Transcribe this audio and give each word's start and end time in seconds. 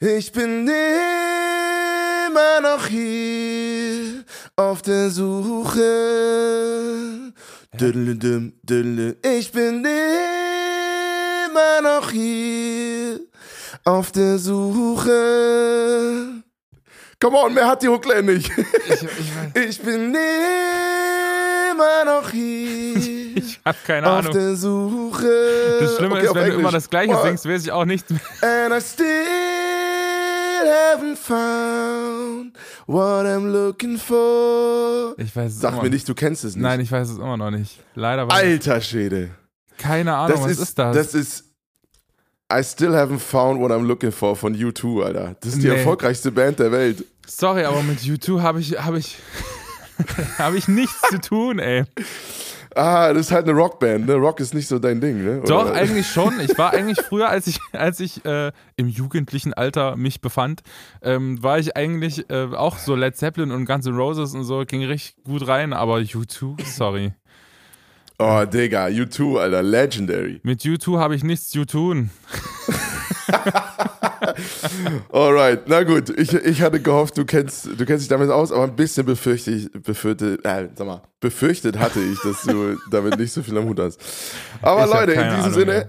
Ich 0.00 0.30
bin 0.30 0.68
immer 0.68 2.60
noch 2.62 2.86
hier 2.86 4.22
auf 4.54 4.80
der 4.82 5.10
Suche. 5.10 5.82
Ich 7.76 9.52
bin 9.52 9.84
immer 9.84 11.80
noch 11.82 12.10
hier 12.12 13.18
auf 13.84 14.12
der 14.12 14.38
Suche. 14.38 15.12
Come 17.20 17.36
on, 17.36 17.52
mehr 17.54 17.66
hat 17.66 17.82
die 17.82 17.88
Hookline 17.88 18.22
nicht. 18.34 18.52
Ich, 18.56 19.02
ich, 19.02 19.08
Ich 19.68 19.80
bin 19.82 20.14
immer 20.14 22.04
noch 22.04 22.30
hier 22.30 23.36
ich 23.36 23.58
habe 23.64 23.78
keine 23.84 24.06
auf 24.08 24.18
Ahnung. 24.20 24.32
der 24.32 24.54
Suche. 24.54 25.78
Das 25.80 25.96
Schlimme 25.96 26.14
Okay, 26.14 26.24
ist, 26.24 26.30
auf 26.30 26.36
wenn 26.36 26.42
du 26.44 26.50
Englisch. 26.50 26.60
immer 26.60 26.70
das 26.70 26.88
Gleiche 26.88 27.20
singst, 27.24 27.48
weiß 27.48 27.62
ich 27.64 27.72
auch 27.72 27.84
nicht 27.84 28.08
mehr. 28.10 28.20
And 28.42 28.72
I 28.74 28.80
still 28.80 29.06
haven't 30.66 31.16
found 31.16 32.52
what 32.86 33.26
I'm 33.26 33.50
looking 33.52 33.98
for. 33.98 35.14
Ich 35.18 35.34
weiß 35.34 35.52
es 35.52 35.60
Sag 35.60 35.72
immer 35.74 35.82
mir 35.84 35.90
nicht, 35.90 36.08
du 36.08 36.14
kennst 36.14 36.44
es 36.44 36.54
nicht. 36.54 36.62
Nein, 36.62 36.80
ich 36.80 36.90
weiß 36.90 37.08
es 37.10 37.18
immer 37.18 37.36
noch 37.36 37.50
nicht. 37.50 37.78
Leider 37.94 38.30
Alter 38.30 38.80
Schwede. 38.80 39.30
keine 39.76 40.14
Ahnung, 40.14 40.42
was 40.42 40.58
ist, 40.58 40.78
das? 40.78 40.94
Das 40.96 41.14
ist 41.14 41.44
I 42.52 42.62
still 42.64 42.94
haven't 42.94 43.18
found 43.18 43.60
what 43.60 43.70
I'm 43.70 43.84
looking 43.86 44.10
for 44.10 44.34
von 44.34 44.54
U2, 44.56 45.04
Alter. 45.04 45.36
Das 45.40 45.52
ist 45.54 45.62
die 45.62 45.68
Nee. 45.68 45.76
erfolgreichste 45.76 46.32
Band 46.32 46.58
der 46.58 46.72
Welt. 46.72 47.04
Sorry, 47.26 47.64
aber 47.64 47.82
mit 47.82 47.98
U2 48.00 48.40
habe 48.40 48.60
ich, 48.60 48.78
habe 48.82 48.98
ich, 48.98 49.18
habe 50.38 50.56
ich 50.56 50.66
nichts 50.66 50.98
zu 51.10 51.20
tun, 51.20 51.58
ey. 51.58 51.84
Ah, 52.78 53.12
das 53.12 53.26
ist 53.26 53.32
halt 53.32 53.48
eine 53.48 53.58
Rockband, 53.58 54.06
ne? 54.06 54.14
Rock 54.14 54.38
ist 54.38 54.54
nicht 54.54 54.68
so 54.68 54.78
dein 54.78 55.00
Ding, 55.00 55.24
ne? 55.24 55.42
Doch, 55.44 55.64
Oder- 55.64 55.74
eigentlich 55.74 56.06
schon. 56.06 56.38
Ich 56.38 56.56
war 56.56 56.72
eigentlich 56.74 57.00
früher, 57.04 57.28
als 57.28 57.48
ich, 57.48 57.58
als 57.72 57.98
ich 57.98 58.24
äh, 58.24 58.52
im 58.76 58.86
jugendlichen 58.86 59.52
Alter 59.52 59.96
mich 59.96 60.20
befand, 60.20 60.62
ähm, 61.02 61.42
war 61.42 61.58
ich 61.58 61.76
eigentlich 61.76 62.30
äh, 62.30 62.44
auch 62.54 62.78
so 62.78 62.94
Led 62.94 63.16
Zeppelin 63.16 63.50
und 63.50 63.64
Guns 63.64 63.84
N' 63.86 63.96
Roses 63.96 64.32
und 64.34 64.44
so, 64.44 64.64
ging 64.64 64.84
richtig 64.84 65.16
gut 65.24 65.48
rein, 65.48 65.72
aber 65.72 65.96
U2, 65.96 66.64
sorry. 66.64 67.14
Oh, 68.20 68.44
Digga, 68.44 68.86
U2, 68.86 69.40
Alter, 69.40 69.62
legendary. 69.64 70.40
Mit 70.44 70.60
U2 70.60 70.98
habe 71.00 71.16
ich 71.16 71.24
nichts 71.24 71.48
zu 71.50 71.64
tun. 71.64 72.10
Alright, 75.12 75.62
na 75.68 75.82
gut. 75.82 76.10
Ich, 76.18 76.32
ich 76.32 76.62
hatte 76.62 76.80
gehofft, 76.80 77.16
du 77.18 77.24
kennst, 77.24 77.66
du 77.66 77.84
kennst 77.86 78.02
dich 78.02 78.08
damit 78.08 78.30
aus, 78.30 78.52
aber 78.52 78.64
ein 78.64 78.76
bisschen 78.76 79.06
befürchte 79.06 79.50
ich, 79.50 79.70
befürchtet, 79.72 80.44
äh, 80.44 80.68
sag 80.74 80.86
mal, 80.86 81.02
befürchtet 81.20 81.78
hatte 81.78 82.00
ich, 82.00 82.18
dass 82.20 82.42
du 82.42 82.76
damit 82.90 83.18
nicht 83.18 83.32
so 83.32 83.42
viel 83.42 83.56
am 83.58 83.64
Hut 83.66 83.80
hast. 83.80 84.00
Aber 84.62 84.84
Ich 84.84 84.90
Leute, 84.92 85.12
in 85.12 85.20
diesem 85.20 85.34
Ahnung, 85.40 85.52
Sinne, 85.52 85.74
ey. 85.74 85.86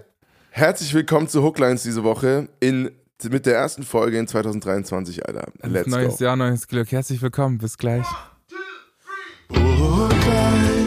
herzlich 0.51 0.93
willkommen 0.93 1.27
zu 1.27 1.43
Hooklines 1.43 1.83
diese 1.83 2.03
Woche 2.03 2.49
in, 2.59 2.91
mit 3.29 3.45
der 3.45 3.55
ersten 3.55 3.83
Folge 3.83 4.17
in 4.17 4.27
2023, 4.27 5.27
Alter. 5.27 5.47
Let's 5.63 5.87
neues 5.87 6.17
go. 6.17 6.23
Jahr, 6.25 6.35
neues 6.35 6.67
Glück. 6.67 6.91
Herzlich 6.91 7.21
willkommen. 7.21 7.57
Bis 7.57 7.77
gleich. 7.77 8.05
Hooklines. 9.51 9.79
Hooklines, 9.81 10.78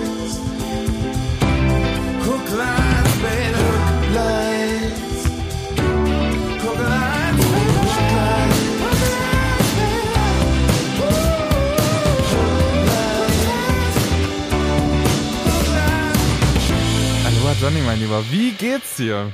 Johnny, 17.62 17.80
mein 17.82 18.00
Lieber. 18.00 18.24
Wie 18.28 18.50
geht's 18.50 18.96
dir? 18.96 19.30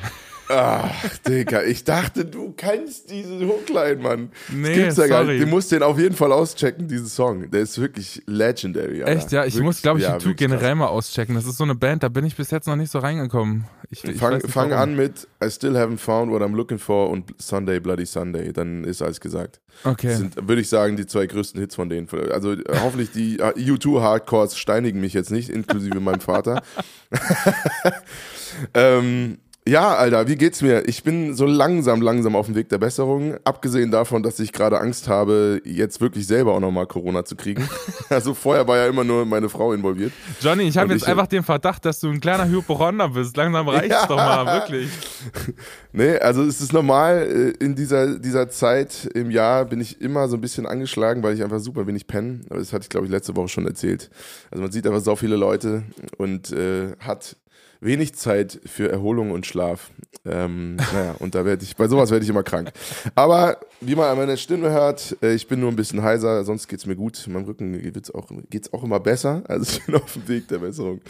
Ach, 0.49 1.19
Digga, 1.27 1.63
ich 1.63 1.85
dachte, 1.85 2.25
du 2.25 2.53
kennst 2.53 3.11
diesen 3.11 3.47
Hookline, 3.47 3.97
Mann. 3.97 4.33
Nee, 4.51 4.69
das 4.69 4.77
gibt's 4.77 4.97
ja 4.97 5.07
gar 5.07 5.25
nicht. 5.25 5.43
Du 5.43 5.47
musst 5.47 5.71
den 5.73 5.83
auf 5.83 5.99
jeden 5.99 6.15
Fall 6.15 6.33
auschecken, 6.33 6.89
diesen 6.89 7.07
Song. 7.07 7.51
Der 7.51 7.61
ist 7.61 7.79
wirklich 7.79 8.23
legendary. 8.27 9.03
Alter. 9.03 9.17
Echt, 9.17 9.33
ja, 9.33 9.45
ich 9.45 9.55
wirklich, 9.55 9.65
muss, 9.65 9.83
glaube 9.83 9.99
ich, 10.01 10.05
ja, 10.05 10.17
U2 10.17 10.25
wirklich 10.25 10.37
generell 10.37 10.75
mal 10.75 10.87
auschecken. 10.87 11.35
Das 11.35 11.47
ist 11.47 11.59
so 11.59 11.65
eine 11.65 11.75
Band, 11.75 12.03
da 12.03 12.09
bin 12.09 12.25
ich 12.25 12.37
bis 12.37 12.51
jetzt 12.51 12.67
noch 12.67 12.77
nicht 12.77 12.91
so 12.91 12.99
reingekommen. 12.99 13.65
Ich, 13.91 14.05
ich 14.05 14.19
Fang, 14.19 14.35
nicht, 14.35 14.51
fang 14.51 14.73
an 14.73 14.97
mit 14.97 15.27
I 15.43 15.51
still 15.51 15.77
haven't 15.77 15.99
found 15.99 16.31
what 16.31 16.43
I'm 16.43 16.55
looking 16.55 16.79
for 16.79 17.11
und 17.11 17.35
Sunday 17.39 17.81
Bloody 17.81 18.07
Sunday. 18.07 18.53
Dann 18.53 18.85
ist 18.85 19.03
alles 19.03 19.21
gesagt. 19.21 19.61
Okay. 19.85 20.09
Das 20.09 20.19
sind, 20.19 20.49
würde 20.49 20.61
ich 20.61 20.69
sagen, 20.69 20.97
die 20.97 21.07
zwei 21.07 21.27
größten 21.27 21.61
Hits 21.61 21.75
von 21.75 21.89
denen. 21.89 22.09
Also 22.31 22.53
äh, 22.53 22.65
hoffentlich 22.83 23.13
die 23.13 23.39
äh, 23.39 23.53
U2 23.55 24.01
Hardcores 24.01 24.59
steinigen 24.59 25.01
mich 25.01 25.13
jetzt 25.13 25.31
nicht, 25.31 25.51
inklusive 25.51 26.01
meinem 26.01 26.21
Vater. 26.21 26.63
ähm, 28.75 29.39
ja, 29.69 29.95
Alter, 29.95 30.27
wie 30.29 30.37
geht's 30.37 30.63
mir? 30.63 30.89
Ich 30.89 31.03
bin 31.03 31.35
so 31.35 31.45
langsam, 31.45 32.01
langsam 32.01 32.35
auf 32.37 32.47
dem 32.47 32.55
Weg 32.55 32.69
der 32.71 32.79
Besserung. 32.79 33.37
Abgesehen 33.45 33.91
davon, 33.91 34.23
dass 34.23 34.41
ich 34.41 34.53
gerade 34.53 34.81
Angst 34.81 35.09
habe, 35.09 35.61
jetzt 35.65 36.01
wirklich 36.01 36.27
selber 36.27 36.55
auch 36.55 36.61
nochmal 36.61 36.87
Corona 36.87 37.25
zu 37.25 37.37
kriegen. 37.37 37.69
Also 38.11 38.33
vorher 38.33 38.67
war 38.67 38.79
ja 38.79 38.87
immer 38.87 39.05
nur 39.05 39.27
meine 39.27 39.51
Frau 39.51 39.75
involviert. 39.75 40.13
Johnny, 40.41 40.63
ich 40.63 40.79
habe 40.79 40.95
jetzt 40.95 41.03
ich- 41.03 41.09
einfach 41.09 41.27
den 41.27 41.43
Verdacht, 41.43 41.85
dass 41.85 42.01
du 42.01 42.09
ein 42.09 42.21
kleiner 42.21 42.49
Hypochonder 42.49 43.11
bist. 43.11 43.37
Langsam 43.37 43.69
reicht's 43.69 43.89
Ja. 43.91 44.07
doch 44.07 44.17
mal, 44.17 44.47
wirklich. 44.61 44.89
Nee, 45.93 46.17
also 46.19 46.43
es 46.43 46.61
ist 46.61 46.73
normal, 46.73 47.55
äh, 47.61 47.65
in 47.65 47.75
dieser, 47.75 48.19
dieser 48.19 48.49
Zeit 48.49 49.09
im 49.15 49.31
Jahr 49.31 49.65
bin 49.67 49.81
ich 49.81 50.01
immer 50.01 50.29
so 50.29 50.37
ein 50.37 50.41
bisschen 50.41 50.65
angeschlagen, 50.67 51.23
weil 51.23 51.35
ich 51.35 51.43
einfach 51.43 51.59
super 51.61 51.87
wenig 51.87 52.07
penne. 52.07 52.41
Aber 52.49 52.59
das 52.61 52.73
hatte 52.73 52.85
ich, 52.85 52.89
glaube 52.89 53.07
ich, 53.07 53.13
letzte 53.13 53.37
Woche 53.37 53.49
schon 53.49 53.67
erzählt. 53.67 54.09
Also 54.51 54.63
man 54.63 54.73
sieht 54.73 54.87
einfach 54.87 55.01
so 55.01 55.17
viele 55.17 55.37
Leute 55.37 55.83
und 56.17 56.51
äh, 56.53 56.93
hat 57.01 57.37
wenig 57.81 58.15
Zeit 58.15 58.61
für 58.67 58.91
Erholung 58.91 59.31
und 59.31 59.47
Schlaf. 59.47 59.91
Ähm, 60.25 60.77
naja, 60.77 61.15
und 61.21 61.35
da 61.35 61.45
werde 61.45 61.65
ich, 61.65 61.77
bei 61.77 61.89
sowas 61.89 62.11
werde 62.11 62.25
ich 62.25 62.31
immer 62.31 62.43
krank. 62.43 62.73
Aber 63.15 63.59
wie 63.81 63.95
man 63.95 64.07
an 64.11 64.19
meiner 64.19 64.37
Stimme 64.37 64.71
hört, 64.71 65.17
äh, 65.23 65.35
ich 65.35 65.47
bin 65.49 65.61
nur 65.61 65.71
ein 65.71 65.77
bisschen 65.77 66.03
heiser, 66.03 66.45
sonst 66.45 66.69
geht's 66.69 66.87
mir 66.87 66.97
gut. 66.97 67.27
Meinem 67.29 67.45
Rücken 67.45 67.81
geht's 67.93 68.11
auch, 68.11 68.29
geht's 68.51 68.73
auch 68.73 68.83
immer 68.83 69.01
besser. 69.01 69.43
Also 69.49 69.79
ich 69.79 69.87
bin 69.87 69.95
auf 69.95 70.13
dem 70.13 70.29
Weg 70.29 70.49
der 70.49 70.59
Besserung. 70.59 71.01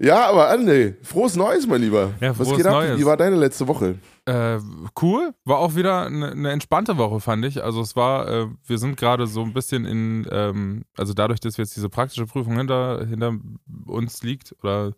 Ja, 0.00 0.26
aber 0.28 0.50
André, 0.50 0.94
frohes 1.02 1.36
Neues, 1.36 1.66
mein 1.66 1.80
Lieber. 1.80 2.12
Ja, 2.20 2.36
Was 2.38 2.48
frohes 2.48 2.58
geht 2.58 2.66
ab? 2.66 2.74
Neues. 2.74 2.98
Wie 2.98 3.06
war 3.06 3.16
deine 3.16 3.36
letzte 3.36 3.66
Woche? 3.68 3.94
Äh, 4.28 4.60
cool, 5.00 5.32
war 5.46 5.56
auch 5.56 5.74
wieder 5.74 6.04
eine, 6.04 6.32
eine 6.32 6.50
entspannte 6.50 6.98
Woche, 6.98 7.18
fand 7.18 7.46
ich. 7.46 7.64
Also 7.64 7.80
es 7.80 7.96
war, 7.96 8.28
äh, 8.28 8.46
wir 8.66 8.76
sind 8.76 8.98
gerade 8.98 9.26
so 9.26 9.42
ein 9.42 9.54
bisschen 9.54 9.86
in, 9.86 10.26
ähm, 10.30 10.84
also 10.98 11.14
dadurch, 11.14 11.40
dass 11.40 11.56
jetzt 11.56 11.74
diese 11.76 11.88
praktische 11.88 12.26
Prüfung 12.26 12.58
hinter, 12.58 13.06
hinter 13.06 13.38
uns 13.86 14.22
liegt, 14.22 14.54
oder 14.62 14.92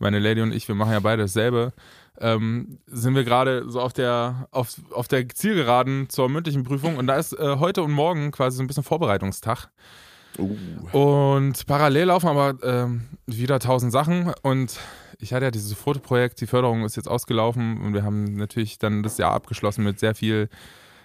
meine 0.00 0.18
Lady 0.18 0.40
und 0.40 0.52
ich, 0.52 0.66
wir 0.66 0.74
machen 0.74 0.90
ja 0.90 0.98
beide 0.98 1.22
dasselbe, 1.22 1.72
ähm, 2.18 2.80
sind 2.86 3.14
wir 3.14 3.22
gerade 3.22 3.70
so 3.70 3.80
auf 3.80 3.92
der, 3.92 4.48
auf, 4.50 4.74
auf 4.90 5.06
der 5.06 5.28
Zielgeraden 5.28 6.08
zur 6.08 6.28
mündlichen 6.28 6.64
Prüfung 6.64 6.96
und 6.96 7.06
da 7.06 7.14
ist 7.14 7.38
äh, 7.38 7.58
heute 7.60 7.84
und 7.84 7.92
morgen 7.92 8.32
quasi 8.32 8.56
so 8.56 8.64
ein 8.64 8.66
bisschen 8.66 8.82
Vorbereitungstag. 8.82 9.70
Uh. 10.38 10.56
Und 10.90 11.66
parallel 11.66 12.06
laufen 12.06 12.26
aber 12.26 12.54
ähm, 12.64 13.02
wieder 13.26 13.60
tausend 13.60 13.92
Sachen 13.92 14.32
und 14.42 14.80
ich 15.22 15.32
hatte 15.32 15.44
ja 15.46 15.50
dieses 15.50 15.72
Fotoprojekt, 15.72 16.40
die 16.40 16.46
Förderung 16.46 16.84
ist 16.84 16.96
jetzt 16.96 17.08
ausgelaufen 17.08 17.80
und 17.80 17.94
wir 17.94 18.02
haben 18.02 18.34
natürlich 18.36 18.78
dann 18.78 19.02
das 19.02 19.18
Jahr 19.18 19.32
abgeschlossen 19.32 19.84
mit 19.84 19.98
sehr 19.98 20.14
viel 20.14 20.48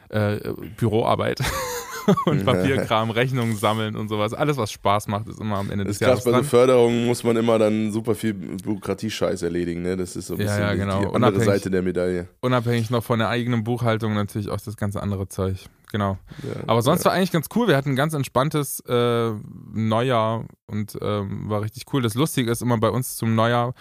äh, 0.10 0.40
Büroarbeit 0.78 1.40
und 2.26 2.46
Papierkram, 2.46 3.10
Rechnungen 3.12 3.58
sammeln 3.58 3.96
und 3.98 4.08
sowas. 4.08 4.34
Alles, 4.34 4.56
was 4.58 4.72
Spaß 4.72 5.08
macht, 5.10 5.28
ist 5.28 5.40
immer 5.42 5.58
am 5.58 5.70
Ende 5.70 5.84
des 5.84 5.98
ist 5.98 6.02
Jahres 6.02 6.24
bei 6.24 6.32
so 6.32 6.38
dran. 6.38 6.46
Förderungen 6.46 7.06
muss 7.06 7.24
man 7.26 7.36
immer 7.36 7.60
dann 7.60 7.92
super 7.92 8.16
viel 8.16 8.34
Bürokratiescheiß 8.34 9.42
erledigen, 9.42 9.82
ne? 9.82 9.98
Das 9.98 10.16
ist 10.16 10.28
so 10.28 10.36
ein 10.36 10.40
Ja, 10.40 10.46
bisschen 10.46 10.62
ja, 10.62 10.72
die- 10.74 10.80
genau. 10.80 11.00
die 11.02 11.06
andere 11.08 11.16
Unabhängig- 11.34 11.46
Seite 11.46 11.70
der 11.72 11.82
Medaille. 11.82 12.28
Unabhängig 12.42 12.90
noch 12.90 13.04
von 13.04 13.20
der 13.20 13.28
eigenen 13.30 13.64
Buchhaltung 13.66 14.14
natürlich 14.14 14.50
auch 14.50 14.62
das 14.62 14.78
ganze 14.78 15.02
andere 15.04 15.28
Zeug. 15.28 15.58
Genau. 15.92 16.18
Ja, 16.44 16.62
Aber 16.68 16.82
sonst 16.82 17.02
ja. 17.04 17.12
war 17.12 17.14
eigentlich 17.14 17.32
ganz 17.32 17.48
cool. 17.56 17.68
Wir 17.68 17.76
hatten 17.78 17.90
ein 17.92 17.96
ganz 17.96 18.14
entspanntes 18.14 18.82
äh, 18.88 19.32
Neujahr 19.74 20.46
und 20.68 20.98
ähm, 21.02 21.50
war 21.50 21.62
richtig 21.62 21.86
cool. 21.94 22.02
Das 22.02 22.14
Lustige 22.16 22.52
ist 22.52 22.62
immer 22.62 22.78
bei 22.78 22.90
uns 22.90 23.16
zum 23.18 23.36
Neujahr, 23.36 23.74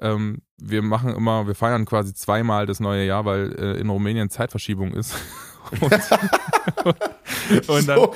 ähm, 0.00 0.42
wir 0.58 0.82
machen 0.82 1.14
immer, 1.14 1.46
wir 1.46 1.54
feiern 1.54 1.84
quasi 1.84 2.14
zweimal 2.14 2.66
das 2.66 2.80
neue 2.80 3.06
Jahr, 3.06 3.24
weil 3.24 3.52
äh, 3.58 3.80
in 3.80 3.88
Rumänien 3.90 4.30
Zeitverschiebung 4.30 4.92
ist. 4.92 5.14
Und, 5.80 5.92
und, 7.68 7.88
dann, 7.88 7.98
So, 7.98 8.14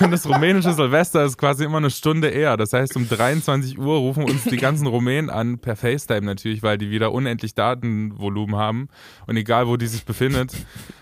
und 0.00 0.10
das 0.10 0.28
rumänische 0.28 0.72
Silvester 0.72 1.24
ist 1.24 1.38
quasi 1.38 1.64
immer 1.64 1.78
eine 1.78 1.90
Stunde 1.90 2.28
eher. 2.28 2.56
Das 2.56 2.72
heißt, 2.72 2.96
um 2.96 3.08
23 3.08 3.78
Uhr 3.78 3.96
rufen 3.96 4.24
uns 4.24 4.44
die 4.44 4.56
ganzen 4.56 4.86
Rumänen 4.86 5.30
an, 5.30 5.58
per 5.58 5.76
FaceTime 5.76 6.22
natürlich, 6.22 6.62
weil 6.62 6.78
die 6.78 6.90
wieder 6.90 7.12
unendlich 7.12 7.54
Datenvolumen 7.54 8.56
haben. 8.56 8.88
Und 9.26 9.36
egal, 9.36 9.66
wo 9.66 9.76
die 9.76 9.86
sich 9.86 10.04
befindet, 10.04 10.52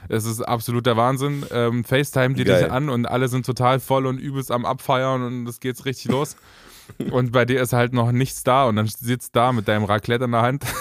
es 0.08 0.24
ist 0.24 0.40
absoluter 0.42 0.96
Wahnsinn. 0.96 1.44
Ähm, 1.52 1.84
FaceTime 1.84 2.34
die 2.34 2.44
Geil. 2.44 2.62
dich 2.62 2.72
an 2.72 2.88
und 2.88 3.06
alle 3.06 3.28
sind 3.28 3.46
total 3.46 3.80
voll 3.80 4.06
und 4.06 4.18
übelst 4.18 4.50
am 4.50 4.64
Abfeiern 4.64 5.22
und 5.22 5.48
es 5.48 5.60
geht's 5.60 5.84
richtig 5.84 6.10
los. 6.10 6.36
Und 7.10 7.32
bei 7.32 7.44
dir 7.44 7.60
ist 7.60 7.72
halt 7.72 7.92
noch 7.92 8.12
nichts 8.12 8.42
da 8.42 8.64
und 8.64 8.76
dann 8.76 8.86
sitzt 8.86 9.34
da 9.34 9.52
mit 9.52 9.68
deinem 9.68 9.84
Raclette 9.84 10.24
in 10.24 10.32
der 10.32 10.42
Hand. 10.42 10.64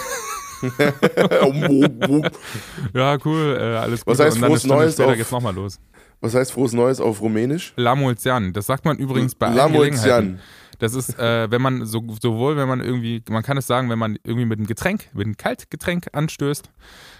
Ja, 2.94 3.18
cool, 3.24 3.56
äh, 3.58 3.76
alles 3.78 4.04
gut. 4.04 4.12
Was 4.12 4.20
heißt 4.20 4.38
frohes 4.38 4.64
Neues 4.64 4.92
später 4.94 5.10
auf- 5.10 5.16
geht's 5.16 5.30
nochmal 5.32 5.54
los. 5.54 5.80
Was 6.20 6.34
heißt 6.34 6.52
frohes 6.52 6.72
Neues 6.72 7.00
auf 7.00 7.20
Rumänisch? 7.20 7.72
La 7.76 7.96
Mulțian. 7.96 8.52
Das 8.52 8.66
sagt 8.66 8.84
man 8.84 8.96
übrigens 8.96 9.34
bei 9.34 9.46
allen 9.46 9.56
La. 9.56 9.66
Mulțian. 9.68 10.38
Das 10.78 10.94
ist, 10.94 11.18
äh, 11.18 11.50
wenn 11.50 11.62
man 11.62 11.84
so, 11.84 12.02
sowohl, 12.20 12.56
wenn 12.56 12.68
man 12.68 12.80
irgendwie, 12.80 13.22
man 13.28 13.42
kann 13.42 13.56
es 13.56 13.66
sagen, 13.66 13.90
wenn 13.90 13.98
man 13.98 14.18
irgendwie 14.24 14.46
mit 14.46 14.58
einem 14.58 14.66
Getränk, 14.66 15.08
mit 15.14 15.26
einem 15.26 15.36
Kaltgetränk 15.36 16.08
anstößt, 16.12 16.70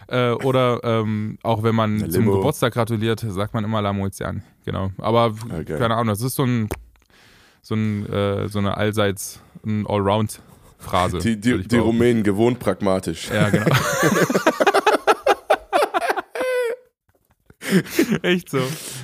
äh, 0.08 0.30
oder 0.30 0.80
ähm, 0.82 1.38
auch 1.42 1.62
wenn 1.62 1.74
man 1.74 2.10
zum 2.10 2.26
Geburtstag 2.26 2.74
gratuliert, 2.74 3.20
sagt 3.20 3.54
man 3.54 3.64
immer 3.64 3.82
La 3.82 3.92
Moizian. 3.92 4.42
Genau. 4.64 4.90
Aber 4.98 5.34
okay. 5.50 5.78
keine 5.78 5.94
Ahnung, 5.94 6.08
das 6.08 6.22
ist 6.22 6.34
so 6.34 6.44
ein, 6.44 6.68
so, 7.62 7.74
ein, 7.74 8.06
äh, 8.12 8.48
so 8.48 8.58
eine 8.58 8.76
allseits, 8.76 9.40
ein 9.64 9.86
Allround-Phrase. 9.86 11.18
Die, 11.18 11.40
die, 11.40 11.66
die 11.66 11.78
Rumänen 11.78 12.24
gewohnt 12.24 12.58
pragmatisch. 12.58 13.30
Ja, 13.32 13.48
genau. 13.50 13.66
Echt 18.22 18.50
so. 18.50 18.58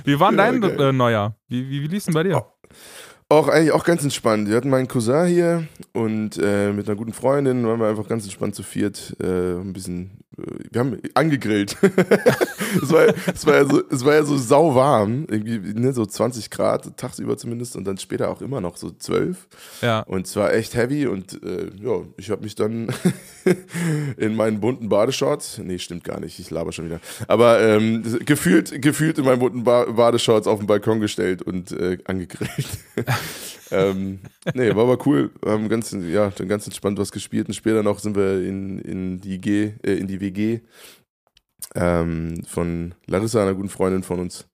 Wie 0.05 0.21
war 0.21 0.33
dein 0.33 0.63
okay. 0.63 0.89
äh, 0.89 0.93
Neujahr? 0.93 1.37
Wie, 1.49 1.71
wie, 1.71 1.83
wie 1.83 1.87
lief 1.87 2.05
denn 2.05 2.15
bei 2.15 2.25
dir? 2.25 2.45
Auch 3.31 3.49
eigentlich 3.49 3.73
auch 3.73 3.85
ganz 3.85 4.03
entspannt. 4.03 4.49
Wir 4.49 4.57
hatten 4.57 4.71
meinen 4.71 4.89
Cousin 4.89 5.27
hier 5.27 5.69
und 5.93 6.39
äh, 6.39 6.73
mit 6.73 6.89
einer 6.89 6.97
guten 6.97 7.13
Freundin 7.13 7.67
waren 7.67 7.79
wir 7.79 7.89
einfach 7.89 8.09
ganz 8.09 8.25
entspannt 8.25 8.55
zu 8.55 8.63
viert. 8.63 9.17
Äh, 9.21 9.61
ein 9.61 9.73
bisschen, 9.73 10.25
wir 10.71 10.81
haben 10.81 10.99
angegrillt. 11.15 11.77
es, 12.83 12.93
war, 12.93 13.07
es, 13.33 13.47
war 13.47 13.55
ja 13.55 13.65
so, 13.65 13.83
es 13.91 14.05
war 14.05 14.15
ja 14.15 14.25
so 14.25 14.37
sauwarm, 14.37 15.27
irgendwie 15.29 15.59
ne, 15.79 15.93
so 15.93 16.05
20 16.07 16.51
Grad, 16.51 16.97
tagsüber 16.97 17.37
zumindest 17.37 17.77
und 17.77 17.85
dann 17.85 17.99
später 17.99 18.31
auch 18.31 18.41
immer 18.43 18.61
noch 18.61 18.77
so 18.77 18.91
12. 18.91 19.49
Ja. 19.83 20.01
Und 20.01 20.27
es 20.27 20.37
war 20.37 20.53
echt 20.53 20.75
heavy 20.75 21.07
und 21.07 21.43
äh, 21.43 21.71
ja, 21.83 22.03
ich 22.17 22.31
habe 22.31 22.43
mich 22.43 22.55
dann 22.55 22.89
in 24.17 24.35
meinen 24.35 24.61
bunten 24.61 24.89
Badeshorts, 24.89 25.59
nee, 25.59 25.79
stimmt 25.79 26.05
gar 26.05 26.21
nicht, 26.21 26.39
ich 26.39 26.51
laber 26.51 26.73
schon 26.73 26.87
wieder, 26.87 27.01
aber 27.27 27.61
ähm, 27.61 28.03
gefühlt, 28.25 28.81
gefühlt 28.81 29.19
in 29.19 29.25
meinen 29.25 29.41
bunten 29.41 29.65
ba 29.65 29.85
Badeshorts 29.85 30.47
auf 30.47 30.59
den 30.59 30.67
Balkon 30.67 31.01
gestellt 31.01 31.43
und 31.43 31.73
äh, 31.73 31.99
angegrillt. 32.05 32.69
ähm, 33.79 34.21
nee, 34.55 34.75
war 34.75 34.85
aber 34.85 35.07
cool. 35.07 35.31
Wir 35.43 35.53
haben 35.53 35.69
ganz, 35.69 35.93
ja, 35.93 36.31
dann 36.31 36.49
ganz 36.49 36.67
entspannt 36.67 36.99
was 36.99 37.13
gespielt 37.13 37.49
und 37.49 37.55
später 37.55 37.83
noch 37.83 37.99
sind 37.99 38.17
wir 38.17 38.43
in, 38.43 38.79
in, 38.81 39.21
die, 39.21 39.41
G, 39.41 39.75
äh, 39.85 39.95
in 39.95 40.07
die 40.07 40.21
WG 40.21 40.61
ähm, 41.75 42.43
von 42.47 42.95
Larissa, 43.07 43.43
einer 43.43 43.55
guten 43.55 43.69
Freundin 43.69 44.03
von 44.03 44.21
uns, 44.21 44.49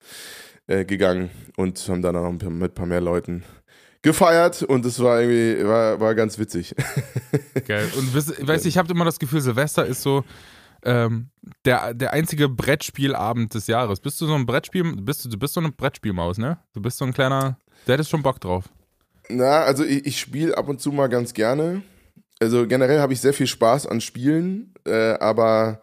äh, 0.66 0.84
gegangen 0.84 1.30
und 1.56 1.88
haben 1.88 2.02
dann 2.02 2.16
auch 2.16 2.30
mit 2.30 2.42
ein 2.72 2.74
paar 2.74 2.86
mehr 2.86 3.00
Leuten 3.00 3.44
gefeiert 4.02 4.62
und 4.62 4.84
es 4.84 5.00
war 5.00 5.22
irgendwie, 5.22 5.66
war, 5.66 5.98
war 5.98 6.14
ganz 6.14 6.38
witzig. 6.38 6.74
Geil. 7.66 7.90
Und 7.96 8.14
weißt 8.14 8.64
du, 8.64 8.68
ich 8.68 8.76
habe 8.76 8.92
immer 8.92 9.04
das 9.04 9.18
Gefühl, 9.18 9.40
Silvester 9.40 9.86
ist 9.86 10.02
so, 10.02 10.24
ähm, 10.84 11.30
der, 11.64 11.94
der 11.94 12.12
einzige 12.12 12.48
Brettspielabend 12.48 13.54
des 13.54 13.66
Jahres. 13.66 14.00
Bist 14.00 14.20
du 14.20 14.26
so 14.26 14.34
ein 14.34 14.46
Brettspiel, 14.46 14.96
bist 14.96 15.24
du, 15.24 15.28
du 15.28 15.38
bist 15.38 15.54
so 15.54 15.60
eine 15.60 15.72
Brettspielmaus, 15.72 16.38
ne? 16.38 16.58
Du 16.74 16.82
bist 16.82 16.98
so 16.98 17.04
ein 17.04 17.12
kleiner, 17.12 17.58
der 17.86 17.94
hättest 17.94 18.10
schon 18.10 18.22
Bock 18.22 18.40
drauf. 18.40 18.68
Na, 19.28 19.62
also 19.62 19.84
ich, 19.84 20.06
ich 20.06 20.20
spiele 20.20 20.56
ab 20.56 20.68
und 20.68 20.80
zu 20.80 20.92
mal 20.92 21.08
ganz 21.08 21.34
gerne. 21.34 21.82
Also 22.40 22.66
generell 22.66 23.00
habe 23.00 23.12
ich 23.12 23.20
sehr 23.20 23.32
viel 23.32 23.46
Spaß 23.46 23.86
an 23.86 24.00
Spielen, 24.00 24.74
äh, 24.86 25.14
aber 25.18 25.80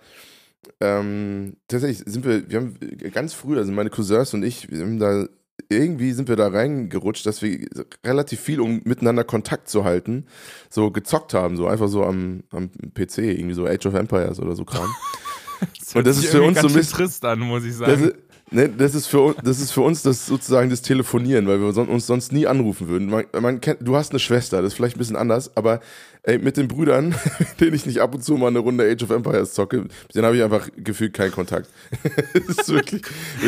ähm, 0.80 1.56
tatsächlich 1.68 2.04
sind 2.06 2.26
wir, 2.26 2.50
wir 2.50 2.60
haben 2.60 2.78
ganz 3.14 3.34
früh, 3.34 3.58
also 3.58 3.72
meine 3.72 3.90
Cousins 3.90 4.34
und 4.34 4.44
ich, 4.44 4.70
wir 4.70 4.82
haben 4.82 5.00
da 5.00 5.26
irgendwie 5.70 6.12
sind 6.12 6.28
wir 6.28 6.36
da 6.36 6.48
reingerutscht, 6.48 7.26
dass 7.26 7.42
wir 7.42 7.68
relativ 8.04 8.40
viel, 8.42 8.60
um 8.60 8.82
miteinander 8.84 9.24
Kontakt 9.24 9.70
zu 9.70 9.84
halten, 9.84 10.26
so 10.70 10.92
gezockt 10.92 11.34
haben, 11.34 11.56
so 11.56 11.68
einfach 11.68 11.88
so 11.88 12.04
am, 12.04 12.44
am 12.52 12.70
PC, 12.94 13.20
irgendwie 13.20 13.54
so 13.54 13.66
Age 13.66 13.86
of 13.86 13.94
Empires 13.94 14.40
oder 14.40 14.56
so 14.56 14.66
Kram. 14.66 14.90
das 15.80 15.96
und 15.96 16.06
das 16.06 16.18
ist 16.18 16.28
für 16.28 16.42
uns 16.42 16.60
so 16.60 16.68
ein 16.68 16.74
bisschen 16.74 16.98
trist 16.98 17.26
an, 17.26 17.40
muss 17.40 17.64
ich 17.64 17.76
sagen. 17.76 18.12
Ne, 18.54 18.68
das, 18.68 18.96
ist 18.96 19.08
für, 19.08 19.34
das 19.42 19.62
ist 19.62 19.72
für 19.72 19.80
uns 19.80 20.04
das 20.04 20.26
sozusagen 20.26 20.70
das 20.70 20.82
Telefonieren, 20.82 21.48
weil 21.48 21.62
wir 21.62 21.68
uns 21.68 22.06
sonst 22.06 22.34
nie 22.34 22.48
anrufen 22.48 22.90
würden. 22.90 23.10
Man, 23.10 23.24
man 23.40 23.62
kennt, 23.62 23.80
du 23.80 23.96
hast 23.96 24.12
eine 24.12 24.20
Schwester, 24.20 24.62
das 24.62 24.74
ist 24.74 24.76
vielleicht 24.76 24.98
ein 24.98 25.00
bisschen 25.00 25.16
anders, 25.16 25.56
aber 25.56 25.80
ey, 26.24 26.38
mit 26.40 26.58
den 26.58 26.68
Brüdern, 26.68 27.16
denen 27.60 27.76
ich 27.76 27.86
nicht 27.86 28.00
ab 28.00 28.16
und 28.16 28.24
zu 28.24 28.34
mal 28.34 28.48
eine 28.48 28.60
Runde 28.60 28.90
Age 28.90 29.04
of 29.04 29.12
Empires 29.12 29.54
zocke, 29.54 29.82
mit 29.82 29.92
denen 30.16 30.26
habe 30.26 30.36
ich 30.36 30.44
einfach 30.44 30.68
gefühlt 30.76 31.14
keinen 31.14 31.32
Kontakt. 31.32 31.70
das 32.48 32.58
ist 32.58 32.70
wirklich 32.70 33.04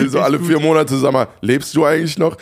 so 0.07 0.19
alle 0.19 0.39
vier 0.39 0.59
Monate, 0.59 0.97
sag 0.97 1.11
mal, 1.11 1.27
lebst 1.41 1.75
du 1.75 1.85
eigentlich 1.85 2.17
noch? 2.17 2.37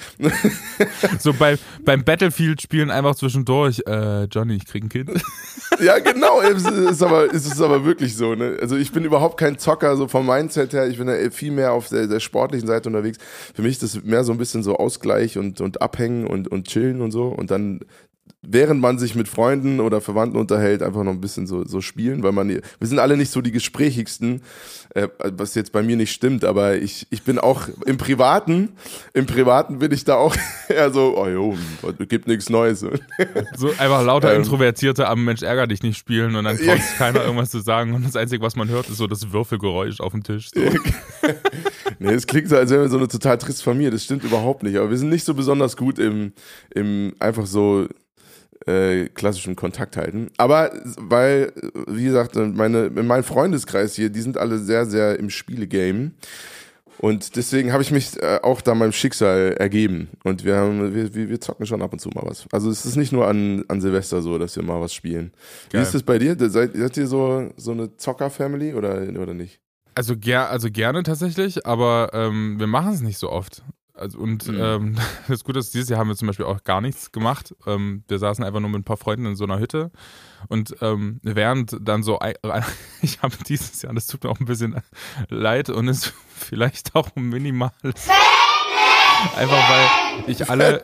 so 1.19 1.33
bei, 1.33 1.57
beim 1.83 2.03
Battlefield-Spielen 2.03 2.91
einfach 2.91 3.15
zwischendurch, 3.15 3.81
äh, 3.87 4.25
Johnny, 4.25 4.55
ich 4.55 4.65
krieg 4.65 4.83
ein 4.83 4.89
Kind. 4.89 5.09
ja, 5.79 5.99
genau, 5.99 6.41
es 6.41 6.63
ist 6.65 7.01
aber, 7.01 7.33
es 7.33 7.45
ist 7.45 7.61
aber 7.61 7.85
wirklich 7.85 8.15
so. 8.15 8.35
Ne? 8.35 8.57
Also 8.61 8.75
ich 8.75 8.91
bin 8.91 9.05
überhaupt 9.05 9.37
kein 9.39 9.57
Zocker, 9.57 9.95
so 9.95 10.07
vom 10.07 10.25
Mindset 10.25 10.73
her, 10.73 10.87
ich 10.87 10.97
bin 10.97 11.31
viel 11.31 11.51
mehr 11.51 11.73
auf 11.73 11.89
der, 11.89 12.07
der 12.07 12.19
Sport 12.19 12.41
sportlichen 12.41 12.67
Seite 12.67 12.89
unterwegs. 12.89 13.17
Für 13.53 13.61
mich 13.61 13.73
ist 13.73 13.83
das 13.83 14.03
mehr 14.03 14.23
so 14.23 14.31
ein 14.31 14.37
bisschen 14.37 14.63
so 14.63 14.77
Ausgleich 14.77 15.37
und, 15.37 15.61
und 15.61 15.81
Abhängen 15.81 16.25
und, 16.25 16.47
und 16.47 16.67
Chillen 16.67 17.01
und 17.01 17.11
so. 17.11 17.27
Und 17.27 17.51
dann 17.51 17.81
während 18.43 18.81
man 18.81 18.97
sich 18.97 19.13
mit 19.13 19.27
Freunden 19.27 19.79
oder 19.79 20.01
Verwandten 20.01 20.37
unterhält, 20.37 20.81
einfach 20.81 21.03
noch 21.03 21.11
ein 21.11 21.21
bisschen 21.21 21.45
so, 21.45 21.63
so 21.63 21.79
spielen, 21.79 22.23
weil 22.23 22.31
man, 22.31 22.49
wir 22.49 22.61
sind 22.81 22.97
alle 22.97 23.15
nicht 23.15 23.31
so 23.31 23.41
die 23.41 23.51
gesprächigsten, 23.51 24.41
äh, 24.95 25.07
was 25.19 25.53
jetzt 25.53 25.71
bei 25.71 25.83
mir 25.83 25.95
nicht 25.95 26.11
stimmt, 26.11 26.43
aber 26.43 26.75
ich, 26.75 27.05
ich 27.11 27.21
bin 27.21 27.37
auch 27.37 27.67
im 27.85 27.97
Privaten, 27.97 28.69
im 29.13 29.27
Privaten 29.27 29.77
bin 29.77 29.91
ich 29.91 30.05
da 30.05 30.15
auch 30.15 30.35
eher 30.69 30.91
so, 30.91 31.15
oh 31.17 31.27
jo, 31.27 31.57
gibt 32.09 32.27
nichts 32.27 32.49
Neues. 32.49 32.85
So 33.55 33.69
einfach 33.77 34.03
lauter 34.03 34.33
ähm, 34.33 34.41
Introvertierte 34.41 35.07
am 35.07 35.23
Mensch 35.23 35.43
ärger 35.43 35.67
dich 35.67 35.83
nicht 35.83 35.97
spielen 35.97 36.35
und 36.35 36.45
dann 36.45 36.57
traut 36.57 36.81
sich 36.81 36.97
keiner 36.97 37.23
irgendwas 37.23 37.51
zu 37.51 37.59
sagen 37.59 37.93
und 37.93 38.05
das 38.05 38.15
Einzige, 38.15 38.43
was 38.43 38.55
man 38.55 38.69
hört, 38.69 38.89
ist 38.89 38.97
so 38.97 39.07
das 39.07 39.31
Würfelgeräusch 39.31 39.99
auf 39.99 40.13
dem 40.13 40.23
Tisch. 40.23 40.49
So. 40.53 40.61
nee, 41.99 42.13
es 42.13 42.27
klingt 42.27 42.49
so, 42.49 42.55
als 42.55 42.71
wären 42.71 42.81
wir 42.81 42.89
so 42.89 42.97
eine 42.97 43.07
total 43.07 43.37
triste 43.37 43.63
Familie, 43.63 43.91
das 43.91 44.03
stimmt 44.03 44.23
überhaupt 44.23 44.63
nicht, 44.63 44.77
aber 44.77 44.89
wir 44.89 44.97
sind 44.97 45.09
nicht 45.09 45.25
so 45.25 45.33
besonders 45.33 45.77
gut 45.77 45.99
im, 45.99 46.33
im 46.73 47.13
einfach 47.19 47.45
so 47.45 47.87
äh, 48.67 49.05
klassischen 49.07 49.55
Kontakt 49.55 49.97
halten. 49.97 50.29
Aber 50.37 50.71
weil, 50.97 51.53
wie 51.87 52.05
gesagt, 52.05 52.35
meine, 52.35 52.89
mein 52.89 53.23
Freundeskreis 53.23 53.95
hier, 53.95 54.09
die 54.09 54.21
sind 54.21 54.37
alle 54.37 54.59
sehr, 54.59 54.85
sehr 54.85 55.19
im 55.19 55.29
Spielegame. 55.29 56.11
Und 57.01 57.35
deswegen 57.35 57.73
habe 57.73 57.81
ich 57.81 57.91
mich 57.91 58.21
äh, 58.21 58.39
auch 58.43 58.61
da 58.61 58.75
meinem 58.75 58.91
Schicksal 58.91 59.55
ergeben. 59.57 60.09
Und 60.23 60.45
wir, 60.45 60.55
haben, 60.57 60.93
wir, 60.93 61.29
wir 61.29 61.41
zocken 61.41 61.65
schon 61.65 61.81
ab 61.81 61.93
und 61.93 61.99
zu 61.99 62.09
mal 62.09 62.23
was. 62.23 62.45
Also 62.51 62.69
es 62.69 62.85
ist 62.85 62.95
nicht 62.95 63.11
nur 63.11 63.27
an, 63.27 63.65
an 63.69 63.81
Silvester 63.81 64.21
so, 64.21 64.37
dass 64.37 64.55
wir 64.55 64.61
mal 64.61 64.79
was 64.79 64.93
spielen. 64.93 65.31
Geil. 65.71 65.81
Wie 65.81 65.83
ist 65.83 65.95
das 65.95 66.03
bei 66.03 66.19
dir? 66.19 66.35
Seid, 66.37 66.73
seid 66.75 66.97
ihr 66.97 67.07
so, 67.07 67.49
so 67.57 67.71
eine 67.71 67.97
Zocker-Family 67.97 68.75
oder, 68.75 69.01
oder 69.19 69.33
nicht? 69.33 69.59
Also, 69.95 70.15
ger 70.15 70.49
also 70.49 70.69
gerne 70.69 71.03
tatsächlich, 71.03 71.65
aber 71.65 72.11
ähm, 72.13 72.59
wir 72.59 72.67
machen 72.67 72.93
es 72.93 73.01
nicht 73.01 73.17
so 73.17 73.29
oft. 73.29 73.63
Also 74.01 74.17
und 74.17 74.47
mhm. 74.47 74.59
ähm, 74.59 74.95
das 75.27 75.43
Gute 75.43 75.59
ist, 75.59 75.73
dieses 75.73 75.89
Jahr 75.89 75.99
haben 75.99 76.09
wir 76.09 76.15
zum 76.15 76.27
Beispiel 76.27 76.45
auch 76.45 76.63
gar 76.63 76.81
nichts 76.81 77.11
gemacht. 77.11 77.55
Ähm, 77.67 78.03
wir 78.07 78.19
saßen 78.19 78.43
einfach 78.43 78.59
nur 78.59 78.69
mit 78.69 78.81
ein 78.81 78.83
paar 78.83 78.97
Freunden 78.97 79.27
in 79.27 79.35
so 79.35 79.43
einer 79.43 79.59
Hütte 79.59 79.91
und 80.47 80.75
ähm, 80.81 81.19
während 81.21 81.77
dann 81.79 82.01
so, 82.03 82.19
ich 83.01 83.21
habe 83.21 83.35
dieses 83.47 83.81
Jahr, 83.81 83.93
das 83.93 84.07
tut 84.07 84.23
mir 84.23 84.31
auch 84.31 84.39
ein 84.39 84.45
bisschen 84.45 84.81
leid 85.29 85.69
und 85.69 85.87
ist 85.87 86.13
vielleicht 86.35 86.95
auch 86.95 87.15
minimal. 87.15 87.71
Einfach 89.35 89.69
weil 89.69 90.29
ich 90.31 90.49
alle, 90.49 90.83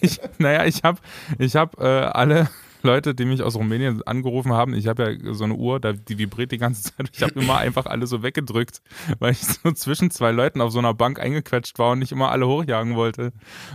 ich, 0.00 0.20
naja, 0.38 0.64
ich 0.64 0.82
habe, 0.84 0.98
ich 1.38 1.54
habe 1.54 1.76
äh, 1.84 2.06
alle 2.06 2.48
Leute, 2.86 3.14
die 3.14 3.24
mich 3.24 3.42
aus 3.42 3.56
Rumänien 3.56 4.02
angerufen 4.04 4.52
haben. 4.52 4.74
Ich 4.74 4.86
habe 4.86 5.18
ja 5.22 5.34
so 5.34 5.44
eine 5.44 5.54
Uhr, 5.54 5.80
die 5.80 6.18
vibriert 6.18 6.52
die 6.52 6.58
ganze 6.58 6.82
Zeit. 6.96 7.10
Ich 7.12 7.22
habe 7.22 7.38
immer 7.40 7.58
einfach 7.58 7.86
alle 7.86 8.06
so 8.06 8.22
weggedrückt, 8.22 8.80
weil 9.18 9.32
ich 9.32 9.44
so 9.44 9.72
zwischen 9.72 10.10
zwei 10.10 10.30
Leuten 10.30 10.60
auf 10.60 10.72
so 10.72 10.78
einer 10.78 10.94
Bank 10.94 11.20
eingequetscht 11.20 11.78
war 11.78 11.92
und 11.92 11.98
nicht 11.98 12.12
immer 12.12 12.30
alle 12.30 12.46
hochjagen 12.46 12.94
wollte, 12.94 13.32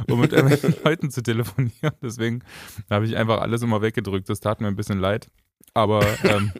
um 0.10 0.20
mit 0.20 0.34
irgendwelchen 0.34 0.76
Leuten 0.84 1.12
zu 1.12 1.22
telefonieren. 1.22 1.94
Deswegen 2.02 2.44
habe 2.90 3.06
ich 3.06 3.16
einfach 3.18 3.42
alles 3.42 3.62
immer 3.62 3.82
weggedrückt. 3.82 4.30
Das 4.30 4.40
tat 4.40 4.62
mir 4.62 4.68
ein 4.68 4.76
bisschen 4.76 5.00
leid. 5.00 5.30
Aber 5.74 6.06
ähm, 6.24 6.52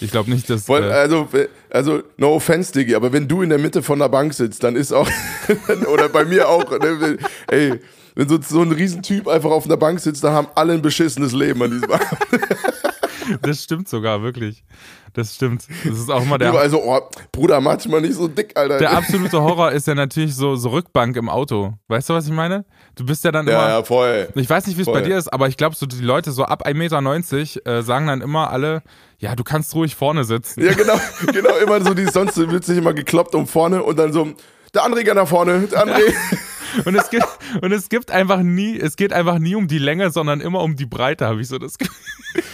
ich 0.00 0.10
glaube 0.10 0.30
nicht, 0.30 0.48
dass. 0.48 0.64
Voll, 0.64 0.84
äh, 0.84 0.92
also, 0.92 1.28
also, 1.68 2.02
no 2.16 2.34
offense, 2.34 2.72
Diggi, 2.72 2.94
aber 2.94 3.12
wenn 3.12 3.28
du 3.28 3.42
in 3.42 3.50
der 3.50 3.58
Mitte 3.58 3.82
von 3.82 3.98
der 3.98 4.08
Bank 4.08 4.32
sitzt, 4.32 4.64
dann 4.64 4.74
ist 4.74 4.92
auch, 4.92 5.08
oder 5.92 6.08
bei 6.08 6.24
mir 6.24 6.48
auch, 6.48 6.70
ne, 6.78 7.18
ey, 7.48 7.78
wenn 8.14 8.28
so, 8.28 8.40
so 8.40 8.62
ein 8.62 8.72
Riesentyp 8.72 9.28
einfach 9.28 9.50
auf 9.50 9.66
einer 9.66 9.76
Bank 9.76 10.00
sitzt, 10.00 10.24
dann 10.24 10.32
haben 10.32 10.48
alle 10.54 10.74
ein 10.74 10.82
beschissenes 10.82 11.32
Leben 11.32 11.62
an 11.62 11.70
diesem 11.70 11.90
Abend. 11.90 12.08
Das 13.42 13.62
stimmt 13.62 13.88
sogar, 13.88 14.22
wirklich. 14.22 14.64
Das 15.12 15.34
stimmt. 15.34 15.64
Das 15.84 15.98
ist 15.98 16.10
auch 16.10 16.22
immer 16.22 16.38
der. 16.38 16.52
Also, 16.54 16.82
oh, 16.82 17.00
Bruder, 17.32 17.60
manchmal 17.60 18.00
nicht 18.00 18.14
so 18.14 18.28
dick, 18.28 18.56
Alter. 18.56 18.78
Der 18.78 18.92
absolute 18.92 19.40
Horror 19.42 19.72
ist 19.72 19.86
ja 19.86 19.94
natürlich 19.94 20.34
so, 20.34 20.56
so 20.56 20.70
Rückbank 20.70 21.16
im 21.16 21.28
Auto. 21.28 21.74
Weißt 21.88 22.08
du, 22.08 22.14
was 22.14 22.26
ich 22.26 22.32
meine? 22.32 22.64
Du 22.94 23.04
bist 23.04 23.24
ja 23.24 23.32
dann 23.32 23.46
ja, 23.46 23.52
immer. 23.52 23.68
Ja, 23.68 23.82
voll. 23.82 24.28
Ich 24.34 24.48
weiß 24.48 24.66
nicht, 24.66 24.76
wie 24.76 24.82
es 24.82 24.86
bei 24.86 25.00
dir 25.00 25.16
ist, 25.16 25.32
aber 25.32 25.48
ich 25.48 25.56
glaube, 25.56 25.74
so 25.74 25.86
die 25.86 26.00
Leute 26.00 26.30
so 26.30 26.44
ab 26.44 26.66
1,90 26.66 26.74
Meter 26.74 27.78
äh, 27.78 27.82
sagen 27.82 28.06
dann 28.06 28.20
immer 28.20 28.50
alle, 28.50 28.82
ja, 29.18 29.34
du 29.34 29.44
kannst 29.44 29.74
ruhig 29.74 29.96
vorne 29.96 30.24
sitzen. 30.24 30.62
Ja, 30.64 30.74
genau, 30.74 30.98
genau, 31.32 31.56
immer 31.56 31.84
so, 31.84 31.94
die 31.94 32.06
sonst 32.06 32.36
wird 32.36 32.64
sich 32.64 32.78
immer 32.78 32.94
gekloppt 32.94 33.34
um 33.34 33.46
vorne 33.46 33.82
und 33.82 33.98
dann 33.98 34.12
so, 34.12 34.28
der 34.74 34.84
Anreger 34.84 35.14
nach 35.14 35.28
vorne, 35.28 35.68
der 35.70 35.82
Anreger. 35.82 36.12
Und 36.84 36.94
es 36.94 37.10
gibt, 37.10 37.26
und 37.62 37.72
es 37.72 37.88
gibt 37.88 38.10
einfach 38.10 38.42
nie, 38.42 38.78
es 38.78 38.96
geht 38.96 39.12
einfach 39.12 39.38
nie 39.38 39.54
um 39.54 39.66
die 39.66 39.78
Länge, 39.78 40.10
sondern 40.10 40.40
immer 40.40 40.60
um 40.60 40.76
die 40.76 40.86
Breite, 40.86 41.26
habe 41.26 41.40
ich 41.40 41.48
so 41.48 41.58
das 41.58 41.78
Gefühl. 41.78 41.96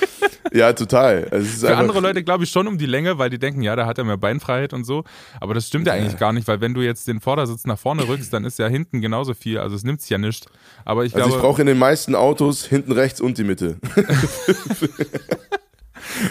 Ja, 0.52 0.73
total. 0.73 1.28
Also 1.30 1.66
Für 1.66 1.76
andere 1.76 2.00
Leute 2.00 2.23
glaube 2.23 2.44
ich 2.44 2.50
schon 2.50 2.66
um 2.66 2.78
die 2.78 2.87
Länge, 2.87 3.18
weil 3.18 3.28
die 3.28 3.38
denken, 3.38 3.62
ja, 3.62 3.76
da 3.76 3.85
hat 3.85 3.99
er 3.99 4.04
mehr 4.04 4.16
Beinfreiheit 4.16 4.73
und 4.73 4.85
so. 4.85 5.04
Aber 5.40 5.52
das 5.52 5.66
stimmt 5.66 5.87
ja 5.87 5.92
eigentlich 5.92 6.18
gar 6.18 6.32
nicht, 6.32 6.49
weil 6.49 6.61
wenn 6.61 6.73
du 6.73 6.80
jetzt 6.80 7.08
den 7.08 7.20
Vordersitz 7.20 7.66
nach 7.66 7.78
vorne 7.78 8.08
rückst, 8.08 8.32
dann 8.32 8.44
ist 8.44 8.58
ja 8.58 8.68
hinten 8.68 9.00
genauso 9.00 9.35
viel. 9.35 9.58
Also 9.58 9.76
es 9.76 9.85
nimmt 9.85 10.00
sich 10.00 10.11
ja 10.11 10.18
nicht. 10.18 10.46
Aber 10.85 11.04
ich 11.04 11.14
also 11.14 11.26
glaube. 11.26 11.37
ich 11.37 11.42
brauche 11.42 11.61
in 11.61 11.66
den 11.66 11.78
meisten 11.78 12.14
Autos 12.14 12.64
hinten 12.64 12.92
rechts 12.92 13.20
und 13.20 13.37
die 13.38 13.44
Mitte. 13.44 13.76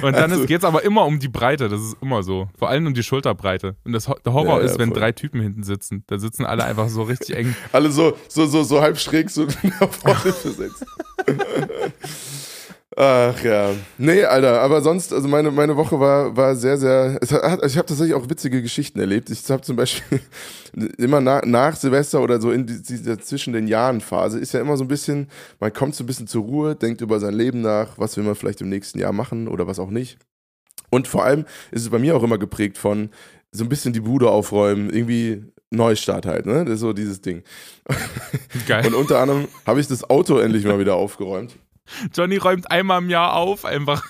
Und 0.01 0.15
dann 0.15 0.31
also, 0.31 0.45
geht 0.45 0.59
es 0.59 0.65
aber 0.65 0.83
immer 0.83 1.05
um 1.05 1.19
die 1.19 1.27
Breite, 1.27 1.69
das 1.69 1.81
ist 1.81 1.97
immer 2.01 2.23
so. 2.23 2.49
Vor 2.57 2.69
allem 2.69 2.87
um 2.87 2.93
die 2.93 3.03
Schulterbreite. 3.03 3.75
Und 3.83 3.93
das, 3.93 4.05
der 4.05 4.33
Horror 4.33 4.59
ja, 4.59 4.65
ist, 4.65 4.79
wenn 4.79 4.89
voll. 4.89 4.99
drei 4.99 5.11
Typen 5.11 5.41
hinten 5.41 5.63
sitzen. 5.63 6.03
Da 6.07 6.17
sitzen 6.17 6.45
alle 6.45 6.63
einfach 6.63 6.89
so 6.89 7.03
richtig 7.03 7.35
eng. 7.35 7.55
alle 7.71 7.91
so, 7.91 8.17
so, 8.27 8.45
so, 8.45 8.63
so 8.63 8.81
halb 8.81 8.97
schräg 8.99 9.29
so 9.29 9.45
nach 9.79 9.91
vorne 9.91 10.33
versetzt. 10.33 10.85
Ach 12.97 13.43
ja. 13.43 13.71
Nee, 13.97 14.23
Alter, 14.23 14.61
aber 14.61 14.81
sonst, 14.81 15.11
also 15.11 15.27
meine, 15.27 15.51
meine 15.51 15.75
Woche 15.75 15.99
war, 15.99 16.37
war 16.37 16.55
sehr, 16.55 16.77
sehr. 16.77 17.19
Hat, 17.21 17.65
ich 17.65 17.77
habe 17.77 17.87
tatsächlich 17.87 18.13
auch 18.13 18.29
witzige 18.29 18.61
Geschichten 18.61 18.99
erlebt. 18.99 19.29
Ich 19.29 19.49
habe 19.49 19.63
zum 19.63 19.75
Beispiel 19.75 20.21
immer 20.97 21.19
nach, 21.19 21.43
nach 21.43 21.75
Silvester 21.75 22.21
oder 22.21 22.39
so 22.39 22.51
in 22.51 22.65
dieser 22.65 23.19
zwischen 23.19 23.51
den 23.51 23.67
Jahren 23.67 23.99
Phase 23.99 24.39
ist 24.39 24.53
ja 24.53 24.61
immer 24.61 24.77
so 24.77 24.85
ein 24.85 24.87
bisschen, 24.87 25.27
man 25.59 25.73
kommt 25.73 25.95
so 25.95 26.05
ein 26.05 26.07
bisschen 26.07 26.27
zur 26.27 26.43
Ruhe, 26.43 26.75
denkt 26.75 27.01
über 27.01 27.19
sein 27.19 27.33
Leben 27.33 27.59
nach, 27.61 27.97
was 27.97 28.15
will 28.15 28.23
man 28.23 28.35
vielleicht 28.35 28.61
im 28.61 28.69
nächsten 28.69 28.99
Jahr 28.99 29.11
machen 29.11 29.49
oder 29.49 29.67
was 29.67 29.79
auch 29.79 29.89
nicht. 29.89 30.17
Und 30.89 31.09
vor 31.09 31.25
allem 31.25 31.45
ist 31.71 31.81
es 31.81 31.89
bei 31.89 31.99
mir 31.99 32.15
auch 32.15 32.23
immer 32.23 32.37
geprägt 32.37 32.77
von 32.77 33.09
so 33.51 33.65
ein 33.65 33.69
bisschen 33.69 33.91
die 33.91 33.99
Bude 33.99 34.29
aufräumen, 34.29 34.89
irgendwie 34.89 35.43
Neustart 35.69 36.25
halt, 36.25 36.45
ne? 36.45 36.63
Das 36.63 36.75
ist 36.75 36.79
so 36.79 36.93
dieses 36.93 37.19
Ding. 37.19 37.43
Geil. 38.67 38.87
Und 38.87 38.93
unter 38.93 39.19
anderem 39.19 39.49
habe 39.65 39.81
ich 39.81 39.87
das 39.87 40.09
Auto 40.09 40.37
endlich 40.37 40.63
mal 40.63 40.79
wieder 40.79 40.95
aufgeräumt. 40.95 41.57
Johnny 42.13 42.37
räumt 42.37 42.69
einmal 42.71 43.01
im 43.01 43.09
Jahr 43.09 43.33
auf, 43.33 43.65
einfach. 43.65 44.03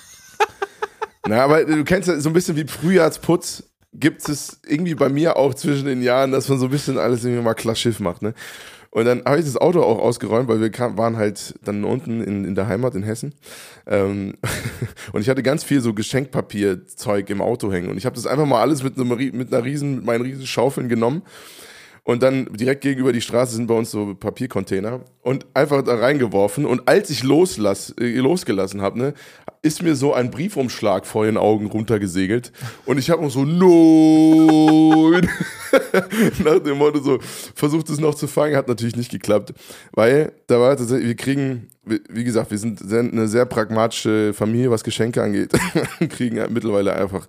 Na, 1.28 1.44
aber 1.44 1.66
du 1.66 1.84
kennst 1.84 2.08
ja 2.08 2.20
so 2.20 2.30
ein 2.30 2.34
bisschen 2.34 2.56
wie 2.56 2.66
Frühjahrsputz, 2.66 3.64
gibt 3.94 4.28
es 4.30 4.60
irgendwie 4.68 4.96
bei 4.96 5.10
mir 5.10 5.38
auch 5.38 5.54
zwischen 5.54 5.86
den 5.86 6.02
Jahren, 6.02 6.32
dass 6.32 6.50
man 6.50 6.60
so 6.60 6.66
ein 6.66 6.72
bisschen 6.72 6.98
alles 6.98 7.24
irgendwie 7.24 7.44
mal 7.44 7.54
klar 7.54 7.76
Schiff 7.76 8.00
macht, 8.00 8.22
ne? 8.22 8.34
Und 8.92 9.04
dann 9.04 9.26
habe 9.26 9.40
ich 9.40 9.46
das 9.46 9.58
Auto 9.58 9.82
auch 9.82 10.00
ausgeräumt, 10.00 10.48
weil 10.48 10.62
wir 10.62 10.70
kam, 10.70 10.98
waren 10.98 11.18
halt 11.18 11.56
dann 11.66 11.84
unten 11.84 12.22
in, 12.22 12.46
in 12.46 12.56
der 12.56 12.70
Heimat 12.70 12.96
in 12.96 13.04
Hessen. 13.04 13.34
Ähm, 13.88 14.36
und 15.12 15.20
ich 15.20 15.28
hatte 15.28 15.44
ganz 15.44 15.66
viel 15.66 15.82
so 15.82 15.94
Geschenkpapierzeug 15.94 17.30
im 17.30 17.42
Auto 17.42 17.74
hängen. 17.74 17.90
Und 17.90 17.98
ich 17.98 18.06
habe 18.06 18.16
das 18.16 18.26
einfach 18.26 18.46
mal 18.46 18.62
alles 18.62 18.84
mit, 18.84 18.98
einem, 18.98 19.10
mit 19.10 19.54
einer 19.54 19.66
riesen, 19.66 19.96
mit 19.96 20.06
meinen 20.06 20.22
riesen 20.22 20.48
Schaufeln 20.48 20.88
genommen 20.88 21.24
und 22.06 22.22
dann 22.22 22.46
direkt 22.54 22.82
gegenüber 22.82 23.12
die 23.12 23.20
Straße 23.20 23.56
sind 23.56 23.66
bei 23.66 23.74
uns 23.74 23.90
so 23.90 24.14
Papiercontainer 24.14 25.02
und 25.24 25.48
einfach 25.56 25.82
da 25.82 25.96
reingeworfen. 25.96 26.68
Und 26.68 26.88
als 26.88 27.10
ich 27.10 27.24
loslass, 27.24 27.96
äh, 28.00 28.20
losgelassen 28.20 28.84
habe, 28.84 29.00
ne, 29.00 29.14
ist 29.64 29.82
mir 29.82 29.96
so 29.96 30.14
ein 30.14 30.30
Briefumschlag 30.30 31.08
vor 31.08 31.26
den 31.26 31.36
Augen 31.36 31.66
runtergesegelt. 31.66 32.52
Und 32.86 33.00
ich 33.00 33.10
habe 33.10 33.24
noch 33.24 33.32
so, 33.32 33.44
nein! 33.44 35.28
Nach 36.44 36.60
dem 36.60 36.78
Motto 36.78 37.02
so, 37.02 37.18
versucht 37.56 37.90
es 37.90 38.00
noch 38.00 38.14
zu 38.14 38.28
fangen, 38.28 38.56
hat 38.56 38.68
natürlich 38.68 38.96
nicht 38.96 39.10
geklappt. 39.10 39.56
Weil 39.92 40.32
da 40.46 40.60
war 40.60 40.78
tatsächlich, 40.78 41.08
wir 41.08 41.16
kriegen 41.16 41.70
wie 41.86 42.24
gesagt, 42.24 42.52
wir 42.52 42.58
sind 42.58 42.82
eine 42.82 43.28
sehr 43.28 43.46
pragmatische 43.46 44.34
Familie, 44.34 44.72
was 44.72 44.84
Geschenke 44.84 45.22
angeht. 45.22 45.52
kriegen 46.10 46.42
mittlerweile 46.52 46.94
einfach 46.96 47.28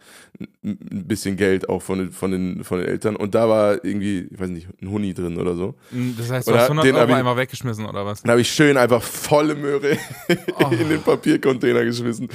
ein 0.65 1.07
bisschen 1.07 1.37
Geld 1.37 1.69
auch 1.69 1.81
von 1.81 1.99
den, 1.99 2.13
von, 2.13 2.31
den, 2.31 2.65
von 2.65 2.79
den 2.79 2.89
Eltern. 2.89 3.17
Und 3.17 3.35
da 3.35 3.49
war 3.49 3.85
irgendwie, 3.85 4.29
ich 4.31 4.39
weiß 4.39 4.51
nicht, 4.51 4.69
ein 4.83 4.91
Huni 4.91 5.15
drin 5.15 5.39
oder 5.39 5.55
so. 5.55 5.75
Hm, 5.91 6.15
das 6.19 6.31
heißt, 6.31 6.49
du 6.49 6.53
oder 6.53 6.61
hast 6.61 6.71
100 6.71 6.95
Euro 6.95 7.09
ich, 7.09 7.15
einmal 7.15 7.37
weggeschmissen 7.37 7.87
oder 7.87 8.05
was? 8.05 8.23
Dann 8.23 8.31
habe 8.31 8.41
ich 8.41 8.51
schön 8.51 8.77
einfach 8.77 9.03
volle 9.03 9.55
Möhre 9.55 9.97
oh. 10.59 10.69
in 10.71 10.89
den 10.89 11.03
Papiercontainer 11.03 11.85
geschmissen. 11.85 12.29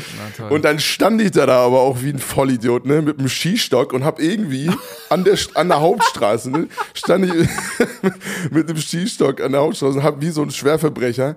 Und 0.49 0.65
dann 0.65 0.79
stand 0.79 1.21
ich 1.21 1.31
da, 1.31 1.45
da 1.45 1.65
aber 1.65 1.81
auch 1.81 2.01
wie 2.01 2.09
ein 2.09 2.19
Vollidiot, 2.19 2.85
ne, 2.85 3.01
mit 3.01 3.19
einem 3.19 3.29
Skistock 3.29 3.93
und 3.93 4.03
habe 4.03 4.23
irgendwie 4.23 4.71
an 5.09 5.23
der, 5.23 5.37
an 5.55 5.67
der 5.67 5.81
Hauptstraße, 5.81 6.49
ne, 6.49 6.67
stand 6.93 7.25
ich 7.25 7.33
mit 8.51 8.69
einem 8.69 8.77
Skistock 8.77 9.41
an 9.41 9.51
der 9.51 9.61
Hauptstraße 9.61 9.97
und 9.99 10.03
habe 10.03 10.21
wie 10.21 10.29
so 10.29 10.41
ein 10.41 10.51
Schwerverbrecher 10.51 11.35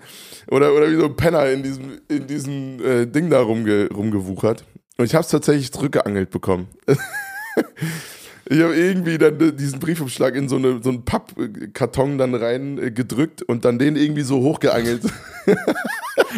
oder, 0.49 0.74
oder 0.75 0.91
wie 0.91 0.97
so 0.97 1.07
ein 1.07 1.17
Penner 1.17 1.49
in 1.51 1.63
diesem, 1.63 2.01
in 2.09 2.27
diesem 2.27 2.85
äh, 2.85 3.07
Ding 3.07 3.31
da 3.31 3.41
rumge, 3.41 3.89
rumgewuchert. 3.93 4.65
Und 4.97 5.05
ich 5.07 5.15
habe 5.15 5.25
es 5.25 5.31
tatsächlich 5.31 5.73
zurückgeangelt 5.73 6.31
bekommen. 6.31 6.69
ich 6.87 8.61
habe 8.63 8.75
irgendwie 8.75 9.19
dann 9.19 9.57
diesen 9.57 9.81
Briefumschlag 9.81 10.35
in 10.35 10.49
so, 10.49 10.57
eine, 10.57 10.83
so 10.83 10.91
einen 10.91 11.05
Pappkarton 11.05 12.19
dann 12.19 12.35
rein 12.35 12.79
äh, 12.79 12.91
gedrückt 12.91 13.43
und 13.43 13.65
dann 13.65 13.79
den 13.79 13.97
irgendwie 13.97 14.23
so 14.23 14.41
hochgeangelt. 14.41 15.03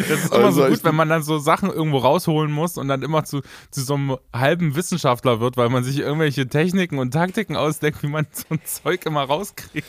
Das 0.09 0.23
ist 0.23 0.33
immer 0.33 0.45
also 0.45 0.63
so 0.63 0.69
gut, 0.69 0.83
wenn 0.83 0.95
man 0.95 1.09
dann 1.09 1.23
so 1.23 1.37
Sachen 1.39 1.69
irgendwo 1.69 1.97
rausholen 1.97 2.51
muss 2.51 2.77
und 2.77 2.87
dann 2.87 3.01
immer 3.03 3.23
zu, 3.23 3.41
zu 3.71 3.81
so 3.81 3.95
einem 3.95 4.17
halben 4.33 4.75
Wissenschaftler 4.75 5.39
wird, 5.39 5.57
weil 5.57 5.69
man 5.69 5.83
sich 5.83 5.99
irgendwelche 5.99 6.47
Techniken 6.47 6.99
und 6.99 7.11
Taktiken 7.11 7.55
ausdenkt, 7.55 8.03
wie 8.03 8.07
man 8.07 8.27
so 8.31 8.45
ein 8.49 8.61
Zeug 8.63 9.05
immer 9.05 9.23
rauskriegt. 9.23 9.87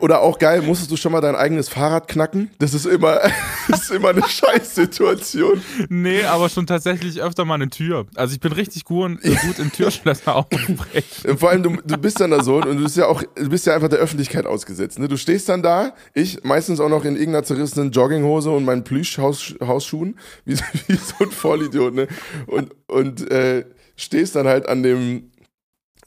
Oder 0.00 0.20
auch 0.20 0.38
geil, 0.38 0.62
musstest 0.62 0.90
du 0.90 0.96
schon 0.96 1.12
mal 1.12 1.20
dein 1.20 1.36
eigenes 1.36 1.68
Fahrrad 1.68 2.08
knacken? 2.08 2.50
Das 2.58 2.74
ist 2.74 2.84
immer, 2.84 3.20
das 3.68 3.82
ist 3.82 3.90
immer 3.90 4.10
eine 4.10 4.22
Scheißsituation. 4.22 5.62
Nee, 5.88 6.24
aber 6.24 6.48
schon 6.48 6.66
tatsächlich 6.66 7.22
öfter 7.22 7.44
mal 7.44 7.54
eine 7.54 7.70
Tür. 7.70 8.06
Also 8.14 8.34
ich 8.34 8.40
bin 8.40 8.52
richtig 8.52 8.84
gut, 8.84 9.22
gut 9.22 9.58
in 9.58 9.72
Türschlösser 9.72 10.36
aufbrechen. 10.36 11.38
Vor 11.38 11.50
allem, 11.50 11.62
du, 11.62 11.76
du 11.84 11.96
bist 11.96 12.20
dann 12.20 12.32
da 12.32 12.42
so 12.42 12.56
und 12.56 12.76
du 12.76 12.82
bist 12.82 12.96
ja 12.96 13.06
auch, 13.06 13.22
du 13.22 13.48
bist 13.48 13.66
ja 13.66 13.74
einfach 13.74 13.88
der 13.88 13.98
Öffentlichkeit 13.98 14.46
ausgesetzt. 14.46 14.98
Ne? 14.98 15.08
Du 15.08 15.16
stehst 15.16 15.48
dann 15.48 15.62
da, 15.62 15.94
ich 16.12 16.44
meistens 16.44 16.80
auch 16.80 16.90
noch 16.90 17.04
in 17.04 17.14
irgendeiner 17.14 17.44
zerrissenen 17.44 17.90
Jogginghose 17.90 18.50
und 18.50 18.64
meinen 18.64 18.84
Plüschhausschuhen, 18.84 20.18
wie, 20.44 20.58
wie 20.86 20.96
so 20.96 21.24
ein 21.24 21.30
Vollidiot, 21.30 21.94
ne? 21.94 22.08
Und, 22.46 22.74
und 22.88 23.30
äh, 23.30 23.64
stehst 23.96 24.36
dann 24.36 24.46
halt 24.46 24.68
an 24.68 24.82
dem 24.82 25.30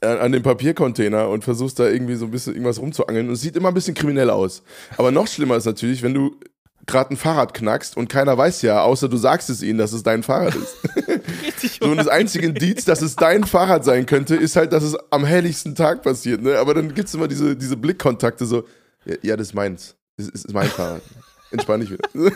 an 0.02 0.32
dem 0.32 0.42
Papiercontainer 0.42 1.30
und 1.30 1.44
versuchst 1.44 1.80
da 1.80 1.88
irgendwie 1.88 2.16
so 2.16 2.26
ein 2.26 2.32
bisschen 2.32 2.54
irgendwas 2.54 2.80
rumzuangeln 2.80 3.28
und 3.28 3.34
es 3.34 3.42
sieht 3.42 3.56
immer 3.56 3.68
ein 3.68 3.74
bisschen 3.74 3.94
kriminell 3.94 4.30
aus. 4.30 4.64
Aber 4.98 5.12
noch 5.12 5.28
schlimmer 5.28 5.58
ist 5.58 5.66
natürlich, 5.66 6.02
wenn 6.02 6.14
du 6.14 6.36
gerade 6.88 7.14
ein 7.14 7.18
Fahrrad 7.18 7.54
knackst 7.54 7.96
und 7.96 8.10
keiner 8.10 8.38
weiß 8.38 8.64
ja, 8.64 8.82
außer 8.82 9.08
du 9.08 9.18
sagst 9.18 9.50
es 9.50 9.62
ihnen, 9.62 9.78
dass 9.78 9.94
es 9.94 10.02
dein 10.02 10.24
Fahrrad 10.24 10.56
ist. 10.56 10.78
Richtig, 11.46 11.80
so, 11.80 11.90
und 11.90 11.98
das 11.98 12.08
einzige 12.08 12.48
Indiz, 12.48 12.86
dass 12.86 13.02
es 13.02 13.16
dein 13.16 13.44
Fahrrad 13.44 13.86
sein 13.86 14.08
könnte, 14.08 14.36
ist 14.36 14.56
halt, 14.56 14.74
dass 14.74 14.84
es 14.84 14.98
am 15.12 15.24
helligsten 15.24 15.76
Tag 15.76 16.02
passiert. 16.02 16.42
Ne? 16.42 16.58
Aber 16.58 16.74
dann 16.74 16.94
gibt 16.94 17.08
es 17.08 17.14
immer 17.14 17.28
diese, 17.28 17.56
diese 17.56 17.78
Blickkontakte 17.78 18.46
so, 18.46 18.64
ja, 19.06 19.16
ja, 19.22 19.38
das 19.38 19.50
ist 19.50 19.54
meins. 19.54 19.96
Das 20.18 20.28
ist 20.30 20.54
mein 20.54 20.68
Fahrrad. 20.68 21.02
Entspann 21.52 21.82
dich 21.82 21.92
wieder. 21.92 22.08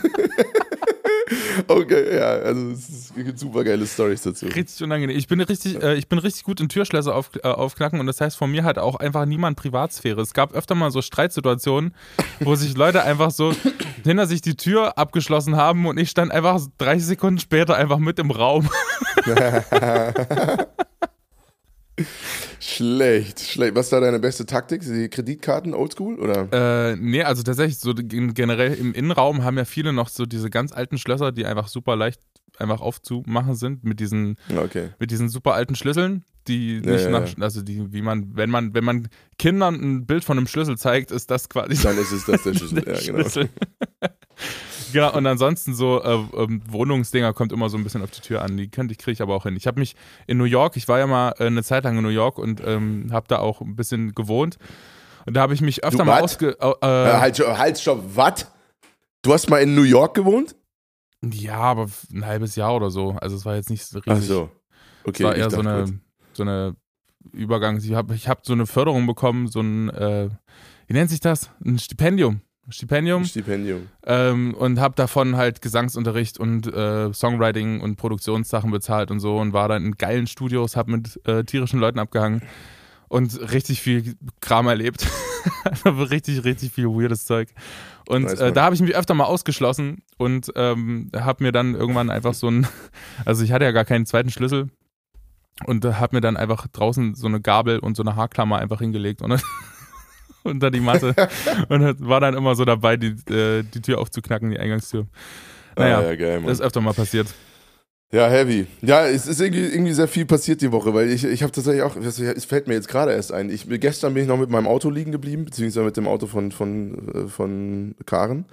Okay, 1.68 2.16
ja, 2.16 2.28
also 2.28 2.70
es 2.70 3.12
gibt 3.14 3.38
super 3.38 3.64
geile 3.64 3.86
Stories 3.86 4.22
dazu. 4.22 4.46
Richtig 4.46 4.82
unangenehm. 4.82 5.16
Ich 5.16 5.26
bin 5.26 5.40
richtig, 5.40 5.82
äh, 5.82 5.94
ich 5.94 6.08
bin 6.08 6.18
richtig 6.18 6.44
gut 6.44 6.60
in 6.60 6.68
Türschlösser 6.68 7.14
auf, 7.14 7.30
äh, 7.42 7.48
aufknacken 7.48 8.00
und 8.00 8.06
das 8.06 8.20
heißt 8.20 8.36
von 8.36 8.50
mir 8.50 8.64
hat 8.64 8.78
auch 8.78 8.96
einfach 8.96 9.26
niemand 9.26 9.56
Privatsphäre. 9.56 10.20
Es 10.20 10.34
gab 10.34 10.54
öfter 10.54 10.74
mal 10.74 10.90
so 10.90 11.02
Streitsituationen, 11.02 11.94
wo 12.40 12.54
sich 12.54 12.76
Leute 12.76 13.02
einfach 13.02 13.30
so 13.30 13.52
hinter 14.04 14.26
sich 14.26 14.40
die 14.40 14.56
Tür 14.56 14.98
abgeschlossen 14.98 15.56
haben 15.56 15.86
und 15.86 15.98
ich 15.98 16.10
stand 16.10 16.32
einfach 16.32 16.60
30 16.78 17.06
Sekunden 17.06 17.40
später 17.40 17.76
einfach 17.76 17.98
mit 17.98 18.18
im 18.18 18.30
Raum. 18.30 18.68
Schlecht, 22.60 23.40
schlecht. 23.40 23.74
Was 23.74 23.86
ist 23.86 23.92
da 23.92 24.00
deine 24.00 24.18
beste 24.18 24.44
Taktik? 24.44 24.82
Die 24.82 25.08
Kreditkarten 25.08 25.72
oldschool 25.72 26.18
oder? 26.18 26.92
Äh, 26.92 26.96
nee, 26.96 27.22
also 27.22 27.42
tatsächlich 27.42 27.78
so 27.78 27.94
generell 27.94 28.74
im 28.74 28.92
Innenraum 28.92 29.44
haben 29.44 29.56
ja 29.56 29.64
viele 29.64 29.92
noch 29.92 30.08
so 30.08 30.26
diese 30.26 30.50
ganz 30.50 30.72
alten 30.72 30.98
Schlösser, 30.98 31.32
die 31.32 31.46
einfach 31.46 31.68
super 31.68 31.96
leicht 31.96 32.20
einfach 32.58 32.80
aufzumachen 32.80 33.54
sind 33.54 33.84
mit 33.84 34.00
diesen 34.00 34.36
okay. 34.56 34.90
mit 34.98 35.10
diesen 35.10 35.28
super 35.28 35.54
alten 35.54 35.74
Schlüsseln, 35.74 36.24
die 36.48 36.80
nicht 36.80 37.04
ja, 37.04 37.10
nach, 37.10 37.28
also 37.40 37.62
die 37.62 37.92
wie 37.92 38.02
man 38.02 38.36
wenn 38.36 38.50
man 38.50 38.74
wenn 38.74 38.84
man 38.84 39.08
Kindern 39.38 39.74
ein 39.74 40.06
Bild 40.06 40.24
von 40.24 40.38
einem 40.38 40.46
Schlüssel 40.46 40.76
zeigt, 40.76 41.10
ist 41.10 41.30
das 41.30 41.48
quasi 41.48 41.82
dann 41.82 41.98
ist 41.98 42.12
es 42.12 42.24
das 42.24 42.42
der 42.42 42.54
Schlüssel. 42.54 42.80
der 42.80 42.94
ja, 42.94 43.00
genau. 43.00 43.18
Schlüssel. 43.20 43.48
genau, 44.92 45.16
und 45.16 45.26
ansonsten 45.26 45.74
so 45.74 46.02
äh, 46.02 46.14
äh, 46.14 46.60
Wohnungsdinger 46.68 47.32
kommt 47.32 47.52
immer 47.52 47.68
so 47.68 47.76
ein 47.76 47.84
bisschen 47.84 48.02
auf 48.02 48.10
die 48.10 48.20
Tür 48.20 48.42
an. 48.42 48.56
Die 48.56 48.68
könnte 48.68 48.92
ich 48.92 48.98
kriege 48.98 49.12
ich 49.12 49.22
aber 49.22 49.34
auch 49.34 49.44
hin. 49.44 49.56
Ich 49.56 49.66
habe 49.66 49.80
mich 49.80 49.96
in 50.26 50.38
New 50.38 50.44
York, 50.44 50.76
ich 50.76 50.88
war 50.88 50.98
ja 50.98 51.06
mal 51.06 51.34
äh, 51.38 51.46
eine 51.46 51.62
Zeit 51.62 51.84
lang 51.84 51.96
in 51.96 52.02
New 52.02 52.10
York 52.10 52.38
und 52.38 52.62
ähm, 52.64 53.08
habe 53.12 53.26
da 53.28 53.38
auch 53.38 53.60
ein 53.60 53.76
bisschen 53.76 54.14
gewohnt. 54.14 54.58
Und 55.26 55.34
da 55.34 55.40
habe 55.40 55.54
ich 55.54 55.60
mich 55.60 55.84
öfter 55.84 55.98
du, 55.98 56.04
mal 56.04 56.22
ausge. 56.22 56.56
Äh, 56.60 56.86
äh, 56.86 57.12
halt, 57.18 57.38
halt, 57.38 57.78
stopp, 57.78 58.02
was? 58.14 58.46
Du 59.22 59.32
hast 59.32 59.50
mal 59.50 59.58
in 59.58 59.74
New 59.74 59.82
York 59.82 60.14
gewohnt? 60.14 60.54
Ja, 61.24 61.58
aber 61.58 61.88
ein 62.12 62.26
halbes 62.26 62.56
Jahr 62.56 62.74
oder 62.74 62.90
so. 62.90 63.12
Also 63.12 63.36
es 63.36 63.44
war 63.44 63.56
jetzt 63.56 63.70
nicht 63.70 63.84
so 63.84 63.98
riesig. 63.98 64.12
Ach 64.12 64.22
so. 64.22 64.50
Okay. 65.04 65.22
Es 65.22 65.28
war 65.28 65.36
eher 65.36 65.50
so 65.50 65.60
eine, 65.60 66.00
so 66.32 66.42
eine 66.42 66.76
Übergang. 67.32 67.78
Ich 67.78 67.92
habe 67.94 68.14
ich 68.14 68.28
hab 68.28 68.46
so 68.46 68.52
eine 68.52 68.66
Förderung 68.66 69.06
bekommen, 69.06 69.48
so 69.48 69.60
ein, 69.60 69.90
äh, 69.90 70.28
wie 70.86 70.92
nennt 70.92 71.10
sich 71.10 71.20
das? 71.20 71.50
Ein 71.64 71.78
Stipendium. 71.78 72.40
Stipendium. 72.68 73.24
Stipendium. 73.24 73.88
Ähm, 74.04 74.54
und 74.54 74.80
habe 74.80 74.94
davon 74.96 75.36
halt 75.36 75.62
Gesangsunterricht 75.62 76.38
und 76.38 76.66
äh, 76.66 77.12
Songwriting 77.12 77.80
und 77.80 77.96
Produktionssachen 77.96 78.70
bezahlt 78.70 79.10
und 79.10 79.20
so 79.20 79.38
und 79.38 79.52
war 79.52 79.68
dann 79.68 79.84
in 79.84 79.92
geilen 79.92 80.26
Studios, 80.26 80.74
habe 80.74 80.90
mit 80.90 81.20
äh, 81.26 81.44
tierischen 81.44 81.78
Leuten 81.78 82.00
abgehangen 82.00 82.42
und 83.08 83.52
richtig 83.52 83.80
viel 83.80 84.14
Kram 84.40 84.66
erlebt. 84.66 85.06
also 85.64 85.90
richtig, 86.02 86.44
richtig 86.44 86.72
viel 86.72 86.86
weirdes 86.86 87.24
Zeug. 87.24 87.48
Und 88.08 88.26
äh, 88.26 88.52
da 88.52 88.64
habe 88.64 88.74
ich 88.74 88.80
mich 88.80 88.94
öfter 88.94 89.14
mal 89.14 89.24
ausgeschlossen 89.24 90.02
und 90.16 90.52
ähm, 90.54 91.10
habe 91.14 91.42
mir 91.42 91.52
dann 91.52 91.74
irgendwann 91.74 92.10
einfach 92.10 92.34
so 92.34 92.48
ein, 92.48 92.66
also 93.24 93.42
ich 93.42 93.52
hatte 93.52 93.64
ja 93.64 93.72
gar 93.72 93.84
keinen 93.84 94.06
zweiten 94.06 94.30
Schlüssel 94.30 94.68
und 95.64 95.84
habe 95.84 96.16
mir 96.16 96.20
dann 96.20 96.36
einfach 96.36 96.66
draußen 96.68 97.14
so 97.14 97.26
eine 97.26 97.40
Gabel 97.40 97.78
und 97.78 97.96
so 97.96 98.02
eine 98.02 98.14
Haarklammer 98.16 98.58
einfach 98.58 98.80
hingelegt 98.80 99.22
und 99.22 99.42
unter 100.44 100.70
die 100.70 100.80
Matte 100.80 101.14
und 101.68 102.06
war 102.06 102.20
dann 102.20 102.34
immer 102.34 102.54
so 102.54 102.64
dabei, 102.64 102.96
die, 102.96 103.16
äh, 103.32 103.62
die 103.62 103.80
Tür 103.80 103.98
aufzuknacken, 103.98 104.50
die 104.50 104.58
Eingangstür. 104.58 105.06
Naja, 105.76 105.98
ah, 105.98 106.02
ja, 106.02 106.14
geil, 106.14 106.42
das 106.42 106.52
ist 106.52 106.60
öfter 106.60 106.80
mal 106.80 106.94
passiert. 106.94 107.34
Ja, 108.12 108.28
heavy. 108.28 108.66
Ja, 108.82 109.04
es 109.06 109.26
ist 109.26 109.40
irgendwie, 109.40 109.66
irgendwie 109.66 109.92
sehr 109.92 110.06
viel 110.06 110.26
passiert 110.26 110.62
die 110.62 110.70
Woche, 110.70 110.94
weil 110.94 111.10
ich, 111.10 111.24
ich 111.24 111.42
habe 111.42 111.50
tatsächlich 111.50 111.82
auch, 111.82 111.96
es 111.96 112.44
fällt 112.44 112.68
mir 112.68 112.74
jetzt 112.74 112.86
gerade 112.86 113.12
erst 113.12 113.32
ein. 113.32 113.50
Ich, 113.50 113.66
gestern 113.68 114.14
bin 114.14 114.22
ich 114.22 114.28
noch 114.28 114.38
mit 114.38 114.48
meinem 114.48 114.68
Auto 114.68 114.90
liegen 114.90 115.10
geblieben, 115.10 115.44
beziehungsweise 115.44 115.84
mit 115.84 115.96
dem 115.96 116.06
Auto 116.06 116.28
von, 116.28 116.52
von, 116.52 117.08
äh, 117.14 117.28
von 117.28 117.96
Karen. 118.06 118.46